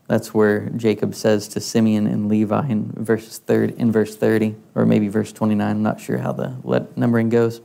that's 0.08 0.34
where 0.34 0.70
Jacob 0.70 1.16
says 1.16 1.48
to 1.50 1.62
Simeon 1.62 2.06
and 2.08 2.28
Levi 2.28 2.68
in 2.68 2.92
verse 2.92 3.40
30, 3.40 3.78
in 3.78 3.92
verse 3.92 4.16
30, 4.16 4.56
or 4.76 4.86
maybe 4.86 5.08
verse 5.08 5.32
29. 5.32 5.70
I'm 5.70 5.84
not 5.84 6.02
sure 6.02 6.18
how 6.18 6.34
the 6.34 6.88
numbering 6.96 7.30
goes. 7.30 7.62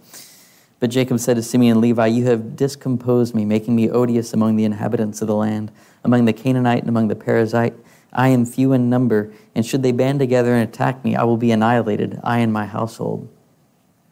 But 0.86 0.92
Jacob 0.92 1.18
said 1.18 1.34
to 1.34 1.42
Simeon 1.42 1.72
and 1.72 1.80
Levi, 1.80 2.06
You 2.06 2.26
have 2.26 2.54
discomposed 2.54 3.34
me, 3.34 3.44
making 3.44 3.74
me 3.74 3.90
odious 3.90 4.32
among 4.32 4.54
the 4.54 4.62
inhabitants 4.62 5.20
of 5.20 5.26
the 5.26 5.34
land, 5.34 5.72
among 6.04 6.26
the 6.26 6.32
Canaanite 6.32 6.78
and 6.78 6.88
among 6.88 7.08
the 7.08 7.16
Perizzite. 7.16 7.74
I 8.12 8.28
am 8.28 8.46
few 8.46 8.72
in 8.72 8.88
number, 8.88 9.32
and 9.56 9.66
should 9.66 9.82
they 9.82 9.90
band 9.90 10.20
together 10.20 10.54
and 10.54 10.62
attack 10.62 11.04
me, 11.04 11.16
I 11.16 11.24
will 11.24 11.38
be 11.38 11.50
annihilated, 11.50 12.20
I 12.22 12.38
and 12.38 12.52
my 12.52 12.66
household. 12.66 13.28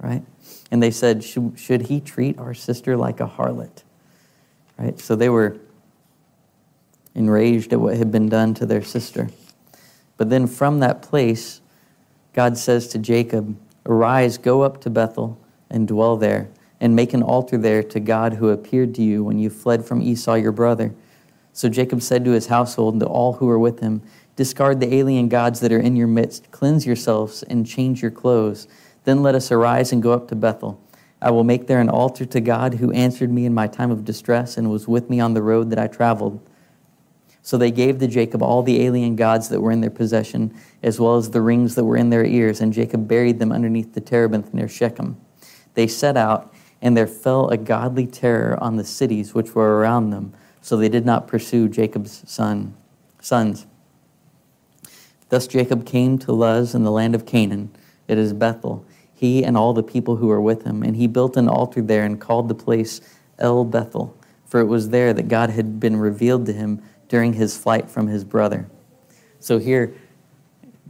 Right? 0.00 0.24
And 0.72 0.82
they 0.82 0.90
said, 0.90 1.22
Should, 1.22 1.56
should 1.56 1.82
he 1.82 2.00
treat 2.00 2.40
our 2.40 2.54
sister 2.54 2.96
like 2.96 3.20
a 3.20 3.28
harlot? 3.28 3.84
Right? 4.76 4.98
So 4.98 5.14
they 5.14 5.28
were 5.28 5.56
enraged 7.14 7.72
at 7.72 7.80
what 7.80 7.96
had 7.96 8.10
been 8.10 8.28
done 8.28 8.52
to 8.54 8.66
their 8.66 8.82
sister. 8.82 9.28
But 10.16 10.28
then 10.28 10.48
from 10.48 10.80
that 10.80 11.02
place, 11.02 11.60
God 12.32 12.58
says 12.58 12.88
to 12.88 12.98
Jacob, 12.98 13.56
Arise, 13.86 14.38
go 14.38 14.62
up 14.62 14.80
to 14.80 14.90
Bethel 14.90 15.38
and 15.70 15.86
dwell 15.86 16.16
there, 16.16 16.48
and 16.84 16.94
make 16.94 17.14
an 17.14 17.22
altar 17.22 17.56
there 17.56 17.82
to 17.82 17.98
God 17.98 18.34
who 18.34 18.50
appeared 18.50 18.94
to 18.96 19.02
you 19.02 19.24
when 19.24 19.38
you 19.38 19.48
fled 19.48 19.86
from 19.86 20.02
Esau 20.02 20.34
your 20.34 20.52
brother. 20.52 20.94
So 21.54 21.70
Jacob 21.70 22.02
said 22.02 22.26
to 22.26 22.32
his 22.32 22.48
household 22.48 22.92
and 22.92 23.00
to 23.00 23.06
all 23.06 23.32
who 23.32 23.46
were 23.46 23.58
with 23.58 23.80
him, 23.80 24.02
Discard 24.36 24.80
the 24.80 24.94
alien 24.94 25.30
gods 25.30 25.60
that 25.60 25.72
are 25.72 25.78
in 25.78 25.96
your 25.96 26.08
midst, 26.08 26.50
cleanse 26.50 26.84
yourselves, 26.84 27.42
and 27.44 27.66
change 27.66 28.02
your 28.02 28.10
clothes. 28.10 28.68
Then 29.04 29.22
let 29.22 29.34
us 29.34 29.50
arise 29.50 29.92
and 29.92 30.02
go 30.02 30.12
up 30.12 30.28
to 30.28 30.34
Bethel. 30.34 30.78
I 31.22 31.30
will 31.30 31.42
make 31.42 31.68
there 31.68 31.80
an 31.80 31.88
altar 31.88 32.26
to 32.26 32.40
God 32.42 32.74
who 32.74 32.92
answered 32.92 33.32
me 33.32 33.46
in 33.46 33.54
my 33.54 33.66
time 33.66 33.90
of 33.90 34.04
distress 34.04 34.58
and 34.58 34.70
was 34.70 34.86
with 34.86 35.08
me 35.08 35.20
on 35.20 35.32
the 35.32 35.40
road 35.40 35.70
that 35.70 35.78
I 35.78 35.86
traveled. 35.86 36.46
So 37.40 37.56
they 37.56 37.70
gave 37.70 37.98
to 38.00 38.06
Jacob 38.06 38.42
all 38.42 38.62
the 38.62 38.82
alien 38.82 39.16
gods 39.16 39.48
that 39.48 39.62
were 39.62 39.72
in 39.72 39.80
their 39.80 39.88
possession, 39.88 40.54
as 40.82 41.00
well 41.00 41.16
as 41.16 41.30
the 41.30 41.40
rings 41.40 41.76
that 41.76 41.84
were 41.84 41.96
in 41.96 42.10
their 42.10 42.26
ears, 42.26 42.60
and 42.60 42.74
Jacob 42.74 43.08
buried 43.08 43.38
them 43.38 43.52
underneath 43.52 43.94
the 43.94 44.02
terebinth 44.02 44.52
near 44.52 44.68
Shechem. 44.68 45.18
They 45.72 45.86
set 45.86 46.18
out, 46.18 46.53
and 46.84 46.94
there 46.94 47.06
fell 47.06 47.48
a 47.48 47.56
godly 47.56 48.06
terror 48.06 48.62
on 48.62 48.76
the 48.76 48.84
cities 48.84 49.32
which 49.32 49.54
were 49.54 49.78
around 49.78 50.10
them, 50.10 50.34
so 50.60 50.76
they 50.76 50.90
did 50.90 51.06
not 51.06 51.26
pursue 51.26 51.66
Jacob's 51.66 52.22
son, 52.30 52.76
sons. 53.20 53.66
Thus 55.30 55.46
Jacob 55.46 55.86
came 55.86 56.18
to 56.18 56.32
Luz 56.32 56.74
in 56.74 56.84
the 56.84 56.90
land 56.90 57.14
of 57.14 57.24
Canaan, 57.24 57.74
it 58.06 58.18
is 58.18 58.34
Bethel, 58.34 58.84
he 59.14 59.42
and 59.42 59.56
all 59.56 59.72
the 59.72 59.82
people 59.82 60.16
who 60.16 60.26
were 60.26 60.42
with 60.42 60.64
him, 60.64 60.82
and 60.82 60.94
he 60.94 61.06
built 61.06 61.38
an 61.38 61.48
altar 61.48 61.80
there 61.80 62.04
and 62.04 62.20
called 62.20 62.48
the 62.48 62.54
place 62.54 63.00
El 63.38 63.64
Bethel, 63.64 64.14
for 64.44 64.60
it 64.60 64.66
was 64.66 64.90
there 64.90 65.14
that 65.14 65.28
God 65.28 65.48
had 65.48 65.80
been 65.80 65.96
revealed 65.96 66.44
to 66.46 66.52
him 66.52 66.82
during 67.08 67.32
his 67.32 67.56
flight 67.56 67.88
from 67.88 68.08
his 68.08 68.24
brother. 68.24 68.68
So 69.40 69.58
here, 69.58 69.94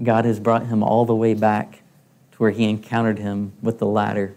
God 0.02 0.24
has 0.24 0.40
brought 0.40 0.66
him 0.66 0.82
all 0.82 1.04
the 1.04 1.14
way 1.14 1.34
back 1.34 1.82
to 2.32 2.38
where 2.38 2.50
he 2.50 2.68
encountered 2.68 3.20
him 3.20 3.52
with 3.62 3.78
the 3.78 3.86
ladder 3.86 4.34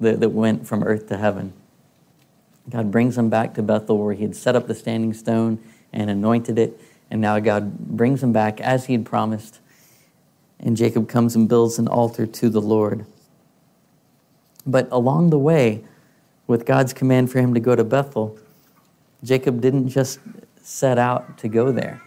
that, 0.00 0.20
that 0.20 0.30
went 0.30 0.66
from 0.66 0.82
earth 0.82 1.08
to 1.08 1.18
heaven. 1.18 1.52
God 2.68 2.90
brings 2.90 3.18
him 3.18 3.30
back 3.30 3.54
to 3.54 3.62
Bethel 3.62 3.98
where 3.98 4.14
he 4.14 4.22
had 4.22 4.36
set 4.36 4.56
up 4.56 4.66
the 4.66 4.74
standing 4.74 5.12
stone 5.12 5.58
and 5.92 6.10
anointed 6.10 6.58
it. 6.58 6.80
And 7.10 7.20
now 7.20 7.38
God 7.40 7.78
brings 7.78 8.22
him 8.22 8.32
back 8.32 8.60
as 8.60 8.86
he 8.86 8.92
had 8.92 9.04
promised. 9.04 9.60
And 10.58 10.76
Jacob 10.76 11.08
comes 11.08 11.34
and 11.34 11.48
builds 11.48 11.78
an 11.78 11.88
altar 11.88 12.26
to 12.26 12.48
the 12.48 12.60
Lord. 12.60 13.06
But 14.66 14.88
along 14.92 15.30
the 15.30 15.38
way, 15.38 15.84
with 16.46 16.66
God's 16.66 16.92
command 16.92 17.30
for 17.30 17.38
him 17.38 17.54
to 17.54 17.60
go 17.60 17.74
to 17.74 17.84
Bethel, 17.84 18.38
Jacob 19.22 19.60
didn't 19.60 19.88
just 19.88 20.20
set 20.62 20.98
out 20.98 21.38
to 21.38 21.48
go 21.48 21.72
there. 21.72 22.02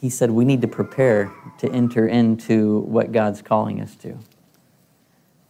He 0.00 0.10
said, 0.10 0.30
We 0.30 0.44
need 0.44 0.60
to 0.62 0.68
prepare 0.68 1.32
to 1.58 1.70
enter 1.70 2.06
into 2.06 2.80
what 2.80 3.12
God's 3.12 3.42
calling 3.42 3.80
us 3.80 3.94
to. 3.96 4.18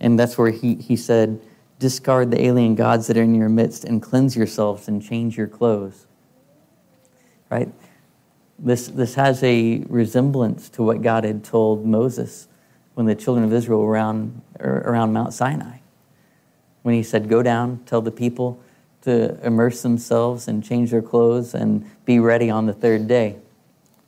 And 0.00 0.18
that's 0.18 0.38
where 0.38 0.50
he, 0.50 0.76
he 0.76 0.96
said, 0.96 1.40
Discard 1.78 2.30
the 2.30 2.44
alien 2.44 2.74
gods 2.74 3.06
that 3.06 3.16
are 3.16 3.22
in 3.22 3.34
your 3.34 3.48
midst 3.48 3.84
and 3.84 4.02
cleanse 4.02 4.36
yourselves 4.36 4.88
and 4.88 5.02
change 5.02 5.36
your 5.36 5.46
clothes. 5.46 6.06
Right? 7.50 7.68
This, 8.58 8.88
this 8.88 9.14
has 9.14 9.42
a 9.44 9.84
resemblance 9.88 10.68
to 10.70 10.82
what 10.82 11.02
God 11.02 11.24
had 11.24 11.44
told 11.44 11.86
Moses 11.86 12.48
when 12.94 13.06
the 13.06 13.14
children 13.14 13.44
of 13.44 13.52
Israel 13.52 13.80
were 13.80 13.92
around, 13.92 14.42
er, 14.60 14.82
around 14.84 15.12
Mount 15.12 15.32
Sinai. 15.32 15.78
When 16.82 16.94
he 16.94 17.02
said, 17.04 17.28
Go 17.28 17.42
down, 17.42 17.80
tell 17.86 18.00
the 18.00 18.10
people, 18.10 18.60
to 19.02 19.38
immerse 19.46 19.82
themselves 19.82 20.48
and 20.48 20.64
change 20.64 20.90
their 20.90 21.02
clothes 21.02 21.54
and 21.54 21.88
be 22.04 22.18
ready 22.18 22.50
on 22.50 22.66
the 22.66 22.72
third 22.72 23.06
day 23.06 23.36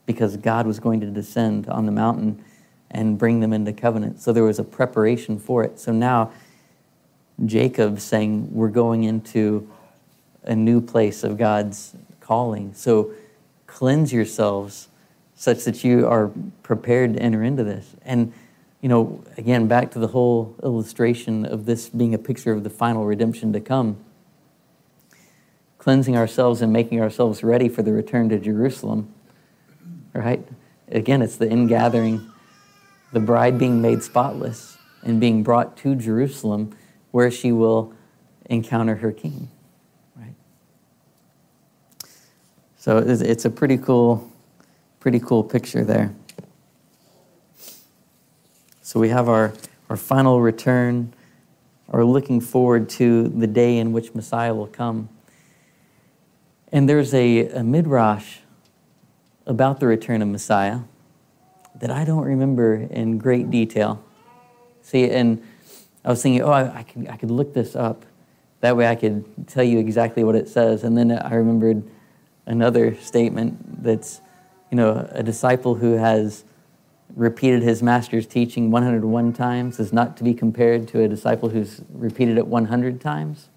because 0.05 0.35
God 0.35 0.67
was 0.67 0.79
going 0.79 0.99
to 0.99 1.07
descend 1.07 1.67
on 1.69 1.85
the 1.85 1.91
mountain 1.91 2.43
and 2.91 3.17
bring 3.17 3.39
them 3.39 3.53
into 3.53 3.73
covenant. 3.73 4.21
So 4.21 4.31
there 4.31 4.43
was 4.43 4.59
a 4.59 4.63
preparation 4.63 5.39
for 5.39 5.63
it. 5.63 5.79
So 5.79 5.91
now 5.91 6.31
Jacob 7.45 7.99
saying, 7.99 8.53
We're 8.53 8.69
going 8.69 9.03
into 9.03 9.69
a 10.43 10.55
new 10.55 10.81
place 10.81 11.23
of 11.23 11.37
God's 11.37 11.95
calling. 12.19 12.73
So 12.73 13.11
cleanse 13.67 14.13
yourselves 14.13 14.89
such 15.35 15.63
that 15.63 15.83
you 15.83 16.07
are 16.07 16.31
prepared 16.61 17.13
to 17.15 17.21
enter 17.21 17.41
into 17.41 17.63
this. 17.63 17.95
And, 18.03 18.31
you 18.81 18.89
know, 18.89 19.23
again, 19.37 19.67
back 19.67 19.91
to 19.91 19.99
the 19.99 20.07
whole 20.07 20.55
illustration 20.61 21.45
of 21.45 21.65
this 21.65 21.89
being 21.89 22.13
a 22.13 22.19
picture 22.19 22.51
of 22.51 22.63
the 22.63 22.69
final 22.69 23.05
redemption 23.05 23.53
to 23.53 23.59
come 23.59 23.97
cleansing 25.81 26.15
ourselves 26.15 26.61
and 26.61 26.71
making 26.71 27.01
ourselves 27.01 27.43
ready 27.43 27.67
for 27.67 27.81
the 27.81 27.91
return 27.91 28.29
to 28.29 28.37
Jerusalem. 28.37 29.11
Right? 30.13 30.47
Again, 30.89 31.23
it's 31.23 31.37
the 31.37 31.49
ingathering, 31.49 32.31
the 33.11 33.19
bride 33.19 33.57
being 33.57 33.81
made 33.81 34.03
spotless 34.03 34.77
and 35.03 35.19
being 35.19 35.43
brought 35.43 35.75
to 35.77 35.95
Jerusalem 35.95 36.75
where 37.11 37.29
she 37.29 37.51
will 37.51 37.93
encounter 38.45 38.95
her 38.95 39.11
king. 39.11 39.49
Right? 40.15 40.35
So 42.77 42.97
it's 42.97 43.45
a 43.45 43.49
pretty 43.49 43.77
cool, 43.77 44.31
pretty 44.99 45.19
cool 45.19 45.43
picture 45.43 45.83
there. 45.83 46.13
So 48.81 48.99
we 48.99 49.09
have 49.09 49.29
our, 49.29 49.53
our 49.89 49.95
final 49.95 50.41
return, 50.41 51.13
or 51.87 52.03
looking 52.05 52.41
forward 52.41 52.89
to 52.89 53.27
the 53.27 53.47
day 53.47 53.77
in 53.77 53.91
which 53.91 54.13
Messiah 54.13 54.53
will 54.53 54.67
come. 54.67 55.09
And 56.71 56.87
there's 56.87 57.13
a, 57.13 57.47
a 57.49 57.63
midrash 57.63 58.37
about 59.45 59.79
the 59.79 59.87
return 59.87 60.21
of 60.21 60.27
Messiah 60.29 60.79
that 61.75 61.91
I 61.91 62.03
don't 62.03 62.23
remember 62.23 62.75
in 62.75 63.17
great 63.17 63.49
detail. 63.49 64.03
See, 64.81 65.09
and 65.09 65.41
I 66.03 66.09
was 66.09 66.21
thinking, 66.21 66.41
oh, 66.41 66.51
I, 66.51 66.79
I, 66.79 66.83
could, 66.83 67.07
I 67.09 67.17
could 67.17 67.31
look 67.31 67.53
this 67.53 67.75
up. 67.75 68.05
That 68.61 68.77
way 68.77 68.87
I 68.87 68.95
could 68.95 69.47
tell 69.47 69.63
you 69.63 69.79
exactly 69.79 70.23
what 70.23 70.35
it 70.35 70.47
says. 70.47 70.83
And 70.83 70.97
then 70.97 71.11
I 71.11 71.35
remembered 71.35 71.83
another 72.45 72.95
statement 72.95 73.83
that's, 73.83 74.21
you 74.69 74.77
know, 74.77 75.07
a 75.11 75.23
disciple 75.23 75.75
who 75.75 75.93
has 75.93 76.43
repeated 77.15 77.61
his 77.61 77.83
master's 77.83 78.25
teaching 78.25 78.71
101 78.71 79.33
times 79.33 79.79
is 79.79 79.91
not 79.91 80.15
to 80.17 80.23
be 80.23 80.33
compared 80.33 80.87
to 80.89 81.01
a 81.01 81.07
disciple 81.07 81.49
who's 81.49 81.81
repeated 81.93 82.37
it 82.37 82.47
100 82.47 83.01
times. 83.01 83.49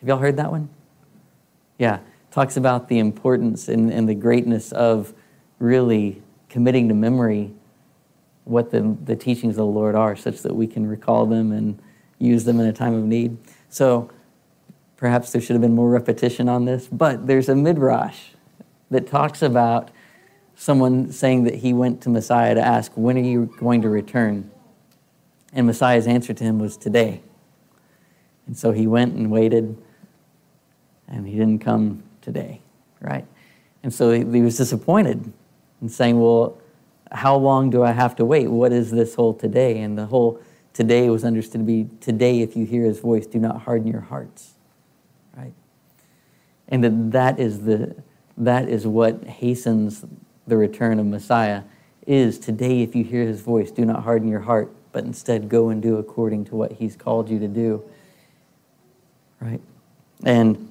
Have 0.00 0.08
y'all 0.08 0.18
heard 0.18 0.36
that 0.36 0.50
one? 0.50 0.68
Yeah 1.78 1.98
talks 2.34 2.56
about 2.56 2.88
the 2.88 2.98
importance 2.98 3.68
and, 3.68 3.92
and 3.92 4.08
the 4.08 4.14
greatness 4.14 4.72
of 4.72 5.14
really 5.60 6.20
committing 6.54 6.86
to 6.86 6.94
memory 6.94 7.50
what 8.44 8.70
the, 8.70 8.96
the 9.02 9.16
teachings 9.16 9.54
of 9.54 9.56
the 9.56 9.66
Lord 9.66 9.96
are, 9.96 10.14
such 10.14 10.42
that 10.42 10.54
we 10.54 10.68
can 10.68 10.86
recall 10.86 11.26
them 11.26 11.50
and 11.50 11.82
use 12.20 12.44
them 12.44 12.60
in 12.60 12.66
a 12.66 12.72
time 12.72 12.94
of 12.94 13.02
need. 13.02 13.36
So 13.70 14.08
perhaps 14.96 15.32
there 15.32 15.42
should 15.42 15.54
have 15.54 15.60
been 15.60 15.74
more 15.74 15.90
repetition 15.90 16.48
on 16.48 16.64
this, 16.64 16.86
but 16.86 17.26
there's 17.26 17.48
a 17.48 17.56
midrash 17.56 18.20
that 18.92 19.08
talks 19.08 19.42
about 19.42 19.90
someone 20.54 21.10
saying 21.10 21.42
that 21.42 21.56
he 21.56 21.72
went 21.72 22.00
to 22.02 22.08
Messiah 22.08 22.54
to 22.54 22.64
ask, 22.64 22.92
When 22.94 23.18
are 23.18 23.20
you 23.20 23.52
going 23.58 23.82
to 23.82 23.88
return? 23.88 24.48
And 25.52 25.66
Messiah's 25.66 26.06
answer 26.06 26.32
to 26.32 26.44
him 26.44 26.60
was, 26.60 26.76
Today. 26.76 27.20
And 28.46 28.56
so 28.56 28.70
he 28.70 28.86
went 28.86 29.14
and 29.14 29.28
waited, 29.28 29.76
and 31.08 31.26
he 31.26 31.32
didn't 31.32 31.58
come 31.58 32.04
today, 32.22 32.60
right? 33.00 33.26
And 33.82 33.92
so 33.92 34.12
he, 34.12 34.18
he 34.18 34.40
was 34.40 34.56
disappointed 34.56 35.32
and 35.84 35.92
saying, 35.92 36.18
Well, 36.18 36.56
how 37.12 37.36
long 37.36 37.68
do 37.68 37.82
I 37.82 37.92
have 37.92 38.16
to 38.16 38.24
wait? 38.24 38.48
What 38.48 38.72
is 38.72 38.90
this 38.90 39.14
whole 39.14 39.34
today? 39.34 39.80
And 39.80 39.98
the 39.98 40.06
whole 40.06 40.40
today 40.72 41.10
was 41.10 41.24
understood 41.24 41.60
to 41.60 41.64
be 41.66 41.90
today, 42.00 42.40
if 42.40 42.56
you 42.56 42.64
hear 42.64 42.84
his 42.84 43.00
voice, 43.00 43.26
do 43.26 43.38
not 43.38 43.60
harden 43.60 43.86
your 43.86 44.00
hearts, 44.00 44.54
right? 45.36 45.52
And 46.68 46.82
that, 46.82 47.12
that 47.12 47.38
is 47.38 47.64
the 47.64 47.94
that 48.38 48.66
is 48.66 48.86
what 48.86 49.24
hastens 49.24 50.06
the 50.46 50.56
return 50.56 50.98
of 50.98 51.04
Messiah 51.04 51.64
is 52.06 52.38
today 52.38 52.80
if 52.80 52.96
you 52.96 53.04
hear 53.04 53.26
his 53.26 53.42
voice 53.42 53.70
do 53.70 53.84
not 53.84 54.02
harden 54.02 54.26
your 54.26 54.40
heart 54.40 54.74
but 54.92 55.04
instead 55.04 55.48
go 55.48 55.68
and 55.68 55.80
do 55.80 55.96
according 55.98 56.44
to 56.44 56.56
what 56.56 56.72
he's 56.72 56.96
called 56.96 57.30
you 57.30 57.38
to 57.38 57.48
do 57.48 57.82
right 59.40 59.60
and 60.24 60.70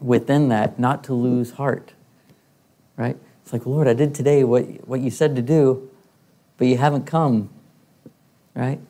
within 0.00 0.48
that 0.48 0.78
not 0.78 1.04
to 1.04 1.14
lose 1.14 1.52
heart 1.52 1.92
right 2.96 3.16
it's 3.42 3.52
like 3.52 3.66
lord 3.66 3.88
i 3.88 3.92
did 3.92 4.14
today 4.14 4.44
what, 4.44 4.64
what 4.86 5.00
you 5.00 5.10
said 5.10 5.36
to 5.36 5.42
do 5.42 5.90
but 6.56 6.66
you 6.66 6.76
haven't 6.76 7.06
come 7.06 7.50
right 8.54 8.80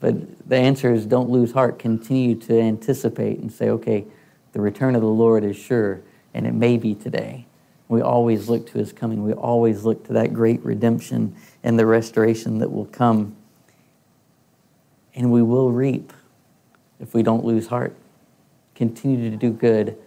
but 0.00 0.48
the 0.48 0.56
answer 0.56 0.92
is 0.92 1.06
don't 1.06 1.30
lose 1.30 1.52
heart 1.52 1.78
continue 1.78 2.34
to 2.34 2.58
anticipate 2.60 3.38
and 3.38 3.52
say 3.52 3.68
okay 3.68 4.04
the 4.52 4.60
return 4.60 4.94
of 4.94 5.00
the 5.00 5.08
lord 5.08 5.44
is 5.44 5.56
sure 5.56 6.00
and 6.34 6.46
it 6.46 6.54
may 6.54 6.76
be 6.76 6.94
today 6.94 7.46
we 7.90 8.02
always 8.02 8.48
look 8.48 8.68
to 8.70 8.78
his 8.78 8.92
coming. 8.92 9.24
We 9.24 9.32
always 9.32 9.82
look 9.82 10.06
to 10.06 10.12
that 10.12 10.32
great 10.32 10.64
redemption 10.64 11.34
and 11.64 11.76
the 11.76 11.86
restoration 11.86 12.58
that 12.58 12.70
will 12.70 12.86
come. 12.86 13.34
And 15.12 15.32
we 15.32 15.42
will 15.42 15.72
reap 15.72 16.12
if 17.00 17.14
we 17.14 17.24
don't 17.24 17.44
lose 17.44 17.66
heart. 17.66 17.96
Continue 18.76 19.28
to 19.28 19.36
do 19.36 19.50
good 19.50 19.98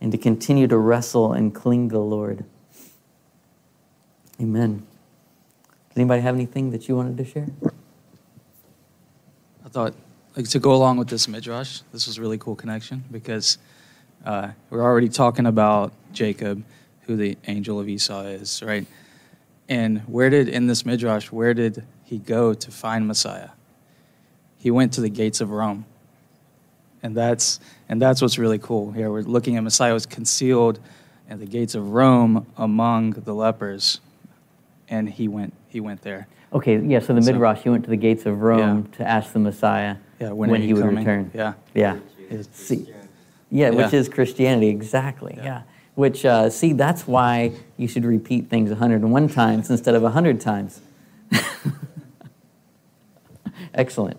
and 0.00 0.12
to 0.12 0.18
continue 0.18 0.68
to 0.68 0.78
wrestle 0.78 1.32
and 1.32 1.52
cling 1.52 1.88
to 1.88 1.94
the 1.94 2.00
Lord. 2.00 2.44
Amen. 4.42 4.84
Does 5.88 5.98
anybody 5.98 6.20
have 6.20 6.34
anything 6.34 6.72
that 6.72 6.88
you 6.88 6.96
wanted 6.96 7.16
to 7.16 7.24
share? 7.24 7.46
I 9.64 9.68
thought, 9.68 9.94
like, 10.36 10.48
to 10.48 10.58
go 10.58 10.74
along 10.74 10.96
with 10.96 11.08
this 11.08 11.28
midrash, 11.28 11.82
this 11.92 12.08
was 12.08 12.18
a 12.18 12.20
really 12.20 12.38
cool 12.38 12.56
connection 12.56 13.04
because 13.12 13.58
uh, 14.24 14.48
we're 14.68 14.82
already 14.82 15.08
talking 15.08 15.46
about 15.46 15.92
Jacob 16.12 16.64
who 17.02 17.14
the 17.14 17.38
angel 17.46 17.78
of 17.78 17.88
Esau 17.88 18.22
is, 18.22 18.62
right? 18.64 18.84
And 19.68 20.00
where 20.00 20.28
did, 20.28 20.48
in 20.48 20.66
this 20.66 20.84
midrash, 20.84 21.30
where 21.30 21.54
did 21.54 21.84
he 22.04 22.18
go 22.18 22.52
to 22.52 22.70
find 22.72 23.06
Messiah? 23.06 23.50
He 24.58 24.72
went 24.72 24.92
to 24.94 25.00
the 25.00 25.10
gates 25.10 25.40
of 25.40 25.50
Rome. 25.50 25.86
And 27.00 27.16
that's, 27.16 27.60
and 27.88 28.02
that's 28.02 28.20
what's 28.20 28.38
really 28.38 28.58
cool 28.58 28.90
here. 28.90 29.08
We're 29.08 29.22
looking 29.22 29.56
at 29.56 29.62
Messiah 29.62 29.92
was 29.92 30.06
concealed 30.06 30.80
at 31.30 31.38
the 31.38 31.46
gates 31.46 31.76
of 31.76 31.90
Rome 31.90 32.46
among 32.56 33.10
the 33.10 33.34
lepers. 33.34 34.00
And 34.92 35.08
he 35.08 35.26
went, 35.26 35.54
he 35.68 35.80
went 35.80 36.02
there. 36.02 36.28
Okay, 36.52 36.78
yeah, 36.78 36.98
so 36.98 37.14
the 37.14 37.22
So- 37.22 37.32
Midrash, 37.32 37.62
he 37.62 37.70
went 37.70 37.82
to 37.84 37.90
the 37.90 37.96
gates 37.96 38.26
of 38.26 38.42
Rome 38.42 38.86
Yeah. 38.92 38.96
to 38.98 39.08
ask 39.08 39.32
the 39.32 39.38
Messiah 39.38 39.96
Yeah, 40.20 40.32
when, 40.32 40.50
when, 40.50 40.60
are 40.60 40.64
he 40.64 40.74
would 40.74 40.82
coming? 40.82 40.98
return. 40.98 41.30
Yeah. 41.32 41.54
Yeah. 41.74 41.96
See, 42.52 42.92
yeah, 43.50 43.70
which 43.70 43.94
is 43.94 44.08
Christianity, 44.10 44.68
exactly. 44.68 45.34
Yeah. 45.38 45.44
Yeah. 45.44 45.62
Which, 45.94 46.24
uh, 46.26 46.50
see, 46.50 46.74
that's 46.74 47.06
why 47.06 47.52
you 47.78 47.88
should 47.88 48.04
repeat 48.04 48.48
things 48.50 48.68
101 48.70 49.28
times 49.30 49.70
instead 49.70 49.94
of 49.94 50.02
100 50.02 50.40
times. 50.40 50.80
Excellent. 53.74 54.18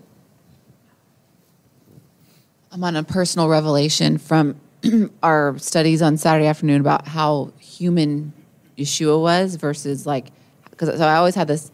I'm 2.72 2.84
on 2.84 2.96
a 2.96 3.04
personal 3.04 3.48
revelation 3.48 4.18
from 4.18 4.56
our 5.24 5.56
studies 5.60 6.02
on 6.02 6.18
Saturday 6.18 6.48
afternoon 6.48 6.82
about 6.82 7.08
how 7.08 7.54
human 7.60 8.34
Yeshua 8.78 9.22
was 9.22 9.56
versus 9.56 10.08
like, 10.08 10.28
because 10.74 10.98
so 10.98 11.06
I 11.06 11.16
always 11.16 11.36
had 11.36 11.48
this 11.48 11.72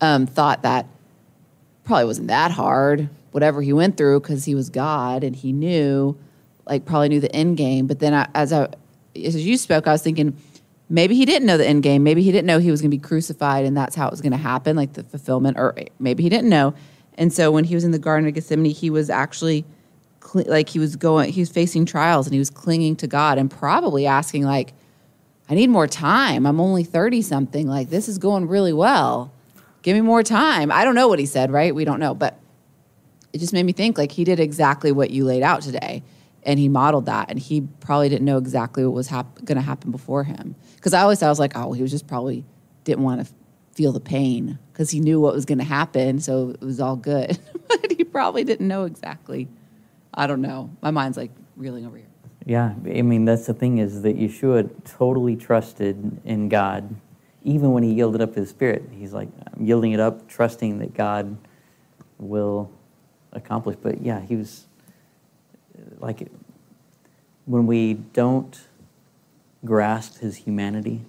um, 0.00 0.26
thought 0.26 0.62
that 0.62 0.86
probably 1.84 2.04
wasn't 2.04 2.28
that 2.28 2.50
hard, 2.50 3.08
whatever 3.32 3.62
he 3.62 3.72
went 3.72 3.96
through, 3.96 4.20
because 4.20 4.44
he 4.44 4.54
was 4.54 4.70
God 4.70 5.24
and 5.24 5.34
he 5.34 5.52
knew, 5.52 6.16
like, 6.66 6.84
probably 6.84 7.08
knew 7.08 7.20
the 7.20 7.34
end 7.34 7.56
game. 7.56 7.86
But 7.86 8.00
then 8.00 8.14
I, 8.14 8.28
as 8.34 8.52
I, 8.52 8.68
as 9.14 9.46
you 9.46 9.56
spoke, 9.56 9.86
I 9.86 9.92
was 9.92 10.02
thinking 10.02 10.36
maybe 10.88 11.14
he 11.14 11.24
didn't 11.24 11.46
know 11.46 11.56
the 11.56 11.66
end 11.66 11.82
game. 11.82 12.02
Maybe 12.02 12.22
he 12.22 12.32
didn't 12.32 12.46
know 12.46 12.58
he 12.58 12.70
was 12.70 12.80
going 12.80 12.90
to 12.90 12.96
be 12.96 13.02
crucified 13.02 13.64
and 13.64 13.76
that's 13.76 13.94
how 13.94 14.06
it 14.06 14.10
was 14.10 14.20
going 14.20 14.32
to 14.32 14.38
happen, 14.38 14.76
like 14.76 14.92
the 14.94 15.04
fulfillment, 15.04 15.58
or 15.58 15.74
maybe 15.98 16.22
he 16.22 16.28
didn't 16.28 16.48
know. 16.48 16.74
And 17.18 17.32
so 17.32 17.50
when 17.50 17.64
he 17.64 17.74
was 17.74 17.84
in 17.84 17.92
the 17.92 17.98
Garden 17.98 18.28
of 18.28 18.34
Gethsemane, 18.34 18.72
he 18.72 18.90
was 18.90 19.10
actually 19.10 19.64
like 20.34 20.68
he 20.68 20.78
was 20.78 20.96
going, 20.96 21.32
he 21.32 21.40
was 21.40 21.50
facing 21.50 21.86
trials 21.86 22.26
and 22.26 22.34
he 22.34 22.38
was 22.38 22.50
clinging 22.50 22.96
to 22.96 23.06
God 23.06 23.38
and 23.38 23.50
probably 23.50 24.06
asking 24.06 24.44
like, 24.44 24.74
I 25.48 25.54
need 25.54 25.68
more 25.68 25.86
time. 25.86 26.46
I'm 26.46 26.60
only 26.60 26.84
30 26.84 27.22
something. 27.22 27.68
Like 27.68 27.90
this 27.90 28.08
is 28.08 28.18
going 28.18 28.48
really 28.48 28.72
well. 28.72 29.32
Give 29.82 29.94
me 29.94 30.00
more 30.00 30.22
time. 30.22 30.72
I 30.72 30.84
don't 30.84 30.94
know 30.94 31.08
what 31.08 31.18
he 31.18 31.26
said, 31.26 31.50
right? 31.52 31.74
We 31.74 31.84
don't 31.84 32.00
know, 32.00 32.14
but 32.14 32.38
it 33.32 33.38
just 33.38 33.52
made 33.52 33.64
me 33.64 33.72
think 33.72 33.98
like 33.98 34.12
he 34.12 34.24
did 34.24 34.40
exactly 34.40 34.90
what 34.90 35.10
you 35.10 35.24
laid 35.24 35.42
out 35.42 35.62
today 35.62 36.02
and 36.42 36.58
he 36.58 36.68
modeled 36.68 37.06
that 37.06 37.28
and 37.28 37.38
he 37.38 37.60
probably 37.80 38.08
didn't 38.08 38.24
know 38.24 38.38
exactly 38.38 38.84
what 38.84 38.94
was 38.94 39.08
hap- 39.08 39.44
going 39.44 39.56
to 39.56 39.62
happen 39.62 39.90
before 39.90 40.24
him 40.24 40.54
because 40.76 40.94
i 40.94 41.02
always 41.02 41.18
thought 41.18 41.26
i 41.26 41.28
was 41.28 41.38
like 41.38 41.52
oh 41.54 41.72
he 41.72 41.82
was 41.82 41.90
just 41.90 42.06
probably 42.06 42.44
didn't 42.84 43.04
want 43.04 43.20
to 43.20 43.30
feel 43.74 43.92
the 43.92 44.00
pain 44.00 44.58
because 44.72 44.90
he 44.90 45.00
knew 45.00 45.20
what 45.20 45.34
was 45.34 45.44
going 45.44 45.58
to 45.58 45.64
happen 45.64 46.18
so 46.18 46.50
it 46.50 46.60
was 46.64 46.80
all 46.80 46.96
good 46.96 47.38
but 47.68 47.92
he 47.92 48.04
probably 48.04 48.42
didn't 48.44 48.66
know 48.66 48.84
exactly 48.84 49.48
i 50.14 50.26
don't 50.26 50.40
know 50.40 50.70
my 50.80 50.90
mind's 50.90 51.18
like 51.18 51.32
reeling 51.56 51.84
over 51.84 51.96
here 51.98 52.06
Yeah, 52.46 52.74
I 52.84 53.02
mean, 53.02 53.24
that's 53.24 53.46
the 53.46 53.54
thing 53.54 53.78
is 53.78 54.02
that 54.02 54.16
Yeshua 54.16 54.70
totally 54.84 55.34
trusted 55.34 56.20
in 56.24 56.48
God. 56.48 56.94
Even 57.42 57.72
when 57.72 57.82
he 57.82 57.92
yielded 57.92 58.20
up 58.20 58.36
his 58.36 58.48
spirit, 58.48 58.84
he's 58.92 59.12
like, 59.12 59.28
I'm 59.52 59.66
yielding 59.66 59.90
it 59.90 59.98
up, 59.98 60.28
trusting 60.28 60.78
that 60.78 60.94
God 60.94 61.36
will 62.18 62.70
accomplish. 63.32 63.76
But 63.82 64.00
yeah, 64.00 64.20
he 64.20 64.36
was 64.36 64.66
like, 65.98 66.28
when 67.46 67.66
we 67.66 67.94
don't 67.94 68.56
grasp 69.64 70.18
his 70.18 70.36
humanity, 70.36 71.00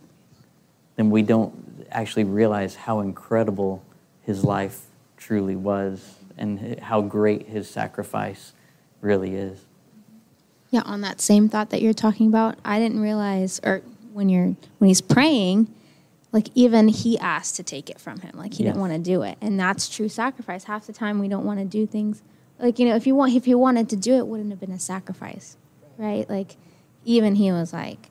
then 0.96 1.12
we 1.12 1.22
don't 1.22 1.86
actually 1.92 2.24
realize 2.24 2.74
how 2.74 3.00
incredible 3.02 3.84
his 4.24 4.44
life 4.44 4.86
truly 5.18 5.56
was 5.56 6.16
and 6.36 6.80
how 6.80 7.02
great 7.02 7.48
his 7.48 7.70
sacrifice 7.70 8.54
really 9.02 9.36
is. 9.36 9.67
Yeah, 10.70 10.82
on 10.86 11.02
that 11.02 11.22
same 11.22 11.48
thought 11.50 11.70
that 11.70 11.82
you're 11.82 11.94
talking 11.94 12.28
about, 12.28 12.58
I 12.66 12.80
didn't 12.80 13.00
realize, 13.00 13.60
or 13.64 13.82
when 14.14 14.30
you're 14.30 14.56
when 14.80 14.88
he's 14.88 15.02
praying, 15.02 15.74
like 16.32 16.48
even 16.56 16.90
he 16.90 17.18
asked 17.18 17.56
to 17.56 17.64
take 17.64 17.90
it 17.90 18.00
from 18.00 18.20
him, 18.20 18.32
like 18.36 18.54
he 18.56 18.64
didn't 18.64 18.80
want 18.80 18.94
to 18.94 19.00
do 19.00 19.22
it, 19.22 19.38
and 19.42 19.60
that's 19.60 19.88
true 19.88 20.10
sacrifice. 20.10 20.66
Half 20.66 20.88
the 20.88 20.94
time 20.94 21.20
we 21.20 21.28
don't 21.28 21.46
want 21.46 21.60
to 21.60 21.66
do 21.66 21.88
things, 21.88 22.22
like 22.60 22.80
you 22.80 22.88
know, 22.88 22.96
if 22.96 23.08
you 23.08 23.16
want, 23.16 23.34
if 23.34 23.48
you 23.48 23.58
wanted 23.58 23.90
to 23.90 23.96
do 23.96 24.16
it, 24.16 24.28
wouldn't 24.28 24.50
have 24.50 24.60
been 24.60 24.72
a 24.72 24.80
sacrifice, 24.80 25.58
right? 25.98 26.30
Like 26.30 26.58
even 27.06 27.36
he 27.36 27.52
was 27.52 27.72
like, 27.72 28.10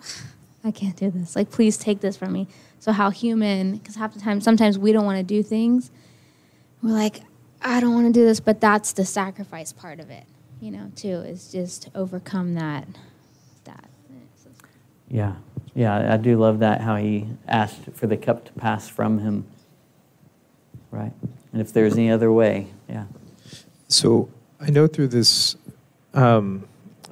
I 0.64 0.70
can't 0.70 0.96
do 0.96 1.10
this. 1.10 1.36
Like 1.36 1.50
please 1.50 1.76
take 1.76 2.00
this 2.00 2.16
from 2.16 2.32
me. 2.32 2.48
So 2.78 2.92
how 2.92 3.10
human? 3.10 3.76
Because 3.76 3.96
half 3.96 4.14
the 4.14 4.20
time, 4.20 4.40
sometimes 4.40 4.78
we 4.78 4.92
don't 4.92 5.04
want 5.04 5.18
to 5.18 5.22
do 5.22 5.42
things. 5.42 5.90
We're 6.82 6.92
like, 6.92 7.20
I 7.60 7.80
don't 7.80 7.92
want 7.92 8.06
to 8.06 8.12
do 8.12 8.24
this, 8.24 8.40
but 8.40 8.60
that's 8.60 8.92
the 8.92 9.04
sacrifice 9.04 9.72
part 9.72 10.00
of 10.00 10.10
it, 10.10 10.24
you 10.60 10.70
know, 10.70 10.92
too, 10.94 11.08
is 11.08 11.50
just 11.50 11.88
overcome 11.94 12.54
that. 12.54 12.86
That. 13.64 13.88
Yeah, 15.08 15.34
yeah, 15.74 16.12
I 16.12 16.16
do 16.16 16.38
love 16.38 16.60
that 16.60 16.80
how 16.80 16.96
he 16.96 17.26
asked 17.48 17.80
for 17.94 18.06
the 18.06 18.16
cup 18.16 18.44
to 18.46 18.52
pass 18.52 18.88
from 18.88 19.18
him. 19.18 19.46
Right, 20.90 21.12
and 21.52 21.60
if 21.60 21.72
there's 21.72 21.94
any 21.94 22.10
other 22.10 22.32
way, 22.32 22.68
yeah, 22.88 23.06
So 23.88 24.28
I 24.60 24.70
know 24.70 24.86
through 24.86 25.08
this, 25.08 25.56
um, 26.14 26.68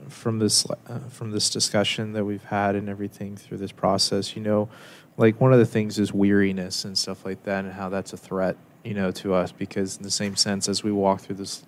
from 0.08 0.38
this 0.38 0.66
uh, 0.70 0.98
from 1.10 1.30
this 1.30 1.48
discussion 1.48 2.12
that 2.12 2.24
we've 2.24 2.44
had 2.44 2.74
and 2.74 2.88
everything 2.88 3.36
through 3.36 3.58
this 3.58 3.72
process, 3.72 4.36
you 4.36 4.42
know, 4.42 4.68
like 5.16 5.40
one 5.40 5.52
of 5.52 5.58
the 5.58 5.66
things 5.66 5.98
is 5.98 6.12
weariness 6.12 6.84
and 6.84 6.98
stuff 6.98 7.24
like 7.24 7.44
that, 7.44 7.64
and 7.64 7.72
how 7.72 7.88
that's 7.88 8.12
a 8.12 8.16
threat, 8.16 8.56
you 8.84 8.94
know, 8.94 9.10
to 9.12 9.32
us 9.32 9.52
because 9.52 9.96
in 9.96 10.02
the 10.02 10.10
same 10.10 10.36
sense 10.36 10.68
as 10.68 10.82
we 10.82 10.92
walk 10.92 11.20
through 11.20 11.36
this 11.36 11.64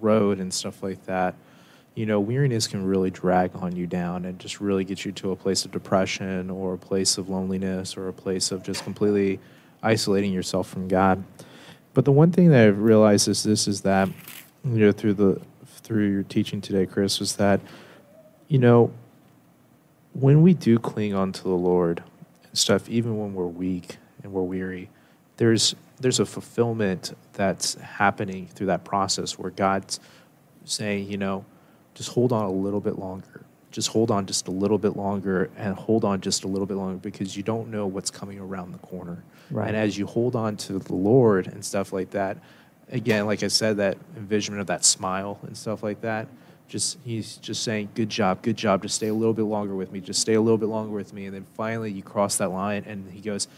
road 0.00 0.38
and 0.38 0.52
stuff 0.52 0.82
like 0.82 1.04
that, 1.06 1.34
you 1.94 2.06
know, 2.06 2.20
weariness 2.20 2.66
can 2.66 2.84
really 2.84 3.10
drag 3.10 3.56
on 3.56 3.74
you 3.74 3.86
down 3.86 4.24
and 4.24 4.38
just 4.38 4.60
really 4.60 4.84
get 4.84 5.04
you 5.04 5.12
to 5.12 5.32
a 5.32 5.36
place 5.36 5.64
of 5.64 5.72
depression 5.72 6.50
or 6.50 6.74
a 6.74 6.78
place 6.78 7.18
of 7.18 7.28
loneliness 7.28 7.96
or 7.96 8.08
a 8.08 8.12
place 8.12 8.52
of 8.52 8.62
just 8.62 8.84
completely 8.84 9.40
isolating 9.82 10.32
yourself 10.32 10.68
from 10.68 10.88
God. 10.88 11.24
But 11.94 12.04
the 12.04 12.12
one 12.12 12.30
thing 12.30 12.50
that 12.50 12.68
I've 12.68 12.80
realized 12.80 13.28
is 13.28 13.42
this 13.42 13.66
is 13.66 13.80
that 13.80 14.08
you 14.64 14.78
know 14.78 14.92
through 14.92 15.14
the 15.14 15.40
through 15.66 16.10
your 16.10 16.22
teaching 16.22 16.60
today, 16.60 16.86
Chris, 16.86 17.18
was 17.18 17.36
that 17.36 17.60
you 18.46 18.58
know 18.58 18.92
when 20.12 20.42
we 20.42 20.54
do 20.54 20.78
cling 20.78 21.14
on 21.14 21.32
to 21.32 21.42
the 21.42 21.48
Lord 21.48 22.02
and 22.44 22.56
stuff, 22.56 22.88
even 22.88 23.18
when 23.18 23.34
we're 23.34 23.46
weak 23.46 23.96
and 24.22 24.32
we're 24.32 24.42
weary, 24.42 24.90
there's 25.36 25.74
there's 26.00 26.20
a 26.20 26.26
fulfillment 26.26 27.14
that's 27.32 27.74
happening 27.74 28.46
through 28.48 28.68
that 28.68 28.84
process 28.84 29.38
where 29.38 29.50
God's 29.50 30.00
saying, 30.64 31.10
you 31.10 31.16
know, 31.16 31.44
just 31.94 32.10
hold 32.10 32.32
on 32.32 32.44
a 32.44 32.50
little 32.50 32.80
bit 32.80 32.98
longer. 32.98 33.44
Just 33.70 33.88
hold 33.88 34.10
on 34.10 34.26
just 34.26 34.48
a 34.48 34.50
little 34.50 34.78
bit 34.78 34.96
longer 34.96 35.50
and 35.56 35.74
hold 35.74 36.04
on 36.04 36.20
just 36.20 36.44
a 36.44 36.48
little 36.48 36.66
bit 36.66 36.76
longer 36.76 36.98
because 36.98 37.36
you 37.36 37.42
don't 37.42 37.70
know 37.70 37.86
what's 37.86 38.10
coming 38.10 38.38
around 38.38 38.72
the 38.72 38.78
corner. 38.78 39.22
Right. 39.50 39.68
And 39.68 39.76
as 39.76 39.98
you 39.98 40.06
hold 40.06 40.34
on 40.36 40.56
to 40.58 40.78
the 40.78 40.94
Lord 40.94 41.48
and 41.48 41.64
stuff 41.64 41.92
like 41.92 42.10
that, 42.10 42.38
again, 42.90 43.26
like 43.26 43.42
I 43.42 43.48
said, 43.48 43.76
that 43.78 43.98
envisionment 44.16 44.60
of 44.60 44.68
that 44.68 44.84
smile 44.84 45.38
and 45.42 45.56
stuff 45.56 45.82
like 45.82 46.00
that, 46.00 46.28
just 46.68 46.98
he's 47.04 47.36
just 47.36 47.62
saying, 47.62 47.90
Good 47.94 48.08
job, 48.10 48.42
good 48.42 48.56
job, 48.56 48.82
just 48.82 48.96
stay 48.96 49.08
a 49.08 49.14
little 49.14 49.34
bit 49.34 49.44
longer 49.44 49.74
with 49.74 49.90
me, 49.90 50.00
just 50.00 50.20
stay 50.20 50.34
a 50.34 50.40
little 50.40 50.58
bit 50.58 50.68
longer 50.68 50.94
with 50.94 51.12
me. 51.12 51.26
And 51.26 51.34
then 51.34 51.46
finally 51.56 51.90
you 51.90 52.02
cross 52.02 52.36
that 52.36 52.50
line 52.50 52.84
and 52.86 53.10
he 53.10 53.20
goes, 53.20 53.48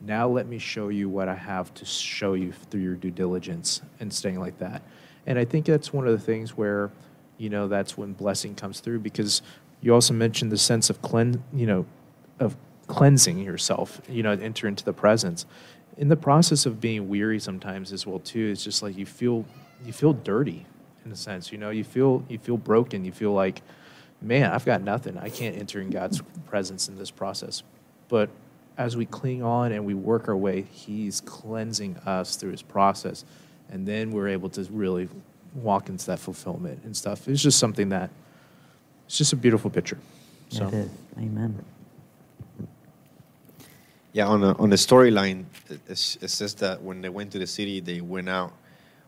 Now 0.00 0.28
let 0.28 0.46
me 0.46 0.58
show 0.58 0.88
you 0.88 1.08
what 1.08 1.28
I 1.28 1.34
have 1.34 1.72
to 1.74 1.84
show 1.84 2.34
you 2.34 2.52
through 2.52 2.80
your 2.80 2.94
due 2.94 3.10
diligence 3.10 3.82
and 4.00 4.12
staying 4.12 4.40
like 4.40 4.58
that. 4.58 4.82
And 5.26 5.38
I 5.38 5.44
think 5.44 5.66
that's 5.66 5.92
one 5.92 6.06
of 6.06 6.12
the 6.12 6.24
things 6.24 6.56
where, 6.56 6.90
you 7.36 7.50
know, 7.50 7.68
that's 7.68 7.98
when 7.98 8.14
blessing 8.14 8.54
comes 8.54 8.80
through 8.80 9.00
because 9.00 9.42
you 9.82 9.92
also 9.92 10.14
mentioned 10.14 10.50
the 10.50 10.58
sense 10.58 10.90
of 10.90 11.02
clean, 11.02 11.42
you 11.52 11.66
know, 11.66 11.86
of 12.38 12.56
cleansing 12.86 13.38
yourself, 13.38 14.00
you 14.08 14.22
know, 14.22 14.32
enter 14.32 14.66
into 14.66 14.84
the 14.84 14.92
presence. 14.92 15.44
In 15.98 16.08
the 16.08 16.16
process 16.16 16.64
of 16.64 16.80
being 16.80 17.08
weary 17.08 17.38
sometimes 17.38 17.92
as 17.92 18.06
well 18.06 18.20
too, 18.20 18.48
it's 18.50 18.64
just 18.64 18.82
like 18.82 18.96
you 18.96 19.06
feel 19.06 19.44
you 19.84 19.92
feel 19.92 20.12
dirty 20.12 20.66
in 21.04 21.12
a 21.12 21.16
sense, 21.16 21.52
you 21.52 21.58
know, 21.58 21.70
you 21.70 21.84
feel 21.84 22.24
you 22.28 22.38
feel 22.38 22.56
broken, 22.56 23.04
you 23.04 23.12
feel 23.12 23.32
like, 23.32 23.60
man, 24.22 24.50
I've 24.50 24.64
got 24.64 24.82
nothing. 24.82 25.18
I 25.18 25.28
can't 25.28 25.56
enter 25.56 25.80
in 25.80 25.90
God's 25.90 26.22
presence 26.46 26.88
in 26.88 26.96
this 26.96 27.10
process. 27.10 27.62
But 28.08 28.30
as 28.80 28.96
we 28.96 29.04
cling 29.04 29.42
on 29.42 29.72
and 29.72 29.84
we 29.84 29.92
work 29.92 30.26
our 30.26 30.36
way, 30.36 30.62
He's 30.62 31.20
cleansing 31.20 31.98
us 31.98 32.36
through 32.36 32.52
His 32.52 32.62
process. 32.62 33.26
And 33.68 33.86
then 33.86 34.10
we're 34.10 34.28
able 34.28 34.48
to 34.50 34.62
really 34.70 35.06
walk 35.54 35.90
into 35.90 36.06
that 36.06 36.18
fulfillment 36.18 36.80
and 36.84 36.96
stuff. 36.96 37.28
It's 37.28 37.42
just 37.42 37.58
something 37.58 37.90
that, 37.90 38.08
it's 39.06 39.18
just 39.18 39.34
a 39.34 39.36
beautiful 39.36 39.70
picture. 39.70 39.98
So. 40.48 40.66
It 40.68 40.74
is. 40.74 40.90
Amen. 41.18 41.62
Yeah, 44.14 44.26
on 44.26 44.40
the, 44.40 44.54
on 44.54 44.70
the 44.70 44.76
storyline, 44.76 45.44
it, 45.68 45.80
it 45.86 45.96
says 46.30 46.54
that 46.54 46.82
when 46.82 47.02
they 47.02 47.10
went 47.10 47.32
to 47.32 47.38
the 47.38 47.46
city, 47.46 47.80
they 47.80 48.00
went 48.00 48.30
out 48.30 48.52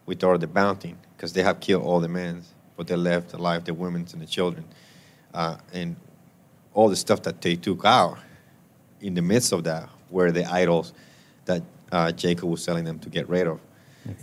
with 0.04 0.22
all 0.22 0.36
the 0.36 0.46
bounty 0.46 0.94
because 1.16 1.32
they 1.32 1.42
have 1.42 1.60
killed 1.60 1.82
all 1.82 1.98
the 1.98 2.08
men, 2.08 2.42
but 2.76 2.86
they 2.88 2.94
left 2.94 3.32
alive 3.32 3.64
the 3.64 3.72
women 3.72 4.06
and 4.12 4.20
the 4.20 4.26
children. 4.26 4.66
Uh, 5.32 5.56
and 5.72 5.96
all 6.74 6.90
the 6.90 6.96
stuff 6.96 7.22
that 7.22 7.40
they 7.40 7.56
took 7.56 7.86
out, 7.86 8.18
in 9.02 9.14
the 9.14 9.22
midst 9.22 9.52
of 9.52 9.64
that, 9.64 9.88
were 10.10 10.30
the 10.32 10.44
idols 10.46 10.92
that 11.44 11.62
uh, 11.90 12.12
Jacob 12.12 12.48
was 12.48 12.64
telling 12.64 12.84
them 12.84 12.98
to 13.00 13.10
get 13.10 13.28
rid 13.28 13.46
of. 13.46 13.60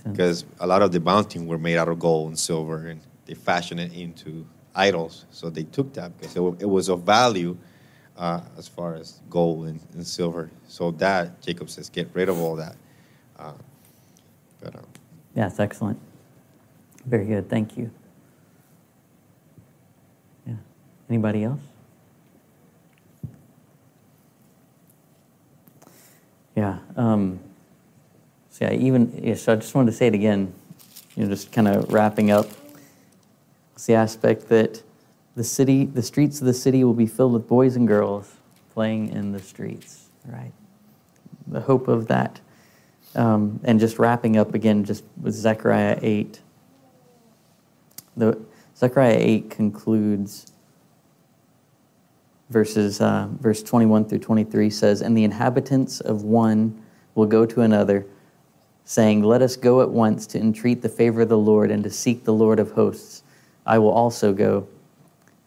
Because 0.03 0.45
a 0.59 0.67
lot 0.67 0.81
of 0.81 0.91
the 0.91 0.99
bounty 0.99 1.39
were 1.39 1.57
made 1.57 1.77
out 1.77 1.87
of 1.87 1.99
gold 1.99 2.29
and 2.29 2.39
silver, 2.39 2.87
and 2.87 2.99
they 3.25 3.33
fashioned 3.33 3.79
it 3.79 3.93
into 3.93 4.45
idols. 4.75 5.25
So 5.31 5.49
they 5.49 5.63
took 5.63 5.93
that 5.93 6.17
because 6.17 6.35
it, 6.35 6.41
it 6.59 6.69
was 6.69 6.89
of 6.89 7.03
value 7.03 7.57
uh, 8.17 8.41
as 8.57 8.67
far 8.67 8.95
as 8.95 9.21
gold 9.29 9.67
and, 9.67 9.79
and 9.93 10.05
silver. 10.05 10.49
So 10.67 10.91
that 10.91 11.41
Jacob 11.41 11.69
says, 11.69 11.89
get 11.89 12.09
rid 12.13 12.27
of 12.27 12.39
all 12.39 12.55
that. 12.57 12.75
Uh, 13.37 13.53
but 14.61 14.75
um, 14.75 14.85
Yeah, 15.35 15.47
it's 15.47 15.59
excellent. 15.59 15.99
Very 17.05 17.25
good. 17.25 17.49
Thank 17.49 17.77
you. 17.77 17.89
Yeah. 20.45 20.55
Anybody 21.09 21.45
else? 21.45 21.61
Yeah. 26.59 26.79
Um, 26.97 27.39
so 28.49 28.65
yeah, 28.65 28.73
even 28.73 29.17
yeah, 29.23 29.35
so 29.35 29.53
I 29.53 29.55
just 29.55 29.73
wanted 29.73 29.91
to 29.91 29.97
say 29.97 30.07
it 30.07 30.13
again. 30.13 30.53
You 31.15 31.23
know, 31.23 31.29
just 31.29 31.53
kind 31.53 31.69
of 31.69 31.89
wrapping 31.93 32.31
up. 32.31 32.47
It's 33.75 33.85
the 33.85 33.93
aspect 33.93 34.49
that 34.49 34.83
the 35.37 35.43
city, 35.45 35.85
the 35.85 36.01
streets 36.01 36.41
of 36.41 36.47
the 36.47 36.53
city, 36.53 36.83
will 36.83 36.93
be 36.93 37.05
filled 37.05 37.31
with 37.31 37.47
boys 37.47 37.77
and 37.77 37.87
girls 37.87 38.35
playing 38.73 39.07
in 39.07 39.31
the 39.31 39.39
streets. 39.39 40.09
Right. 40.25 40.51
The 41.47 41.61
hope 41.61 41.87
of 41.87 42.07
that. 42.07 42.41
Um, 43.15 43.61
and 43.63 43.79
just 43.79 43.97
wrapping 43.97 44.35
up 44.35 44.53
again, 44.53 44.83
just 44.83 45.05
with 45.21 45.35
Zechariah 45.35 45.97
8. 46.01 46.41
The, 48.17 48.37
Zechariah 48.75 49.17
8 49.17 49.49
concludes 49.49 50.48
verses, 52.49 52.99
uh, 53.01 53.27
verse 53.39 53.63
21 53.63 54.05
through 54.05 54.19
23 54.19 54.69
says, 54.69 55.01
And 55.01 55.17
the 55.17 55.23
inhabitants 55.23 55.99
of 55.99 56.23
one 56.23 56.81
will 57.15 57.25
go 57.25 57.45
to 57.45 57.61
another, 57.61 58.05
saying, 58.85 59.23
Let 59.23 59.41
us 59.41 59.55
go 59.55 59.81
at 59.81 59.89
once 59.89 60.25
to 60.27 60.39
entreat 60.39 60.81
the 60.81 60.89
favor 60.89 61.21
of 61.21 61.29
the 61.29 61.37
Lord 61.37 61.71
and 61.71 61.83
to 61.83 61.89
seek 61.89 62.23
the 62.23 62.33
Lord 62.33 62.59
of 62.59 62.71
hosts. 62.71 63.23
I 63.65 63.77
will 63.77 63.91
also 63.91 64.33
go. 64.33 64.67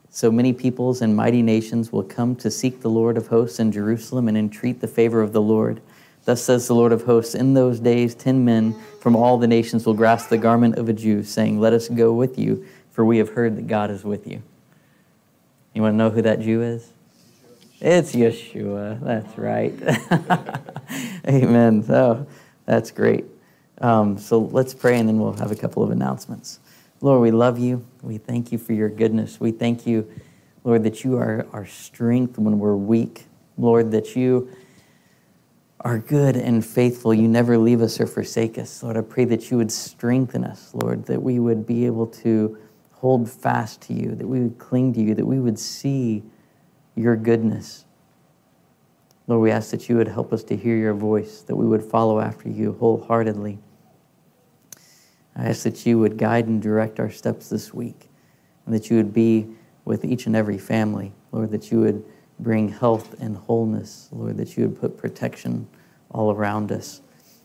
So 0.09 0.31
many 0.31 0.53
peoples 0.53 1.01
and 1.01 1.15
mighty 1.15 1.41
nations 1.41 1.91
will 1.91 2.03
come 2.03 2.35
to 2.37 2.51
seek 2.51 2.81
the 2.81 2.89
Lord 2.89 3.17
of 3.17 3.27
hosts 3.27 3.59
in 3.59 3.71
Jerusalem 3.71 4.27
and 4.27 4.37
entreat 4.37 4.79
the 4.79 4.87
favor 4.87 5.21
of 5.21 5.33
the 5.33 5.41
Lord. 5.41 5.81
Thus 6.25 6.41
says 6.41 6.67
the 6.67 6.75
Lord 6.75 6.93
of 6.93 7.03
hosts, 7.03 7.35
in 7.35 7.53
those 7.53 7.79
days 7.79 8.15
ten 8.15 8.45
men 8.45 8.75
from 9.01 9.15
all 9.15 9.37
the 9.37 9.47
nations 9.47 9.85
will 9.85 9.93
grasp 9.93 10.29
the 10.29 10.37
garment 10.37 10.77
of 10.77 10.87
a 10.87 10.93
Jew, 10.93 11.23
saying, 11.23 11.59
Let 11.59 11.73
us 11.73 11.89
go 11.89 12.13
with 12.13 12.37
you, 12.37 12.65
for 12.91 13.03
we 13.03 13.17
have 13.17 13.29
heard 13.29 13.57
that 13.57 13.67
God 13.67 13.91
is 13.91 14.05
with 14.05 14.25
you. 14.25 14.41
You 15.73 15.81
want 15.81 15.93
to 15.93 15.97
know 15.97 16.11
who 16.11 16.21
that 16.21 16.39
Jew 16.39 16.61
is? 16.61 16.87
It's 17.81 18.13
Yeshua. 18.13 19.01
That's 19.01 19.37
right. 19.39 19.73
Amen. 21.27 21.81
So 21.81 22.27
that's 22.65 22.91
great. 22.91 23.25
Um, 23.81 24.19
so 24.19 24.39
let's 24.39 24.75
pray 24.75 24.99
and 24.99 25.09
then 25.09 25.17
we'll 25.17 25.33
have 25.33 25.51
a 25.51 25.55
couple 25.55 25.81
of 25.81 25.89
announcements. 25.89 26.59
Lord, 27.01 27.21
we 27.21 27.31
love 27.31 27.57
you. 27.57 27.83
We 28.03 28.19
thank 28.19 28.51
you 28.51 28.59
for 28.59 28.73
your 28.73 28.87
goodness. 28.87 29.39
We 29.39 29.51
thank 29.51 29.87
you, 29.87 30.09
Lord, 30.63 30.83
that 30.83 31.03
you 31.03 31.17
are 31.17 31.47
our 31.51 31.65
strength 31.65 32.37
when 32.37 32.59
we're 32.59 32.75
weak. 32.75 33.25
Lord, 33.57 33.91
that 33.91 34.15
you 34.15 34.49
are 35.79 35.97
good 35.97 36.35
and 36.35 36.63
faithful. 36.63 37.15
You 37.15 37.27
never 37.27 37.57
leave 37.57 37.81
us 37.81 37.99
or 37.99 38.05
forsake 38.05 38.59
us. 38.59 38.83
Lord, 38.83 38.95
I 38.95 39.01
pray 39.01 39.25
that 39.25 39.49
you 39.49 39.57
would 39.57 39.71
strengthen 39.71 40.43
us, 40.43 40.71
Lord, 40.75 41.05
that 41.07 41.21
we 41.21 41.39
would 41.39 41.65
be 41.65 41.87
able 41.87 42.07
to 42.07 42.57
hold 43.03 43.29
fast 43.29 43.81
to 43.81 43.93
you, 43.93 44.15
that 44.15 44.25
we 44.25 44.39
would 44.39 44.57
cling 44.57 44.93
to 44.93 45.01
you, 45.01 45.13
that 45.13 45.25
we 45.25 45.37
would 45.37 45.59
see 45.59 46.23
your 46.95 47.17
goodness. 47.17 47.83
Lord, 49.27 49.41
we 49.41 49.51
ask 49.51 49.71
that 49.71 49.89
you 49.89 49.97
would 49.97 50.07
help 50.07 50.31
us 50.31 50.41
to 50.45 50.55
hear 50.55 50.77
your 50.77 50.93
voice, 50.93 51.41
that 51.41 51.55
we 51.57 51.65
would 51.65 51.83
follow 51.83 52.21
after 52.21 52.47
you 52.47 52.77
wholeheartedly. 52.79 53.59
I 55.35 55.49
ask 55.49 55.63
that 55.63 55.85
you 55.85 55.99
would 55.99 56.17
guide 56.17 56.47
and 56.47 56.61
direct 56.61 56.97
our 56.97 57.09
steps 57.09 57.49
this 57.49 57.73
week, 57.73 58.07
and 58.65 58.73
that 58.73 58.89
you 58.89 58.95
would 58.95 59.13
be 59.13 59.49
with 59.83 60.05
each 60.05 60.25
and 60.25 60.33
every 60.33 60.57
family. 60.57 61.11
Lord, 61.33 61.51
that 61.51 61.73
you 61.73 61.81
would 61.81 62.05
bring 62.39 62.69
health 62.69 63.19
and 63.19 63.35
wholeness. 63.35 64.07
Lord, 64.13 64.37
that 64.37 64.55
you 64.55 64.69
would 64.69 64.79
put 64.79 64.97
protection 64.97 65.67
all 66.09 66.31
around 66.31 66.71
us, 66.71 67.01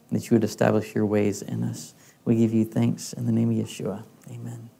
and 0.08 0.20
that 0.20 0.30
you 0.30 0.36
would 0.36 0.44
establish 0.44 0.94
your 0.94 1.04
ways 1.04 1.42
in 1.42 1.64
us. 1.64 1.94
We 2.24 2.36
give 2.36 2.54
you 2.54 2.64
thanks 2.64 3.12
in 3.12 3.26
the 3.26 3.32
name 3.32 3.50
of 3.50 3.56
Yeshua. 3.56 4.04
Amen. 4.30 4.70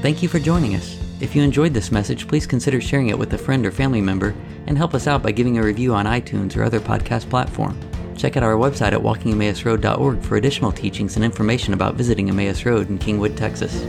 Thank 0.00 0.22
you 0.22 0.28
for 0.28 0.38
joining 0.38 0.76
us. 0.76 0.96
If 1.20 1.34
you 1.34 1.42
enjoyed 1.42 1.74
this 1.74 1.90
message, 1.90 2.28
please 2.28 2.46
consider 2.46 2.80
sharing 2.80 3.08
it 3.08 3.18
with 3.18 3.32
a 3.32 3.38
friend 3.38 3.66
or 3.66 3.72
family 3.72 4.00
member 4.00 4.32
and 4.68 4.78
help 4.78 4.94
us 4.94 5.08
out 5.08 5.24
by 5.24 5.32
giving 5.32 5.58
a 5.58 5.62
review 5.62 5.92
on 5.92 6.06
iTunes 6.06 6.56
or 6.56 6.62
other 6.62 6.78
podcast 6.78 7.28
platform. 7.28 7.76
Check 8.16 8.36
out 8.36 8.44
our 8.44 8.54
website 8.54 8.92
at 8.92 9.00
walkingemmausroad.org 9.00 10.22
for 10.22 10.36
additional 10.36 10.70
teachings 10.70 11.16
and 11.16 11.24
information 11.24 11.74
about 11.74 11.96
visiting 11.96 12.28
Emmaus 12.28 12.64
Road 12.64 12.88
in 12.90 12.98
Kingwood, 12.98 13.36
Texas. 13.36 13.82